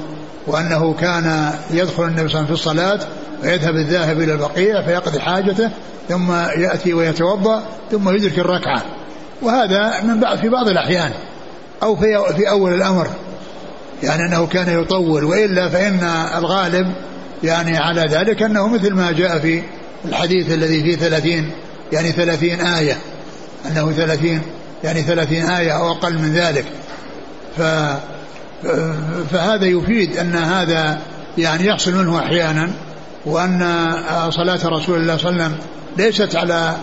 وأنه 0.47 0.93
كان 0.93 1.53
يدخل 1.71 2.03
النبي 2.03 2.29
صلى 2.29 2.41
الله 2.41 2.45
عليه 2.45 2.45
وسلم 2.45 2.45
في 2.45 2.51
الصلاة 2.51 2.99
ويذهب 3.43 3.75
الذاهب 3.75 4.21
إلى 4.21 4.33
البقيع 4.33 4.81
فيقضي 4.81 5.19
حاجته 5.19 5.71
ثم 6.09 6.31
يأتي 6.33 6.93
ويتوضأ 6.93 7.63
ثم 7.91 8.15
يدرك 8.15 8.39
الركعة. 8.39 8.85
وهذا 9.41 10.01
من 10.03 10.19
بعض 10.19 10.37
في 10.37 10.49
بعض 10.49 10.67
الأحيان 10.67 11.11
أو 11.83 11.95
في, 11.95 12.33
في 12.35 12.49
أول 12.49 12.73
الأمر 12.73 13.07
يعني 14.03 14.25
أنه 14.25 14.47
كان 14.47 14.81
يطول 14.81 15.23
وإلا 15.23 15.69
فإن 15.69 16.03
الغالب 16.37 16.93
يعني 17.43 17.77
على 17.77 18.01
ذلك 18.01 18.43
أنه 18.43 18.67
مثل 18.67 18.93
ما 18.93 19.11
جاء 19.11 19.39
في 19.39 19.61
الحديث 20.05 20.51
الذي 20.51 20.83
فيه 20.83 20.95
ثلاثين 20.95 21.51
يعني 21.93 22.11
ثلاثين 22.11 22.61
آية 22.61 22.97
أنه 23.65 23.91
ثلاثين 23.91 24.41
يعني 24.83 25.01
ثلاثين 25.01 25.45
آية 25.45 25.71
أو 25.71 25.91
أقل 25.91 26.13
من 26.13 26.33
ذلك. 26.33 26.65
ف 27.57 27.61
فهذا 29.31 29.65
يفيد 29.65 30.17
أن 30.17 30.35
هذا 30.35 31.01
يعني 31.37 31.65
يحصل 31.65 31.95
منه 31.95 32.19
أحيانا 32.19 32.69
وأن 33.25 33.91
صلاة 34.29 34.59
رسول 34.65 34.99
الله 34.99 35.17
صلى 35.17 35.29
الله 35.29 35.43
عليه 35.43 35.53
وسلم 35.53 35.57
ليست 35.97 36.35
على 36.35 36.75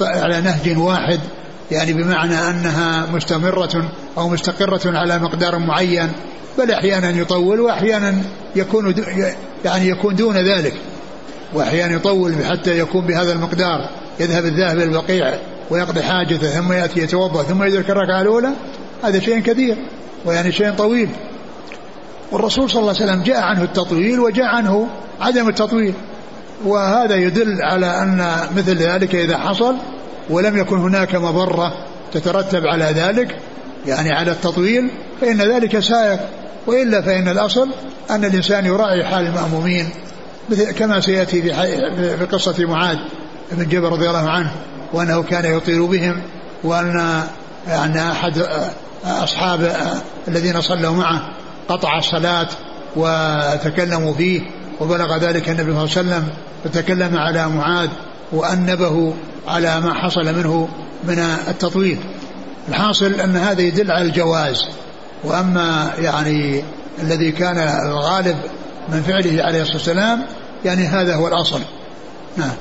على 0.00 0.40
نهج 0.40 0.78
واحد 0.78 1.20
يعني 1.70 1.92
بمعنى 1.92 2.34
أنها 2.34 3.06
مستمرة 3.06 3.90
أو 4.18 4.28
مستقرة 4.28 4.98
على 4.98 5.18
مقدار 5.18 5.58
معين 5.58 6.12
بل 6.58 6.70
أحيانا 6.70 7.10
يطول 7.10 7.60
وأحيانا 7.60 8.14
يكون 8.56 8.94
يعني 9.64 9.88
يكون 9.88 10.14
دون 10.14 10.36
ذلك. 10.36 10.74
وأحيانا 11.54 11.94
يطول 11.94 12.34
حتى 12.44 12.78
يكون 12.78 13.06
بهذا 13.06 13.32
المقدار. 13.32 13.88
يذهب 14.20 14.44
الذاهب 14.44 14.76
إلى 14.76 14.84
البقيع 14.84 15.34
ويقضي 15.70 16.02
حاجته 16.02 16.48
ثم 16.48 16.72
يأتي 16.72 17.00
يتوضأ 17.00 17.42
ثم 17.42 17.62
يدرك 17.62 17.90
الركعة 17.90 18.20
الأولى. 18.20 18.50
هذا 19.04 19.20
شيء 19.20 19.38
كثير 19.38 19.76
ويعني 20.24 20.52
شيء 20.52 20.70
طويل. 20.70 21.08
والرسول 22.32 22.70
صلى 22.70 22.80
الله 22.80 22.94
عليه 23.00 23.04
وسلم 23.04 23.22
جاء 23.22 23.40
عنه 23.40 23.62
التطويل 23.62 24.20
وجاء 24.20 24.46
عنه 24.46 24.88
عدم 25.20 25.48
التطويل. 25.48 25.94
وهذا 26.64 27.16
يدل 27.16 27.62
على 27.62 27.86
أن 27.86 28.36
مثل 28.56 28.76
ذلك 28.76 29.14
إذا 29.14 29.38
حصل 29.38 29.76
ولم 30.30 30.56
يكن 30.56 30.76
هناك 30.76 31.14
مضرة 31.14 31.72
تترتب 32.12 32.66
على 32.66 32.84
ذلك 32.84 33.36
يعني 33.86 34.12
على 34.12 34.30
التطويل 34.30 34.90
فإن 35.20 35.42
ذلك 35.42 35.78
سائق. 35.78 36.20
وإلا 36.66 37.00
فإن 37.00 37.28
الأصل 37.28 37.68
أن 38.10 38.24
الإنسان 38.24 38.66
يراعي 38.66 39.04
حال 39.04 39.26
المأمومين 39.26 39.88
كما 40.78 41.00
سيأتي 41.00 41.42
في 41.42 42.26
قصة 42.32 42.66
معاذ 42.66 42.98
بن 43.52 43.68
جبل 43.68 43.88
رضي 43.88 44.08
الله 44.08 44.30
عنه 44.30 44.52
وأنه 44.92 45.22
كان 45.22 45.56
يطير 45.56 45.84
بهم 45.84 46.22
وأن 46.64 47.22
يعني 47.68 48.10
أحد 48.10 48.46
أصحاب 49.04 49.72
الذين 50.28 50.60
صلوا 50.60 50.94
معه 50.94 51.28
قطع 51.68 51.98
الصلاة 51.98 52.48
وتكلموا 52.96 54.14
فيه 54.14 54.40
وبلغ 54.80 55.16
ذلك 55.16 55.48
النبي 55.48 55.72
صلى 55.72 56.02
الله 56.02 56.14
عليه 56.14 56.24
وسلم 56.24 56.28
فتكلم 56.64 57.16
على 57.16 57.48
معاذ 57.48 57.88
وأنبه 58.32 59.14
على 59.48 59.80
ما 59.80 59.94
حصل 59.94 60.24
منه 60.24 60.68
من 61.04 61.18
التطويل. 61.48 61.98
الحاصل 62.68 63.20
أن 63.20 63.36
هذا 63.36 63.60
يدل 63.60 63.90
على 63.90 64.04
الجواز 64.04 64.66
وأما 65.24 65.92
يعني 65.98 66.64
الذي 67.02 67.32
كان 67.32 67.58
الغالب 67.58 68.36
من 68.88 69.02
فعله 69.02 69.42
عليه 69.42 69.62
الصلاة 69.62 69.76
والسلام 69.76 70.26
يعني 70.64 70.82
هذا 70.86 71.14
هو 71.14 71.28
الأصل. 71.28 71.60
نعم. 72.36 72.56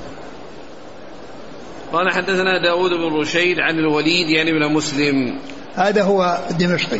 قال 1.93 2.11
حدثنا 2.11 2.63
داود 2.63 2.91
بن 2.91 3.19
رشيد 3.19 3.59
عن 3.59 3.79
الوليد 3.79 4.29
يعني 4.29 4.51
بن 4.51 4.73
مسلم. 4.73 5.39
هذا 5.75 6.03
هو 6.03 6.39
الدمشقي. 6.51 6.99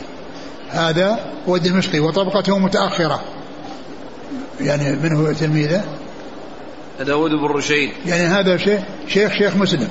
هذا 0.70 1.20
هو 1.48 1.56
الدمشقي 1.56 2.00
وطبقته 2.00 2.60
متأخرة. 2.60 3.22
يعني 4.62 4.96
من 4.96 5.14
هو 5.14 5.32
تلميذه؟ 5.32 5.84
داود 7.04 7.32
بن 7.32 7.46
رشيد. 7.46 7.92
يعني 8.06 8.24
هذا 8.24 8.58
شيخ 8.58 8.82
شيخ 9.08 9.34
شيخ 9.34 9.56
مسلم. 9.56 9.90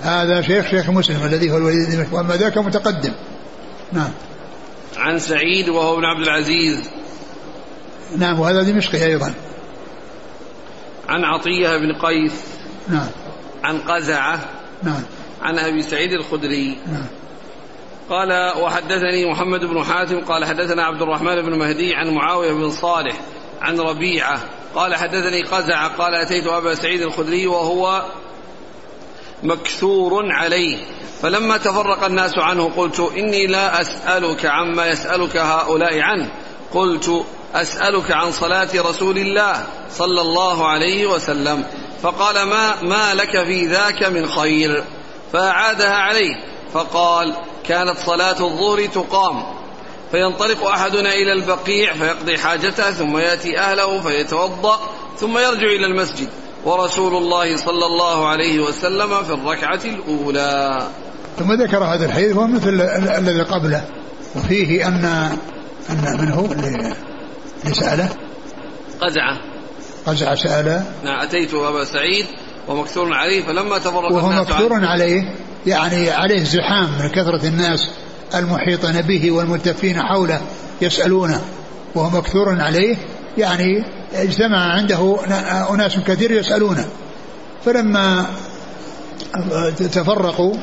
هذا 0.00 0.42
شيخ 0.42 0.70
شيخ 0.70 0.90
مسلم 0.90 1.24
الذي 1.24 1.50
هو 1.50 1.56
الوليد 1.56 1.96
بن 1.96 2.06
وأما 2.12 2.36
ذاك 2.36 2.58
متقدم. 2.58 3.12
نعم. 3.92 4.10
عن 4.96 5.18
سعيد 5.18 5.68
وهو 5.68 5.94
ابن 5.94 6.04
عبد 6.04 6.22
العزيز. 6.22 6.90
نعم 8.16 8.40
وهذا 8.40 8.62
دمشقي 8.62 9.04
أيضا. 9.06 9.34
عن 11.08 11.24
عطية 11.24 11.76
بن 11.76 11.92
قيس. 11.92 12.44
نعم. 12.88 13.08
عن 13.64 13.78
قزعة. 13.78 14.40
نعم. 14.82 15.02
عن 15.42 15.58
أبي 15.58 15.82
سعيد 15.82 16.12
الخدري. 16.12 16.78
نعم. 16.86 17.06
قال 18.10 18.58
وحدثني 18.62 19.30
محمد 19.30 19.60
بن 19.60 19.84
حاتم 19.84 20.20
قال 20.20 20.44
حدثنا 20.44 20.84
عبد 20.84 21.02
الرحمن 21.02 21.42
بن 21.42 21.58
مهدي 21.58 21.94
عن 21.94 22.14
معاوية 22.14 22.52
بن 22.52 22.70
صالح 22.70 23.20
عن 23.60 23.80
ربيعة 23.80 24.40
قال 24.74 24.94
حدثني 24.94 25.42
قزعة 25.42 25.96
قال 25.96 26.14
أتيت 26.14 26.46
أبا 26.46 26.74
سعيد 26.74 27.02
الخدري 27.02 27.46
وهو 27.46 28.04
مكثور 29.42 30.32
عليه. 30.32 30.78
فلما 31.22 31.56
تفرق 31.56 32.04
الناس 32.04 32.38
عنه 32.38 32.70
قلت 32.76 33.00
إني 33.00 33.46
لا 33.46 33.80
أسألك 33.80 34.46
عما 34.46 34.86
يسألك 34.86 35.36
هؤلاء 35.36 36.00
عنه 36.00 36.30
قلت 36.74 37.24
أسألك 37.54 38.10
عن 38.10 38.32
صلاة 38.32 38.68
رسول 38.74 39.18
الله 39.18 39.66
صلى 39.90 40.20
الله 40.20 40.68
عليه 40.68 41.06
وسلم. 41.06 41.64
فقال 42.02 42.42
ما, 42.42 42.82
ما 42.82 43.14
لك 43.14 43.44
في 43.46 43.66
ذاك 43.66 44.04
من 44.04 44.28
خير؟ 44.28 44.84
فأعادها 45.32 45.96
عليه. 45.96 46.34
فقال 46.72 47.34
كانت 47.64 47.98
صلاة 48.06 48.40
الظهر 48.40 48.86
تقام. 48.86 49.57
فينطلق 50.10 50.66
أحدنا 50.66 51.12
إلى 51.14 51.32
البقيع 51.32 51.94
فيقضي 51.94 52.38
حاجته 52.38 52.90
ثم 52.90 53.18
يأتي 53.18 53.58
أهله 53.58 54.00
فيتوضأ 54.00 54.78
ثم 55.18 55.38
يرجع 55.38 55.66
إلى 55.66 55.86
المسجد. 55.86 56.28
ورسول 56.64 57.16
الله 57.16 57.56
صلى 57.56 57.86
الله 57.86 58.28
عليه 58.28 58.60
وسلم 58.60 59.22
في 59.22 59.32
الركعة 59.32 59.80
الأولى. 59.84 60.82
ثم 61.38 61.52
ذكر 61.52 61.84
هذا 61.84 62.06
الحديث 62.06 62.36
هو 62.36 62.46
مثل 62.46 62.80
الذي 63.18 63.42
قبله. 63.42 63.84
وفيه 64.36 64.88
أن 64.88 65.04
أن 65.90 66.20
من 66.20 66.30
هو 66.30 66.44
اللي 66.44 66.94
سأله؟ 67.72 68.08
قزعة. 69.00 69.38
قزعة 70.06 70.34
سأله. 70.34 70.82
نعم 71.04 71.20
أتيت 71.20 71.54
أبا 71.54 71.84
سعيد 71.84 72.26
ومكثور 72.68 73.12
عليه 73.12 73.42
فلما 73.42 73.78
تفرق 73.78 74.12
وهو 74.12 74.28
مكثور 74.28 74.84
عليه 74.84 75.34
يعني 75.66 76.10
عليه 76.10 76.44
زحام 76.44 76.88
من 77.00 77.08
كثرة 77.08 77.48
الناس. 77.48 77.90
المحيطين 78.34 79.02
به 79.02 79.30
والملتفين 79.30 80.02
حوله 80.02 80.40
يسألونه 80.80 81.40
وهو 81.94 82.10
مكثور 82.10 82.60
عليه 82.60 82.96
يعني 83.38 83.84
اجتمع 84.14 84.72
عنده 84.72 85.16
أناس 85.70 85.98
كثير 85.98 86.30
يسألونه. 86.30 86.88
فلما 87.64 88.26
تفرقوا 89.78 90.54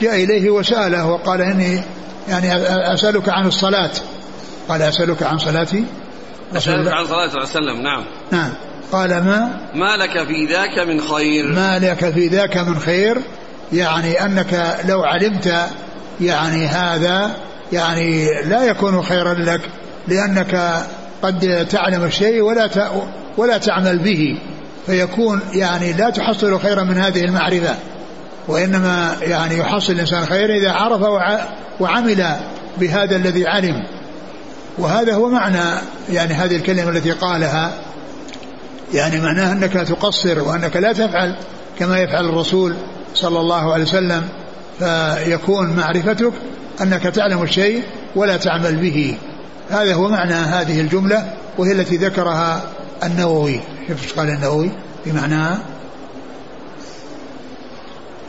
جاء 0.00 0.24
إليه 0.24 0.50
وسأله 0.50 1.06
وقال 1.06 1.40
إني 1.40 1.82
يعني 2.28 2.52
أسألك 2.94 3.28
عن 3.28 3.46
الصلاة. 3.46 3.90
قال 4.68 4.82
أسألك 4.82 5.22
عن 5.22 5.38
صلاتي 5.38 5.84
أسألك 6.56 6.92
عن 6.92 7.06
صلاة 7.06 7.24
الله 7.24 7.38
عليه 7.38 7.42
وسلم 7.42 7.82
نعم. 7.82 8.04
نعم. 8.32 8.52
قال 8.92 9.10
ما؟ 9.10 9.60
ما 9.74 9.96
لك 9.96 10.26
في 10.26 10.46
ذاك 10.46 10.78
من 10.88 11.00
خير؟ 11.00 11.46
ما 11.46 11.78
لك 11.78 12.10
في 12.10 12.28
ذاك 12.28 12.56
من 12.56 12.78
خير؟ 12.78 13.18
يعني 13.72 14.24
أنك 14.24 14.78
لو 14.88 15.02
علمت 15.02 15.54
يعني 16.20 16.66
هذا 16.66 17.30
يعني 17.72 18.26
لا 18.44 18.64
يكون 18.64 19.02
خيرا 19.02 19.34
لك 19.34 19.60
لأنك 20.08 20.82
قد 21.22 21.66
تعلم 21.70 22.04
الشيء 22.04 22.40
ولا 22.42 22.68
ولا 23.36 23.58
تعمل 23.58 23.98
به 23.98 24.38
فيكون 24.86 25.40
يعني 25.52 25.92
لا 25.92 26.10
تحصل 26.10 26.60
خيرا 26.60 26.82
من 26.82 26.98
هذه 26.98 27.24
المعرفة. 27.24 27.74
وإنما 28.48 29.16
يعني 29.22 29.58
يحصل 29.58 29.92
الإنسان 29.92 30.26
خير 30.26 30.50
إذا 30.54 30.72
عرف 30.72 31.02
وع- 31.02 31.44
وعمل 31.80 32.26
بهذا 32.78 33.16
الذي 33.16 33.46
علم. 33.46 33.74
وهذا 34.78 35.14
هو 35.14 35.28
معنى 35.28 35.80
يعني 36.10 36.34
هذه 36.34 36.56
الكلمة 36.56 36.90
التي 36.90 37.10
قالها. 37.10 37.72
يعني 38.94 39.20
معناه 39.20 39.52
أنك 39.52 39.72
تقصر 39.72 40.40
وأنك 40.42 40.76
لا 40.76 40.92
تفعل 40.92 41.36
كما 41.78 41.98
يفعل 41.98 42.24
الرسول 42.24 42.74
صلى 43.14 43.40
الله 43.40 43.72
عليه 43.72 43.84
وسلم. 43.84 44.28
فيكون 44.78 45.76
معرفتك 45.76 46.32
أنك 46.82 47.02
تعلم 47.02 47.42
الشيء 47.42 47.82
ولا 48.16 48.36
تعمل 48.36 48.76
به. 48.76 49.18
هذا 49.70 49.94
هو 49.94 50.08
معنى 50.08 50.34
هذه 50.34 50.80
الجملة 50.80 51.34
وهي 51.58 51.72
التي 51.72 51.96
ذكرها 51.96 52.62
النووي. 53.02 53.60
شوف 53.88 54.18
قال 54.18 54.28
النووي؟ 54.28 54.70
بمعناها 55.06 55.58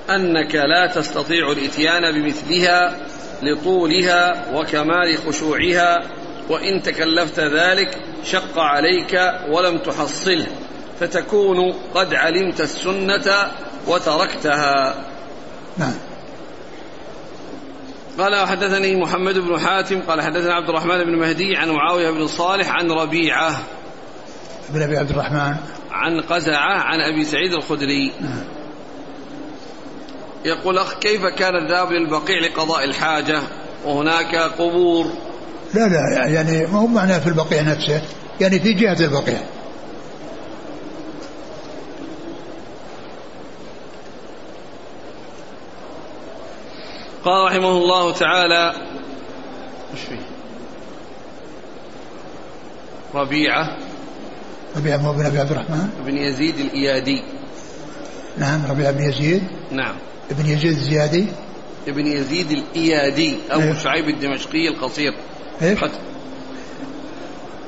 أنك 0.09 0.55
لا 0.55 0.87
تستطيع 0.95 1.51
الإتيان 1.51 2.11
بمثلها 2.13 2.95
لطولها 3.43 4.45
وكمال 4.53 5.17
خشوعها 5.27 6.01
وإن 6.49 6.81
تكلفت 6.81 7.39
ذلك 7.39 7.97
شق 8.23 8.59
عليك 8.59 9.33
ولم 9.49 9.77
تحصله 9.77 10.47
فتكون 10.99 11.73
قد 11.95 12.13
علمت 12.13 12.61
السنة 12.61 13.51
وتركتها. 13.87 14.95
نعم. 15.77 15.93
قال 18.19 18.43
وحدثني 18.43 18.95
محمد 18.95 19.37
بن 19.37 19.59
حاتم 19.59 20.01
قال 20.01 20.21
حدثنا 20.21 20.53
عبد 20.53 20.69
الرحمن 20.69 21.03
بن 21.03 21.19
مهدي 21.19 21.55
عن 21.55 21.69
معاوية 21.69 22.11
بن 22.11 22.27
صالح 22.27 22.69
عن 22.69 22.91
ربيعة. 22.91 23.63
بن 24.69 24.81
أبي 24.81 24.97
عبد 24.97 25.09
الرحمن. 25.09 25.55
عن 25.91 26.21
قزعة 26.21 26.79
عن 26.81 26.99
أبي 26.99 27.23
سعيد 27.25 27.53
الخدري. 27.53 28.11
نعم. 28.21 28.43
يقول 30.45 30.77
أخ 30.77 30.99
كيف 30.99 31.25
كان 31.25 31.55
الذهاب 31.55 31.91
للبقيع 31.91 32.39
لقضاء 32.39 32.83
الحاجة؟ 32.83 33.41
وهناك 33.85 34.35
قبور. 34.35 35.05
لا 35.73 35.87
لا 35.87 36.27
يعني 36.27 36.65
ما 36.65 36.79
هو 36.79 36.87
معناه 36.87 37.19
في 37.19 37.27
البقيع 37.27 37.61
نفسه 37.61 38.01
يعني 38.41 38.59
في 38.59 38.73
جهة 38.73 39.05
البقيع. 39.05 39.39
قال 47.25 47.45
رحمه 47.45 47.71
الله 47.71 48.13
تعالى 48.13 48.73
إيش 49.93 50.01
فيه؟ 50.01 50.19
ربيعة 53.13 53.77
ربيع 54.77 54.95
بن 54.95 55.05
أبي 55.25 55.39
عبد 55.39 55.51
الرحمن 55.51 55.89
بن 56.05 56.17
يزيد 56.17 56.59
الإيادي 56.59 57.23
نعم 58.37 58.61
ربيع 58.69 58.91
بن 58.91 59.03
يزيد 59.03 59.43
نعم 59.71 59.95
ابن 60.31 60.45
يزيد 60.49 60.71
الزيادي 60.71 61.25
ابن 61.87 62.07
يزيد 62.07 62.51
الإيادي 62.51 63.37
أبو 63.51 63.61
إيه. 63.63 63.73
شعيب 63.73 64.09
الدمشقي 64.09 64.67
القصير؟ 64.67 65.13
قد- 65.61 65.91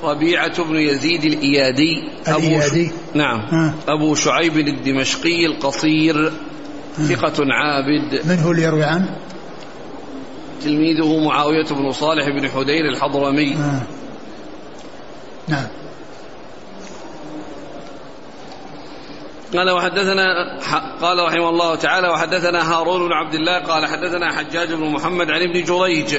ربيعة 0.04 0.64
بن 0.64 0.76
يزيد 0.76 1.24
الإيادي 1.24 1.94
أبو 2.28 2.38
الإيادي. 2.40 2.88
ش... 2.88 2.92
نعم 3.18 3.40
ها. 3.40 3.74
أبو 3.88 4.16
شعيب 4.16 4.58
الدمشقي 4.58 5.46
القصير 5.46 6.32
ثقة 6.98 7.34
عابد 7.52 8.26
من 8.28 8.40
هو 8.40 8.52
اللي 8.52 8.64
يروي 8.64 8.84
عنه؟ 8.84 9.18
تلميذه 10.62 11.20
معاوية 11.20 11.66
بن 11.66 11.92
صالح 11.92 12.30
بن 12.30 12.50
حدير 12.50 12.86
الحضرمي. 12.86 13.56
آه. 13.56 13.82
نعم. 15.48 15.68
قال 19.54 19.72
وحدثنا 19.72 20.26
قال 21.02 21.26
رحمه 21.26 21.50
الله 21.50 21.76
تعالى 21.76 22.08
وحدثنا 22.08 22.74
هارون 22.74 23.08
بن 23.08 23.14
عبد 23.14 23.34
الله 23.34 23.60
قال 23.60 23.86
حدثنا 23.86 24.34
حجاج 24.34 24.74
بن 24.74 24.90
محمد 24.90 25.32
عن 25.32 25.42
ابن 25.42 25.64
جريج. 25.64 26.16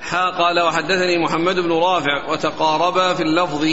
حا 0.00 0.30
قال 0.30 0.60
وحدثني 0.60 1.18
محمد 1.18 1.58
بن 1.58 1.72
رافع 1.72 2.30
وتقاربا 2.30 3.14
في 3.14 3.22
اللفظ. 3.22 3.66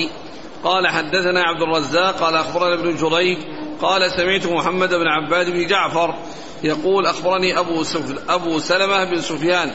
قال 0.64 0.88
حدثنا 0.88 1.44
عبد 1.44 1.62
الرزاق 1.62 2.20
قال 2.20 2.36
أخبرنا 2.36 2.74
ابن 2.74 2.96
جريج 2.96 3.38
قال 3.82 4.12
سمعت 4.12 4.46
محمد 4.46 4.90
بن 4.90 5.08
عباد 5.08 5.50
بن 5.50 5.68
جعفر 5.68 6.16
يقول 6.64 7.06
أخبرني 7.06 7.60
أبو 7.60 7.84
سف... 7.84 8.30
أبو 8.30 8.60
سلمة 8.60 9.04
بن 9.04 9.22
سفيان 9.22 9.72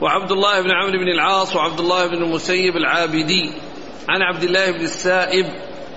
وعبد 0.00 0.32
الله 0.32 0.60
بن 0.60 0.70
عمرو 0.70 0.98
بن 0.98 1.08
العاص 1.08 1.56
وعبد 1.56 1.80
الله 1.80 2.06
بن 2.06 2.22
المسيب 2.22 2.76
العابدي 2.76 3.52
عن 4.08 4.22
عبد 4.22 4.42
الله 4.42 4.70
بن 4.70 4.80
السائب 4.80 5.46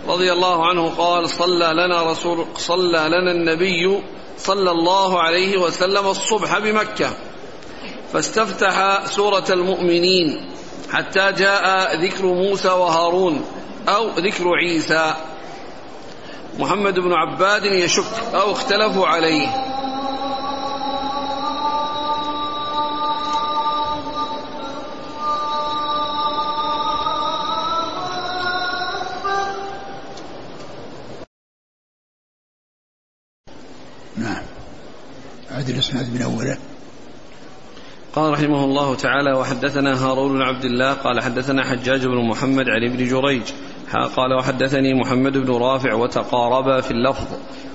رضي 0.08 0.32
الله 0.32 0.68
عنه 0.68 0.90
قال 0.90 1.30
صلى 1.30 1.72
لنا 1.74 2.12
رسول 2.12 2.46
صلى 2.58 3.10
لنا 3.10 3.32
النبي 3.32 4.02
صلى 4.38 4.72
الله 4.72 5.22
عليه 5.22 5.58
وسلم 5.58 6.08
الصبح 6.08 6.60
بمكة 6.60 7.10
فاستفتح 8.14 9.06
سورة 9.06 9.46
المؤمنين 9.50 10.50
حتى 10.92 11.32
جاء 11.32 11.96
ذكر 11.96 12.26
موسى 12.26 12.68
وهارون 12.68 13.46
أو 13.88 14.10
ذكر 14.10 14.50
عيسى 14.56 15.14
محمد 16.60 17.00
بن 17.00 17.14
عباد 17.14 17.66
يشك 17.66 18.34
أو 18.34 18.52
اختلفوا 18.52 19.08
عليه. 19.08 19.48
نعم. 34.18 34.44
من 36.14 36.22
أوله. 36.22 36.58
قال 38.16 38.34
رحمه 38.34 38.64
الله 38.66 38.96
تعالى 38.96 39.34
وحدثنا 39.34 40.06
هارون 40.06 40.32
بن 40.32 40.42
عبد 40.42 40.66
الله 40.66 40.94
قال 40.94 41.22
حدثنا 41.22 41.64
حجاج 41.64 42.06
بن 42.06 42.28
محمد 42.28 42.66
عن 42.70 42.84
ابن 42.84 43.08
جريج 43.08 43.44
قال 43.96 44.34
وحدثني 44.34 44.94
محمد 44.94 45.38
بن 45.38 45.54
رافع 45.54 45.94
وتقاربا 45.94 46.82
في 46.82 46.92
اللفظ. 46.92 47.28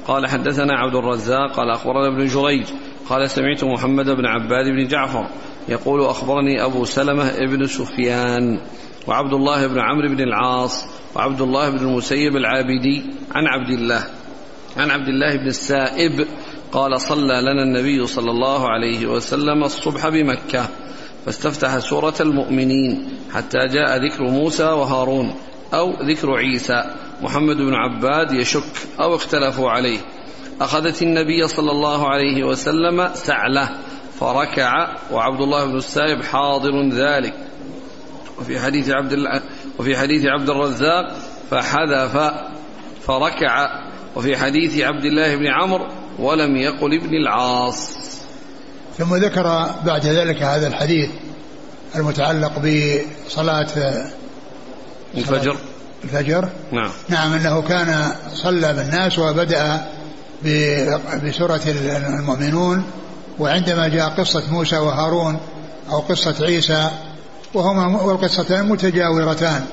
قال 0.07 0.27
حدثنا 0.27 0.79
عبد 0.79 0.95
الرزاق 0.95 1.53
قال 1.53 1.71
أخبرنا 1.71 2.09
ابن 2.09 2.27
جريج 2.27 2.67
قال 3.09 3.31
سمعت 3.31 3.65
محمد 3.65 4.11
بن 4.11 4.27
عباد 4.27 4.67
بن 4.67 4.89
جعفر 4.89 5.27
يقول 5.69 6.05
أخبرني 6.05 6.65
أبو 6.65 6.85
سلمة 6.85 7.29
ابن 7.29 7.67
سفيان 7.67 8.61
وعبد 9.07 9.33
الله 9.33 9.67
بن 9.67 9.81
عمرو 9.81 10.09
بن 10.09 10.21
العاص 10.21 10.85
وعبد 11.17 11.41
الله 11.41 11.71
بن 11.71 11.79
المسيب 11.79 12.37
العابدي 12.37 13.03
عن 13.35 13.47
عبد 13.47 13.71
الله 13.71 14.07
عن 14.77 14.91
عبد 14.91 15.09
الله 15.09 15.37
بن 15.37 15.47
السائب 15.47 16.27
قال 16.73 17.01
صلى 17.01 17.41
لنا 17.41 17.63
النبي 17.63 18.07
صلى 18.07 18.31
الله 18.31 18.69
عليه 18.69 19.07
وسلم 19.07 19.65
الصبح 19.65 20.09
بمكة 20.09 20.69
فاستفتح 21.27 21.79
سورة 21.79 22.15
المؤمنين 22.21 23.09
حتى 23.33 23.59
جاء 23.59 23.97
ذكر 23.97 24.23
موسى 24.23 24.65
وهارون 24.65 25.35
أو 25.75 26.03
ذكر 26.03 26.31
عيسى 26.31 26.85
محمد 27.23 27.57
بن 27.57 27.75
عباد 27.75 28.33
يشك 28.33 28.63
أو 29.01 29.17
اختلفوا 29.17 29.71
عليه. 29.71 29.99
أخذت 30.61 31.03
النبي 31.03 31.49
صلى 31.49 31.71
الله 31.71 32.09
عليه 32.09 32.45
وسلم 32.45 33.11
سعلة 33.15 33.69
فركع 34.21 34.97
وعبد 35.13 35.41
الله 35.41 35.65
بن 35.65 35.77
السائب 35.77 36.23
حاضر 36.23 36.89
ذلك. 36.89 37.35
وفي 38.39 38.61
حديث 38.61 38.91
عبد 38.91 39.13
وفي 39.79 39.97
حديث 39.97 40.27
عبد 40.27 40.51
الرزاق 40.51 41.17
فحذف 41.51 42.33
فركع. 43.07 43.69
وفي 44.17 44.37
حديث 44.37 44.81
عبد 44.81 45.05
الله 45.05 45.37
بن 45.37 45.47
عمرو 45.47 45.87
ولم 46.19 46.57
يقل 46.57 46.95
ابن 46.95 47.15
العاص. 47.15 47.93
ثم 48.99 49.15
ذكر 49.15 49.71
بعد 49.87 50.07
ذلك 50.07 50.43
هذا 50.43 50.67
الحديث 50.67 51.11
المتعلق 51.97 52.53
بصلاة 52.59 53.67
الفجر؟ 55.15 55.57
الفجر؟ 56.05 56.49
نعم. 56.73 56.91
نعم 57.09 57.33
إنه 57.33 57.63
كان 57.63 58.13
صلى 58.35 58.73
بالناس 58.73 59.19
وبدأ 59.19 59.87
بسورة 61.25 61.61
المؤمنون 61.97 62.85
وعندما 63.39 63.89
جاء 63.89 64.09
قصة 64.09 64.43
موسى 64.51 64.77
وهارون 64.77 65.41
أو 65.91 65.99
قصة 65.99 66.35
عيسى 66.41 66.91
وهما 67.55 68.03
والقصتان 68.03 68.69
متجاورتان 68.69 69.65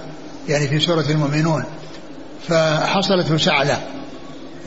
يعني 0.50 0.68
في 0.68 0.80
سورة 0.80 1.06
المؤمنون. 1.10 1.66
فحصلت 2.48 3.42
سعلة 3.42 3.78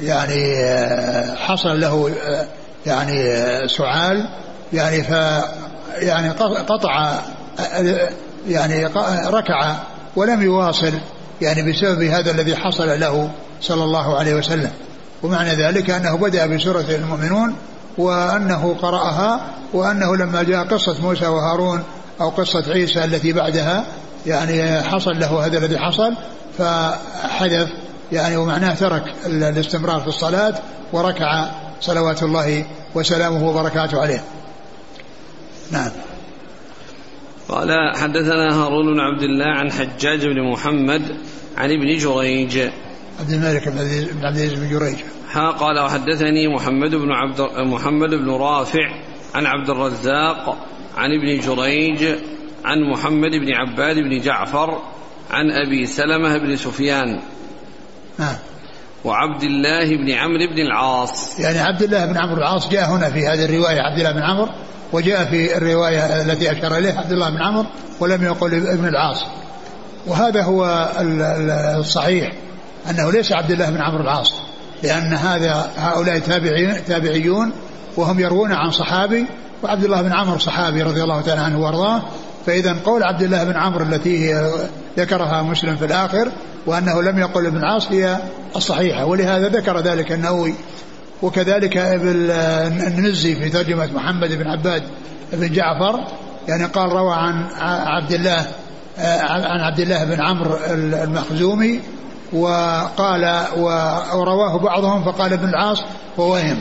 يعني 0.03 0.65
آه، 0.65 1.35
حصل 1.35 1.81
له 1.81 2.11
آه، 2.23 2.47
يعني 2.87 3.33
آه، 3.33 3.67
سعال 3.67 4.29
يعني 4.73 5.03
ف 5.03 5.11
يعني 5.99 6.31
قطع 6.69 7.21
يعني 8.49 8.87
ركع 9.27 9.75
ولم 10.17 10.43
يواصل 10.43 10.93
يعني 11.43 11.73
بسبب 11.73 12.03
هذا 12.03 12.31
الذي 12.31 12.57
حصل 12.57 13.01
له 13.01 13.31
صلى 13.61 13.85
الله 13.85 14.19
عليه 14.19 14.35
وسلم. 14.35 14.71
ومعنى 15.23 15.51
ذلك 15.51 15.91
أنه 15.91 16.17
بدأ 16.17 16.47
بسورة 16.47 16.85
المؤمنون 16.89 17.55
وأنه 17.99 18.77
قرأها 18.83 19.41
وأنه 19.73 20.17
لما 20.17 20.43
جاء 20.43 20.65
قصة 20.67 21.03
موسى 21.03 21.27
وهارون 21.27 21.83
أو 22.21 22.29
قصة 22.29 22.65
عيسى 22.69 23.05
التي 23.05 23.33
بعدها 23.33 23.85
يعني 24.27 24.83
حصل 24.83 25.21
له 25.21 25.47
هذا 25.47 25.59
الذي 25.59 25.79
حصل 25.79 26.15
فحدث 26.59 27.69
يعني 28.13 28.37
ومعناه 28.37 28.75
ترك 28.75 29.15
الاستمرار 29.27 30.01
في 30.01 30.07
الصلاة 30.07 30.55
وركع 30.93 31.47
صلوات 31.81 32.23
الله 32.23 32.65
وسلامه 32.95 33.49
وبركاته 33.49 34.01
عليه. 34.01 34.25
نعم. 35.71 35.91
قال 37.49 37.97
حدثنا 37.97 38.55
هارون 38.55 38.95
بن 38.95 39.01
عبد 39.01 39.23
الله 39.23 39.47
عن 39.47 39.73
حجاج 39.73 40.27
بن 40.27 40.51
محمد 40.53 41.03
عن 41.57 41.71
ابن 41.71 41.97
جريج. 41.97 42.59
عبد 43.21 43.31
الملك 43.31 43.69
بن 43.69 43.79
عبد 43.79 44.19
العزيز 44.21 44.53
بن 44.53 44.69
جريج. 44.71 44.97
ها 45.33 45.51
قال 45.51 45.79
وحدثني 45.79 46.55
محمد 46.55 46.91
بن 46.91 47.13
عبد 47.13 47.41
محمد 47.59 48.11
بن 48.11 48.31
رافع 48.31 48.89
عن 49.35 49.47
عبد 49.47 49.71
الرزاق 49.71 50.67
عن 50.97 51.11
ابن 51.11 51.41
جريج 51.41 52.05
عن 52.65 52.91
محمد 52.93 53.31
بن 53.31 53.55
عباد 53.55 53.97
بن 53.97 54.21
جعفر 54.21 54.83
عن 55.31 55.51
أبي 55.51 55.87
سلمة 55.87 56.39
بن 56.39 56.57
سفيان 56.57 57.21
نعم. 58.19 58.37
وعبد 59.05 59.43
الله 59.43 59.97
بن 59.97 60.11
عمرو 60.11 60.47
بن 60.55 60.59
العاص. 60.59 61.41
يعني 61.41 61.59
عبد 61.59 61.83
الله 61.83 62.07
بن 62.07 62.17
عمرو 62.17 62.37
العاص 62.37 62.69
جاء 62.69 62.91
هنا 62.91 63.11
في 63.11 63.27
هذه 63.27 63.45
الرواية 63.45 63.81
عبد 63.81 63.99
الله 63.99 64.13
بن 64.13 64.23
عمرو 64.23 64.49
وجاء 64.93 65.25
في 65.25 65.57
الرواية 65.57 66.23
التي 66.23 66.53
أشار 66.53 66.77
إليه 66.77 66.99
عبد 66.99 67.13
الله 67.13 67.31
بن 67.31 67.43
عمرو 67.43 67.67
ولم 68.01 68.25
يقل 68.25 68.55
ابن 68.55 68.89
العاص. 68.89 69.25
وهذا 70.07 70.43
هو 70.43 70.91
الصحيح 71.79 72.33
أنه 72.91 73.13
ليس 73.13 73.33
عبد 73.33 73.51
الله 73.51 73.71
بن 73.71 73.81
عمرو 73.81 74.03
العاص 74.03 74.33
لأن 74.83 75.13
هذا 75.13 75.71
هؤلاء 75.77 76.19
تابعين 76.19 76.85
تابعيون 76.85 77.53
وهم 77.97 78.21
يروون 78.21 78.53
عن 78.53 78.71
صحابي 78.71 79.27
وعبد 79.63 79.85
الله 79.85 80.03
بن 80.03 80.13
عمرو 80.13 80.39
صحابي 80.39 80.83
رضي 80.83 81.03
الله 81.03 81.21
تعالى 81.21 81.41
عنه 81.41 81.61
وأرضاه. 81.61 82.03
فإذا 82.47 82.77
قول 82.85 83.03
عبد 83.03 83.23
الله 83.23 83.45
بن 83.45 83.57
عمرو 83.57 83.85
التي 83.85 84.51
ذكرها 84.99 85.43
مسلم 85.43 85.77
في 85.77 85.85
الآخر 85.85 86.33
وأنه 86.67 87.03
لم 87.03 87.19
يقل 87.19 87.47
ابن 87.47 87.65
عاص 87.65 87.93
هي 87.93 88.19
الصحيحة 88.57 89.05
ولهذا 89.05 89.49
ذكر 89.49 89.81
ذلك 89.81 90.13
النووي. 90.13 90.55
وكذلك 91.23 91.77
ابن 91.77 92.09
النزي 92.87 93.35
في 93.35 93.49
ترجمة 93.49 93.87
محمد 93.95 94.33
بن 94.33 94.47
عباد 94.47 94.83
بن 95.33 95.53
جعفر 95.53 96.05
يعني 96.49 96.65
قال 96.65 96.93
روى 96.93 97.15
عن 97.15 97.45
عبد 97.87 98.13
الله 98.13 98.47
عن 98.99 99.61
عبد 99.61 99.81
الله 99.81 100.05
بن 100.05 100.21
عمرو 100.21 100.59
المخزومي 100.71 101.81
وقال 102.33 103.45
ورواه 104.15 104.59
بعضهم 104.59 105.05
فقال 105.05 105.33
ابن 105.33 105.49
العاص 105.49 105.83
ووهم 106.19 106.59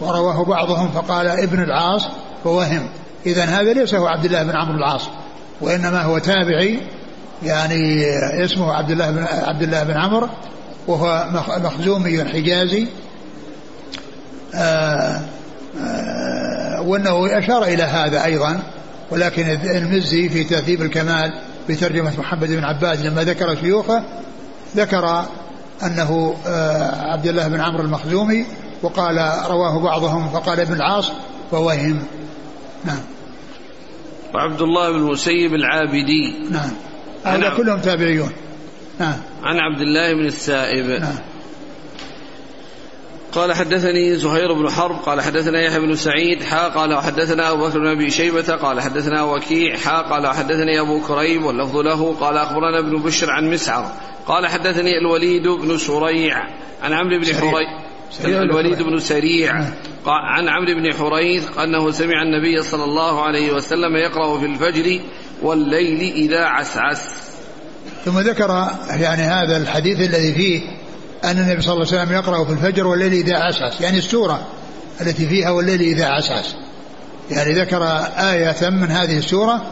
ورواه 0.00 0.44
بعضهم 0.44 0.88
فقال 0.88 1.26
ابن 1.26 1.62
العاص 1.62 2.08
ووهم 2.44 2.88
إذا 3.26 3.44
هذا 3.44 3.72
ليس 3.72 3.94
هو 3.94 4.06
عبد 4.06 4.24
الله 4.24 4.42
بن 4.42 4.56
عمرو 4.56 4.76
العاص 4.78 5.08
وإنما 5.60 6.02
هو 6.02 6.18
تابعي 6.18 6.80
يعني 7.42 8.04
اسمه 8.44 8.72
عبد 8.72 8.90
الله 8.90 9.10
بن 9.10 9.24
عبد 9.24 9.62
الله 9.62 9.82
بن 9.82 9.94
عمرو 9.96 10.28
وهو 10.86 11.26
مخزومي 11.64 12.24
حجازي 12.24 12.86
آه، 14.54 15.20
آه، 15.80 16.82
وأنه 16.82 17.38
أشار 17.38 17.64
إلى 17.64 17.82
هذا 17.82 18.24
أيضا 18.24 18.62
ولكن 19.10 19.42
المزي 19.64 20.28
في 20.28 20.44
تهذيب 20.44 20.82
الكمال 20.82 21.32
بترجمة 21.68 22.12
محمد 22.18 22.48
بن 22.48 22.64
عباد 22.64 23.06
لما 23.06 23.24
ذكر 23.24 23.56
شيوخه 23.60 24.02
ذكر 24.76 25.24
أنه 25.82 26.36
آه، 26.46 27.12
عبد 27.12 27.26
الله 27.26 27.48
بن 27.48 27.60
عمرو 27.60 27.82
المخزومي 27.82 28.44
وقال 28.82 29.16
رواه 29.50 29.78
بعضهم 29.82 30.28
فقال 30.28 30.60
ابن 30.60 30.74
العاص 30.74 31.12
فوهم 31.50 32.02
نعم. 32.84 33.00
وعبد 34.34 34.62
الله 34.62 34.92
بن 34.92 34.96
المسيب 34.96 35.54
العابدي. 35.54 36.50
نعم. 36.50 36.70
هذا 37.24 37.54
كلهم 37.56 37.80
تابعيون. 37.80 38.30
نعم. 39.00 39.16
عن 39.42 39.56
عبد 39.58 39.80
الله 39.80 40.14
بن 40.14 40.26
السائب. 40.26 40.86
نعم. 40.86 41.18
قال 43.32 43.52
حدثني 43.52 44.16
زهير 44.16 44.52
بن 44.52 44.70
حرب 44.70 44.96
قال 44.96 45.20
حدثنا 45.20 45.60
يحيى 45.62 45.80
بن 45.80 45.96
سعيد 45.96 46.42
حا 46.42 46.68
قال 46.68 46.94
وحدثنا 46.94 47.52
أبو 47.52 47.68
بكر 47.68 47.78
بن 47.78 47.86
أبي 47.86 48.10
شيبة 48.10 48.56
قال 48.56 48.80
حدثنا 48.80 49.22
وكيع 49.22 49.76
حا 49.76 50.02
قال 50.02 50.26
وحدثني 50.26 50.80
أبو 50.80 51.00
كريم 51.00 51.44
واللفظ 51.46 51.76
له 51.76 52.14
قال 52.20 52.36
أخبرنا 52.36 52.78
ابن 52.78 53.02
بشر 53.02 53.30
عن 53.30 53.50
مسعر 53.50 53.92
قال 54.26 54.46
حدثني 54.46 54.98
الوليد 54.98 55.48
بن 55.48 55.78
سريع 55.78 56.36
عن 56.82 56.92
عمرو 56.92 57.18
بن 57.18 57.34
حريث 57.34 57.68
الوليد 58.24 58.82
بن 58.82 58.98
سريع 58.98 59.52
نعم. 59.52 59.72
عن 60.06 60.48
عمرو 60.48 60.74
بن 60.74 60.94
حريث 60.94 61.58
أنه 61.58 61.90
سمع 61.90 62.22
النبي 62.22 62.62
صلى 62.62 62.84
الله 62.84 63.22
عليه 63.22 63.52
وسلم 63.52 63.96
يقرأ 63.96 64.38
في 64.38 64.46
الفجر 64.46 65.00
والليل 65.42 66.12
إذا 66.12 66.44
عسعس. 66.44 67.14
ثم 68.04 68.18
ذكر 68.18 68.48
يعني 68.90 69.22
هذا 69.22 69.56
الحديث 69.56 70.00
الذي 70.00 70.34
فيه 70.34 70.77
أن 71.24 71.38
النبي 71.38 71.62
صلى 71.62 71.72
الله 71.72 71.86
عليه 71.86 72.02
وسلم 72.02 72.12
يقرأ 72.12 72.44
في 72.44 72.52
الفجر 72.52 72.86
والليل 72.86 73.12
إذا 73.12 73.36
عسعس. 73.36 73.80
يعني 73.80 73.98
السورة 73.98 74.46
التي 75.00 75.26
فيها 75.26 75.50
والليل 75.50 75.80
إذا 75.80 76.06
عسعس. 76.06 76.54
يعني 77.30 77.52
ذكر 77.52 77.84
آية 78.18 78.70
من 78.70 78.90
هذه 78.90 79.18
السورة 79.18 79.62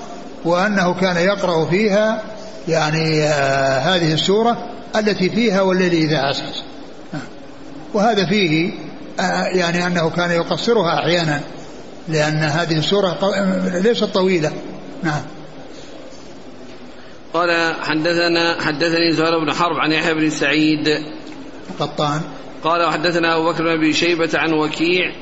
وأنه 0.44 0.94
كان 0.94 1.16
يقرأ 1.16 1.64
فيها 1.64 2.22
يعني 2.68 3.22
آه 3.24 3.78
هذه 3.78 4.12
السورة 4.12 4.68
التي 4.97 5.30
فيها 5.30 5.62
والليل 5.62 5.92
إذا 5.92 6.18
عسعس. 6.18 6.62
وهذا 7.94 8.26
فيه 8.26 8.72
آه، 9.20 9.47
يعني 9.47 9.86
أنه 9.86 10.11
كان 10.11 10.30
يقصرها 10.30 10.99
أحيانا 10.99 11.40
لأن 12.09 12.36
هذه 12.36 12.78
السورة 12.78 13.18
ليست 13.82 14.05
طويلة. 14.05 14.53
نعم. 15.03 15.22
قال 17.34 17.74
حدثنا 17.82 18.61
حدثني 18.61 19.12
زهير 19.12 19.38
بن 19.44 19.53
حرب 19.53 19.76
عن 19.76 19.92
يحيى 19.92 20.14
بن 20.14 20.30
سعيد 20.30 20.88
قطان. 21.79 22.21
قال 22.64 22.83
وحدثنا 22.83 23.37
أبو 23.37 23.53
بكر 23.53 23.62
بن 23.62 23.71
أبي 23.71 23.93
شيبة 23.93 24.31
عن 24.35 24.53
وكيع 24.53 25.12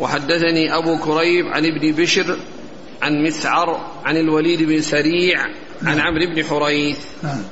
وحدثني 0.00 0.76
أبو 0.76 0.98
كريب 0.98 1.46
عن 1.46 1.66
ابن 1.66 1.92
بشر 1.92 2.36
عن 3.02 3.22
مسعر 3.22 3.80
عن 4.04 4.16
الوليد 4.16 4.62
بن 4.62 4.80
سريع 4.80 5.44
عن 5.82 6.00
عمرو 6.00 6.34
بن 6.34 6.44
حريث. 6.44 6.98
نعم. 7.22 7.42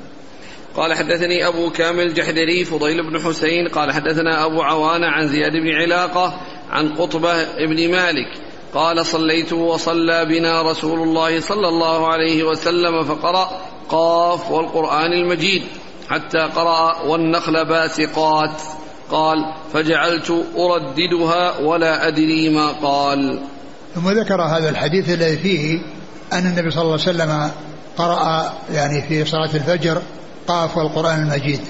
قال 0.77 0.95
حدثني 0.95 1.47
أبو 1.47 1.71
كامل 1.71 2.07
الجحدري 2.07 2.65
فضيل 2.65 3.11
بن 3.11 3.21
حسين. 3.21 3.69
قال 3.69 3.93
حدثنا 3.93 4.47
أبو 4.47 4.63
عوانة 4.63 5.07
عن 5.07 5.29
زياد 5.29 5.53
بن 5.53 5.71
علاقة 5.71 6.41
عن 6.71 6.95
قطبة 6.95 7.45
بن 7.67 7.91
مالك. 7.91 8.39
قال 8.75 9.07
صليت 9.07 9.53
وصلى 9.53 10.25
بنا 10.25 10.71
رسول 10.71 11.03
الله 11.03 11.41
صلى 11.41 11.69
الله 11.69 12.09
عليه 12.09 12.45
وسلم 12.45 13.05
فقرأ 13.05 13.61
قاف 13.89 14.51
والقرآن 14.51 15.13
المجيد. 15.13 15.63
حتى 16.11 16.39
قرأ 16.39 17.03
والنخل 17.03 17.65
باسقات. 17.65 18.63
قال 19.11 19.39
فجعلت 19.73 20.45
أرددها 20.57 21.59
ولا 21.59 22.09
أدري 22.09 22.49
ما 22.49 22.73
قال. 22.73 23.41
ثم 23.95 24.11
ذكر 24.11 24.43
هذا 24.43 24.69
الحديث 24.69 25.11
الذي 25.11 25.37
فيه 25.37 25.81
أن 26.33 26.47
النبي 26.47 26.71
صلى 26.71 26.83
الله 26.83 26.93
عليه 26.93 27.03
وسلم 27.03 27.51
قرأ 27.97 28.53
يعني 28.73 29.03
في 29.09 29.25
صلاة 29.25 29.55
الفجر 29.55 30.03
قاف 30.49 30.77
والقرآن 30.77 31.23
المجيد. 31.23 31.61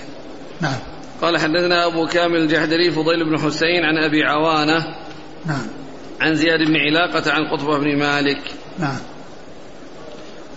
نعم. 0.60 0.78
قال 1.22 1.38
حدثنا 1.38 1.86
أبو 1.86 2.06
كامل 2.06 2.36
الجحدري 2.36 2.90
فضيل 2.90 3.24
بن 3.30 3.38
حسين 3.38 3.84
عن 3.84 4.04
أبي 4.04 4.24
عوانة 4.24 4.86
نعم. 5.46 5.66
عن 6.20 6.34
زياد 6.34 6.58
بن 6.58 6.76
علاقة 6.76 7.32
عن 7.32 7.48
قطبة 7.48 7.78
بن 7.78 7.98
مالك. 7.98 8.42
نعم. 8.78 8.98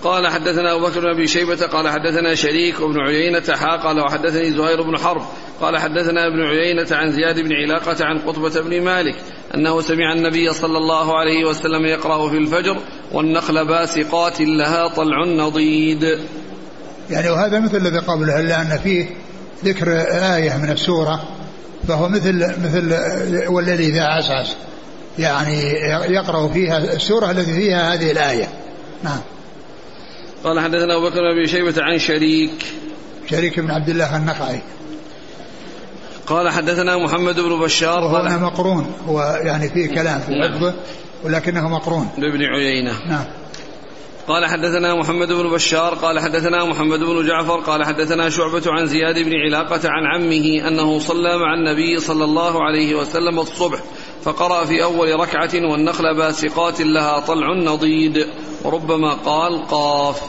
قال 0.04 0.28
حدثنا 0.28 0.76
أبو 0.76 0.86
بكر 0.86 1.00
بن 1.00 1.10
أبي 1.10 1.28
شيبة 1.28 1.68
قال 1.68 1.89
حدثنا 1.89 2.36
شريك 2.36 2.80
وابن 2.80 3.00
عيينة 3.00 3.43
حا 3.56 3.78
قال 3.78 4.00
وحدثني 4.00 4.52
زهير 4.52 4.82
بن 4.82 4.97
حرب 4.97 5.22
قال 5.62 5.78
حدثنا 5.78 6.28
ابن 6.28 6.41
عيينة 6.41 6.88
عن 6.91 7.12
زياد 7.12 7.39
بن 7.39 7.54
علاقة 7.54 8.06
عن 8.06 8.20
قطبة 8.20 8.62
بن 8.62 8.82
مالك 8.82 9.16
أنه 9.56 9.82
سمع 9.82 10.14
النبي 10.14 10.54
صلى 10.54 10.78
الله 10.78 11.20
عليه 11.20 11.45
وسلم 11.45 11.86
يقرأ 11.86 12.30
في 12.30 12.38
الفجر 12.38 12.78
والنخل 13.12 13.68
باسقات 13.68 14.41
لها 14.41 14.88
طلع 14.88 15.26
نضيد. 15.26 16.20
يعني 17.10 17.30
وهذا 17.30 17.60
مثل 17.60 17.78
الذي 17.78 18.00
قبله 18.00 18.39
إلا 18.39 18.62
أن 18.62 18.78
فيه 18.84 19.10
ذكر 19.66 20.02
آية 20.36 20.58
من 20.58 20.72
السورة 20.72 21.24
فهو 21.88 22.10
مثل 22.10 22.36
مثل 22.36 22.93
والذي 23.47 23.88
إذا 23.88 24.04
عسعس 24.04 24.56
يعني 25.20 25.62
يقرأ 26.10 26.47
فيها 26.47 26.78
السورة 26.78 27.32
التي 27.32 27.54
فيها 27.54 27.93
هذه 27.93 28.12
الآية. 28.12 28.47
نعم. 29.04 29.20
قال 30.43 30.59
حدثنا 30.59 30.97
أبو 30.97 31.09
بكر 31.09 31.33
بن 31.35 31.47
شيبة 31.47 31.73
عن 31.77 31.99
شريك. 31.99 32.65
شريك 33.29 33.59
بن 33.59 33.71
عبد 33.71 33.89
الله 33.89 34.17
النخعي. 34.17 34.61
قال 36.27 36.49
حدثنا 36.49 36.97
محمد 36.97 37.39
بن 37.39 37.59
بشار 37.59 38.03
وهو 38.03 38.15
قال 38.15 38.41
مقرون. 38.41 38.93
هو 39.07 39.39
يعني 39.43 39.69
فيه 39.69 39.87
كلام 39.87 40.19
في 40.19 40.31
نعم. 40.31 40.53
حفظه 40.53 40.73
ولكنه 41.23 41.69
مقرون. 41.69 42.09
بابن 42.17 42.43
عيينة. 42.43 42.91
نعم. 43.09 43.25
قال 44.27 44.45
حدثنا 44.45 44.95
محمد 44.95 45.27
بن 45.27 45.49
بشار 45.49 45.93
قال 45.93 46.19
حدثنا 46.19 46.65
محمد 46.65 46.99
بن 46.99 47.27
جعفر 47.27 47.59
قال 47.59 47.85
حدثنا 47.85 48.29
شعبة 48.29 48.63
عن 48.67 48.85
زياد 48.85 49.19
بن 49.19 49.33
علاقة 49.33 49.89
عن 49.89 50.05
عمه 50.05 50.67
أنه 50.67 50.99
صلى 50.99 51.37
مع 51.37 51.53
النبي 51.53 51.99
صلى 51.99 52.23
الله 52.23 52.63
عليه 52.63 52.95
وسلم 52.95 53.39
الصبح 53.39 53.79
فقرأ 54.23 54.65
في 54.65 54.83
أول 54.83 55.19
ركعة 55.19 55.71
والنخل 55.71 56.15
باسقات 56.17 56.81
لها 56.81 57.19
طلع 57.19 57.53
نضيد. 57.53 58.27
وربما 58.64 59.14
قال 59.14 59.68
قاف. 59.68 60.22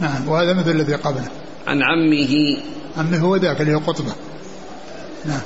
نعم 0.00 0.28
وهذا 0.28 0.52
مثل 0.52 0.70
الذي 0.70 0.94
قبله. 0.94 1.28
عن 1.66 1.82
عمه. 1.82 2.56
عمه 2.96 3.18
هو 3.18 3.36
ذاك 3.36 3.60
اللي 3.60 3.74
هو 3.74 3.78
قطبة. 3.78 4.12
نعم. 5.24 5.40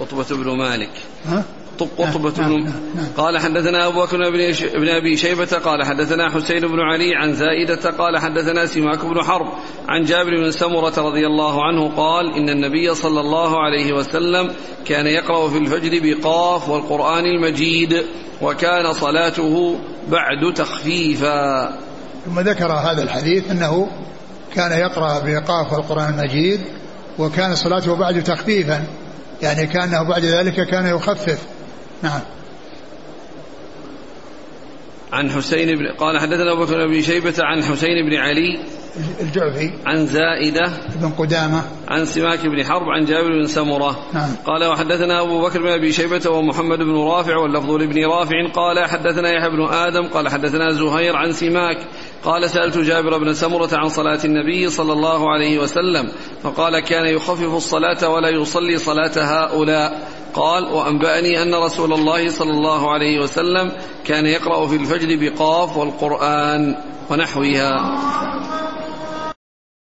قطبة 0.00 0.36
بن 0.36 0.56
مالك. 0.58 0.90
ها؟ 1.26 1.44
قطبة 1.80 2.32
نعم، 2.38 2.64
بن. 2.64 2.72
قال 3.16 3.38
حدثنا 3.38 3.86
أبو 3.86 4.02
بكر 4.02 4.16
بن 4.74 4.88
أبي 4.88 5.16
شيبة 5.16 5.58
قال 5.64 5.84
حدثنا 5.84 6.30
حسين 6.30 6.60
بن 6.60 6.80
علي 6.80 7.14
عن 7.14 7.34
زائدة 7.34 7.90
قال 7.90 8.18
حدثنا 8.18 8.66
سماك 8.66 9.04
بن 9.04 9.22
حرب 9.22 9.46
عن 9.88 10.02
جابر 10.02 10.36
بن 10.36 10.50
سمرة 10.50 10.94
رضي 10.98 11.26
الله 11.26 11.64
عنه 11.64 11.88
قال 11.96 12.34
إن 12.36 12.48
النبي 12.48 12.94
صلى 12.94 13.20
الله 13.20 13.60
عليه 13.60 13.92
وسلم 13.92 14.50
كان 14.84 15.06
يقرأ 15.06 15.48
في 15.48 15.58
الفجر 15.58 16.00
بقاف 16.02 16.68
والقرآن 16.68 17.24
المجيد 17.26 18.02
وكان 18.42 18.92
صلاته 18.92 19.78
بعد 20.08 20.54
تخفيفا. 20.54 21.68
ثم 22.26 22.40
ذكر 22.40 22.72
هذا 22.72 23.02
الحديث 23.02 23.50
أنه 23.50 23.88
كان 24.54 24.72
يقرأ 24.72 25.18
بقاف 25.18 25.74
القرآن 25.74 26.14
المجيد 26.18 26.60
وكان 27.18 27.54
صلاته 27.54 27.96
بعد 27.96 28.22
تخفيفا 28.22 28.84
يعني 29.42 29.66
كأنه 29.66 30.08
بعد 30.08 30.24
ذلك 30.24 30.66
كان 30.66 30.86
يخفف. 30.86 31.38
نعم. 32.02 32.20
عن 35.12 35.30
حسين 35.30 35.78
بن 35.78 35.86
قال 35.98 36.18
حدثنا 36.18 36.52
أبو 36.52 36.64
بكر 36.64 36.86
بن 36.86 37.02
شيبة 37.02 37.34
عن 37.38 37.62
حسين 37.62 38.10
بن 38.10 38.14
علي 38.14 38.58
الجعفي. 39.20 39.70
عن 39.86 40.06
زائدة 40.06 40.72
بن 40.96 41.10
قدامة. 41.10 41.62
عن 41.88 42.04
سماك 42.04 42.46
بن 42.46 42.64
حرب 42.64 42.88
عن 42.88 43.04
جابر 43.04 43.28
بن 43.28 43.46
سمرة. 43.46 44.06
نعم. 44.14 44.28
قال 44.46 44.64
وحدثنا 44.64 45.22
أبو 45.22 45.42
بكر 45.42 45.62
بن 45.62 45.68
أبي 45.68 45.92
شيبة 45.92 46.30
ومحمد 46.30 46.78
بن 46.78 46.96
رافع 46.96 47.36
واللفظ 47.36 47.70
لابن 47.70 48.04
رافع. 48.04 48.46
قال 48.54 48.88
حدثنا 48.88 49.30
يحيى 49.30 49.50
بن 49.50 49.62
آدم. 49.72 50.08
قال 50.08 50.28
حدثنا 50.28 50.72
زهير 50.72 51.16
عن 51.16 51.32
سماك. 51.32 51.78
قال 52.24 52.50
سألت 52.50 52.78
جابر 52.78 53.18
بن 53.18 53.34
سمرة 53.34 53.68
عن 53.72 53.88
صلاة 53.88 54.20
النبي 54.24 54.70
صلى 54.70 54.92
الله 54.92 55.30
عليه 55.30 55.58
وسلم. 55.58 56.08
فقال 56.42 56.80
كان 56.80 57.06
يخفف 57.06 57.54
الصلاة 57.54 58.08
ولا 58.08 58.28
يصلي 58.28 58.78
صلاة 58.78 59.12
هؤلاء. 59.16 60.08
قال 60.34 60.64
وأنبأني 60.64 61.42
أن 61.42 61.54
رسول 61.54 61.92
الله 61.92 62.28
صلى 62.28 62.50
الله 62.50 62.90
عليه 62.90 63.20
وسلم 63.20 63.72
كان 64.04 64.26
يقرأ 64.26 64.66
في 64.66 64.76
الفجر 64.76 65.16
بقاف 65.20 65.76
والقرآن 65.76 66.76
ونحوها. 67.10 67.98